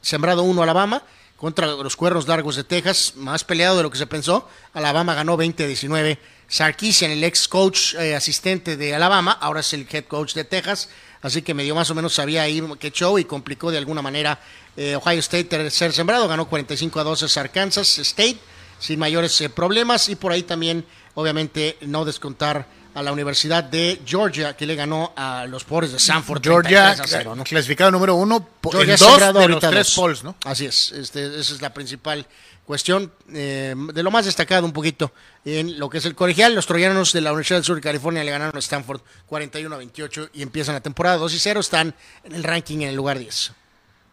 [0.00, 1.02] Sembrado 1 Alabama
[1.36, 4.48] contra los Cuernos Largos de Texas, más peleado de lo que se pensó.
[4.72, 6.18] Alabama ganó 20 a 19.
[6.48, 10.88] Sarkisian, el ex coach eh, asistente de Alabama, ahora es el head coach de Texas,
[11.22, 14.40] así que medio más o menos sabía ahí qué show y complicó de alguna manera
[14.76, 18.38] eh, Ohio State tercer sembrado, ganó 45 a 12 Arkansas State
[18.78, 24.00] sin mayores eh, problemas y por ahí también obviamente no descontar a la Universidad de
[24.06, 27.44] Georgia que le ganó a los pobres de Sanford Georgia, 33 a 0, ¿no?
[27.44, 30.34] clasificado número uno, Georgia en dos de los tres polls, ¿no?
[30.44, 32.26] Así es, este, esa es la principal
[32.64, 33.12] cuestión.
[33.34, 35.12] eh, de lo más destacado un poquito
[35.44, 38.24] en lo que es el colegial, los troyanos de la Universidad del Sur de California
[38.24, 41.94] le ganaron a Stanford 41 a 28 y empiezan la temporada 2 y 0, están
[42.24, 43.52] en el ranking en el lugar 10.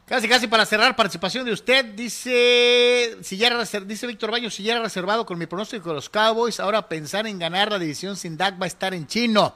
[0.06, 4.74] Casi, casi para cerrar, participación de usted, dice, si ya dice Víctor Baños, si ya
[4.74, 8.36] era reservado con mi pronóstico de los Cowboys, ahora pensar en ganar la división sin
[8.36, 9.56] Dak va a estar en chino.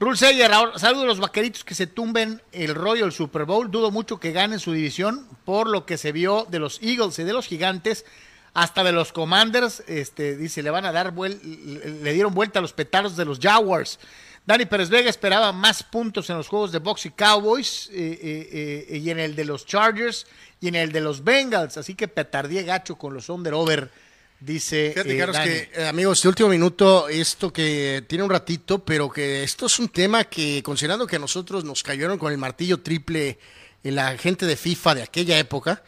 [0.00, 3.90] Rule ahora, saludos a los vaqueritos que se tumben el rollo del Super Bowl, dudo
[3.90, 7.32] mucho que ganen su división por lo que se vio de los Eagles y de
[7.34, 8.06] los Gigantes,
[8.54, 12.62] hasta de los Commanders, este, dice, le van a dar, vuel- le dieron vuelta a
[12.62, 13.98] los petardos de los Jaguars.
[14.46, 18.86] Dani Pérez Vega esperaba más puntos en los juegos de Box y Cowboys eh, eh,
[18.90, 20.26] eh, y en el de los Chargers
[20.60, 21.78] y en el de los Bengals.
[21.78, 23.90] Así que petardía gacho con los under-over,
[24.40, 25.50] dice Fíjate, eh, Carlos, Dani.
[25.50, 29.78] que, eh, amigos, de último minuto, esto que tiene un ratito, pero que esto es
[29.78, 33.38] un tema que, considerando que a nosotros nos cayeron con el martillo triple
[33.82, 35.82] en la gente de FIFA de aquella época,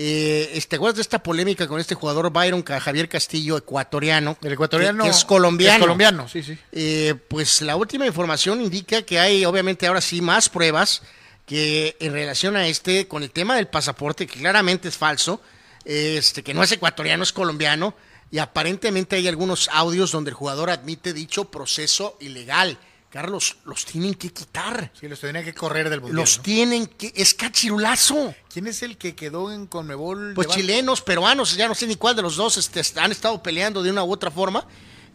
[0.00, 4.38] eh, este, ¿te acuerdas de esta polémica con este jugador Byron Javier Castillo, ecuatoriano?
[4.42, 5.72] El ecuatoriano Que, que es colombiano.
[5.72, 6.56] que es colombiano, sí, sí.
[6.70, 11.02] Eh, pues la última información indica que hay, obviamente, ahora sí más pruebas
[11.46, 15.42] que en relación a este, con el tema del pasaporte, que claramente es falso,
[15.84, 17.94] este, que no es ecuatoriano, es colombiano,
[18.30, 22.78] y aparentemente hay algunos audios donde el jugador admite dicho proceso ilegal.
[23.10, 24.92] Carlos, los tienen que quitar.
[24.98, 26.16] Sí, los tenía que correr del mundial.
[26.20, 26.42] Los ¿no?
[26.42, 27.12] tienen que.
[27.16, 28.34] Es cachirulazo.
[28.52, 30.34] ¿Quién es el que quedó en Conmebol?
[30.34, 33.82] Pues chilenos, peruanos, ya no sé ni cuál de los dos este, han estado peleando
[33.82, 34.66] de una u otra forma,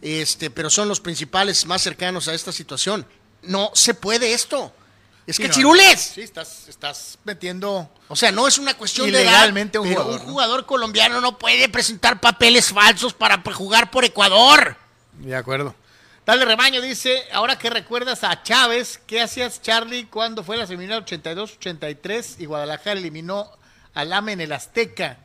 [0.02, 3.06] este, pero son los principales más cercanos a esta situación.
[3.42, 4.72] No se puede esto.
[5.26, 6.00] Es Sí, que no, chirules.
[6.00, 7.88] Sí, estás, estás metiendo.
[8.08, 10.32] O sea, no es una cuestión Ilegalmente de un edad, pero jugador, un ¿no?
[10.32, 14.76] jugador colombiano no puede presentar papeles falsos para jugar por Ecuador.
[15.12, 15.74] De acuerdo.
[16.26, 21.04] Dale Rebaño dice, ahora que recuerdas a Chávez, ¿qué hacías Charlie cuando fue la semifinal
[21.04, 23.50] 82-83 y Guadalajara eliminó
[23.92, 25.18] al AME en el Azteca?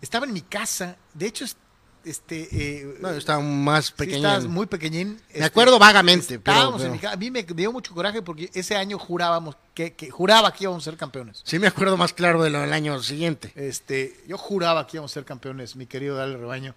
[0.00, 1.56] Estaba en mi casa, de hecho, es-
[2.04, 2.48] este...
[2.52, 4.16] eh, No, está más sí pequeño.
[4.18, 5.20] estabas muy pequeñín.
[5.28, 7.14] Este, Me acuerdo vagamente, pero- Estábamos en pero- mi casa.
[7.14, 10.82] A mí me dio mucho coraje porque ese año jurábamos que, que juraba que íbamos
[10.86, 11.40] a ser campeones.
[11.44, 13.50] Sí me acuerdo más claro de lo del año siguiente.
[13.56, 16.74] Este, yo juraba que íbamos a ser campeones, mi querido Dale Rebaño.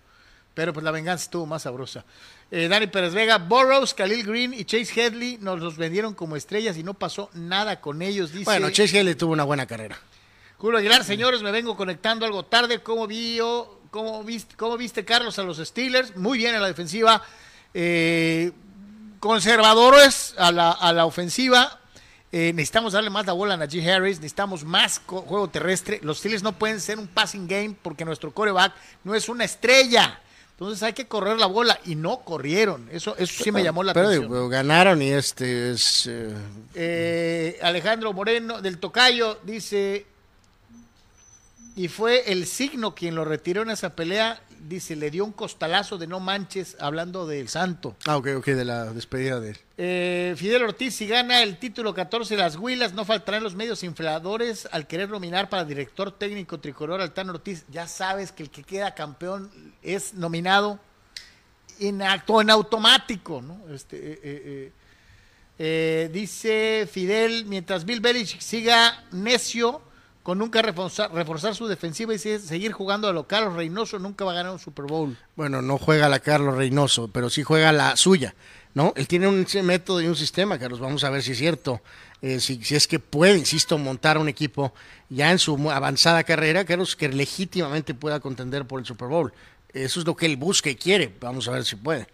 [0.53, 2.03] Pero pues la venganza estuvo más sabrosa.
[2.49, 6.77] Eh, Dani Pérez Vega, Burroughs, Khalil Green y Chase Headley nos los vendieron como estrellas
[6.77, 8.45] y no pasó nada con ellos, dice.
[8.45, 9.99] Bueno, Chase Headley tuvo una buena carrera.
[10.57, 12.79] Julio Aguilar, señores, me vengo conectando algo tarde.
[12.79, 16.15] ¿Cómo, vio, cómo, viste, cómo viste, Carlos, a los Steelers?
[16.15, 17.21] Muy bien en la defensiva.
[17.73, 18.51] Eh,
[19.19, 21.79] conservadores a la, a la ofensiva.
[22.31, 25.99] Eh, necesitamos darle más la bola a Najee Harris, necesitamos más juego terrestre.
[26.01, 30.21] Los Steelers no pueden ser un passing game porque nuestro coreback no es una estrella.
[30.59, 32.89] Entonces hay que correr la bola y no corrieron.
[32.91, 34.31] Eso, eso sí me llamó la pero, atención.
[34.31, 36.07] Pero ganaron y este es.
[36.07, 36.33] Eh...
[36.73, 40.07] Eh, Alejandro Moreno del Tocayo dice:
[41.75, 44.41] Y fue el signo quien lo retiró en esa pelea.
[44.61, 47.95] Dice: Le dio un costalazo de no manches, hablando del santo.
[48.05, 49.57] Ah, ok, ok, de la despedida de él.
[49.77, 53.83] Eh, Fidel Ortiz, si gana el título 14 de las Huilas, no faltarán los medios
[53.83, 57.65] infladores al querer nominar para director técnico tricolor Altán Ortiz.
[57.69, 59.51] Ya sabes que el que queda campeón
[59.83, 60.79] es nominado
[61.79, 63.61] en acto, en automático, ¿no?
[63.73, 64.71] Este, eh, eh,
[65.59, 69.81] eh, dice Fidel, mientras Bill Belichick siga necio
[70.27, 74.33] con nunca reforzar, reforzar su defensiva y seguir jugando a lo Carlos Reynoso, nunca va
[74.33, 75.17] a ganar un Super Bowl.
[75.37, 78.35] Bueno, no juega la Carlos Reynoso, pero sí juega la suya.
[78.73, 78.91] ¿no?
[78.97, 81.79] Él tiene un método y un sistema, Carlos, vamos a ver si es cierto,
[82.21, 84.73] eh, si, si, es que puede, insisto, montar un equipo
[85.07, 89.31] ya en su avanzada carrera, Carlos, que legítimamente pueda contender por el Super Bowl.
[89.71, 92.05] Eso es lo que él busca y quiere, vamos a ver si puede.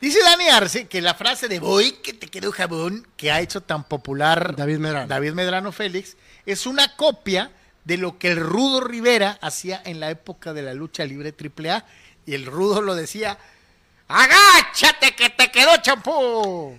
[0.00, 3.60] Dice Dani Arce que la frase de voy que te quedó jabón que ha hecho
[3.60, 5.06] tan popular David Medrano.
[5.08, 6.16] David Medrano Félix
[6.46, 7.50] es una copia
[7.84, 11.84] de lo que el Rudo Rivera hacía en la época de la lucha libre AAA
[12.26, 13.38] y el Rudo lo decía
[14.08, 16.76] ¡Agáchate que te quedó champú!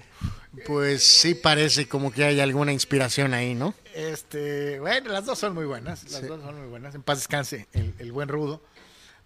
[0.66, 3.74] Pues sí parece como que hay alguna inspiración ahí, ¿no?
[3.96, 6.28] Este, bueno, las dos son muy buenas, las sí.
[6.28, 6.94] dos son muy buenas.
[6.94, 8.62] En paz descanse el, el, buen rudo.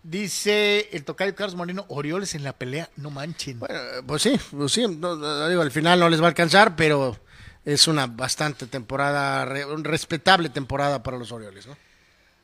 [0.03, 3.57] Dice el tocayo Carlos Moreno, Orioles en la pelea, no manchen.
[3.59, 7.17] Bueno, pues sí, pues sí, no, digo, al final no les va a alcanzar, pero
[7.65, 11.75] es una bastante temporada, respetable temporada para los Orioles, ¿no?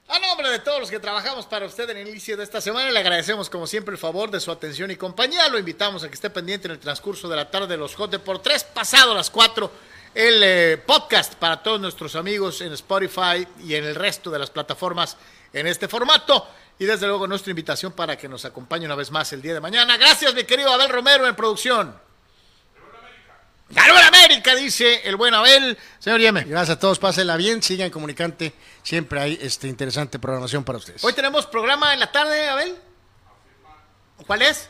[0.08, 2.92] A nombre de todos los que trabajamos para usted en el inicio de esta semana,
[2.92, 5.48] le agradecemos como siempre el favor de su atención y compañía.
[5.48, 8.20] Lo invitamos a que esté pendiente en el transcurso de la tarde de los Hot
[8.20, 9.72] por tres, pasado las cuatro,
[10.14, 14.50] el eh, podcast para todos nuestros amigos en Spotify y en el resto de las
[14.50, 15.16] plataformas
[15.54, 16.46] en este formato.
[16.78, 19.62] Y desde luego nuestra invitación para que nos acompañe una vez más el día de
[19.62, 19.96] mañana.
[19.96, 21.96] Gracias, mi querido Abel Romero en producción.
[23.74, 24.56] ¡Ganó el América!
[24.56, 25.78] Dice el buen Abel.
[26.00, 26.44] Señor Yeme.
[26.44, 28.54] Gracias a todos, pásenla bien, sigan comunicante.
[28.84, 31.04] Siempre hay este interesante programación para ustedes.
[31.04, 32.76] Hoy tenemos programa en la tarde, Abel.
[34.26, 34.70] ¿Cuál es?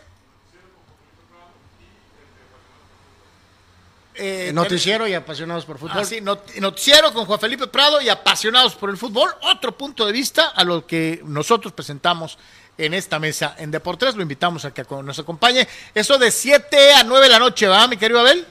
[4.16, 5.98] Eh, noticiero y apasionados por fútbol.
[6.00, 9.34] Ah, sí, not noticiero con Juan Felipe Prado y apasionados por el fútbol.
[9.42, 12.38] Otro punto de vista a lo que nosotros presentamos
[12.78, 14.16] en esta mesa en Deportes.
[14.16, 15.68] Lo invitamos a que nos acompañe.
[15.96, 18.46] Eso de 7 a 9 de la noche, ¿va, mi querido Abel?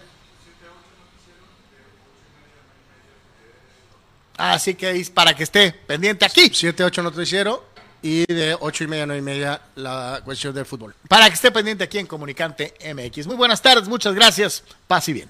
[4.40, 6.50] Así que es para que esté pendiente aquí.
[6.52, 7.66] 7, 8 noticiero
[8.00, 10.94] y de 8 y media, 9 y media la cuestión del fútbol.
[11.08, 13.26] Para que esté pendiente aquí en Comunicante MX.
[13.26, 14.64] Muy buenas tardes, muchas gracias.
[14.86, 15.28] Paz y bien.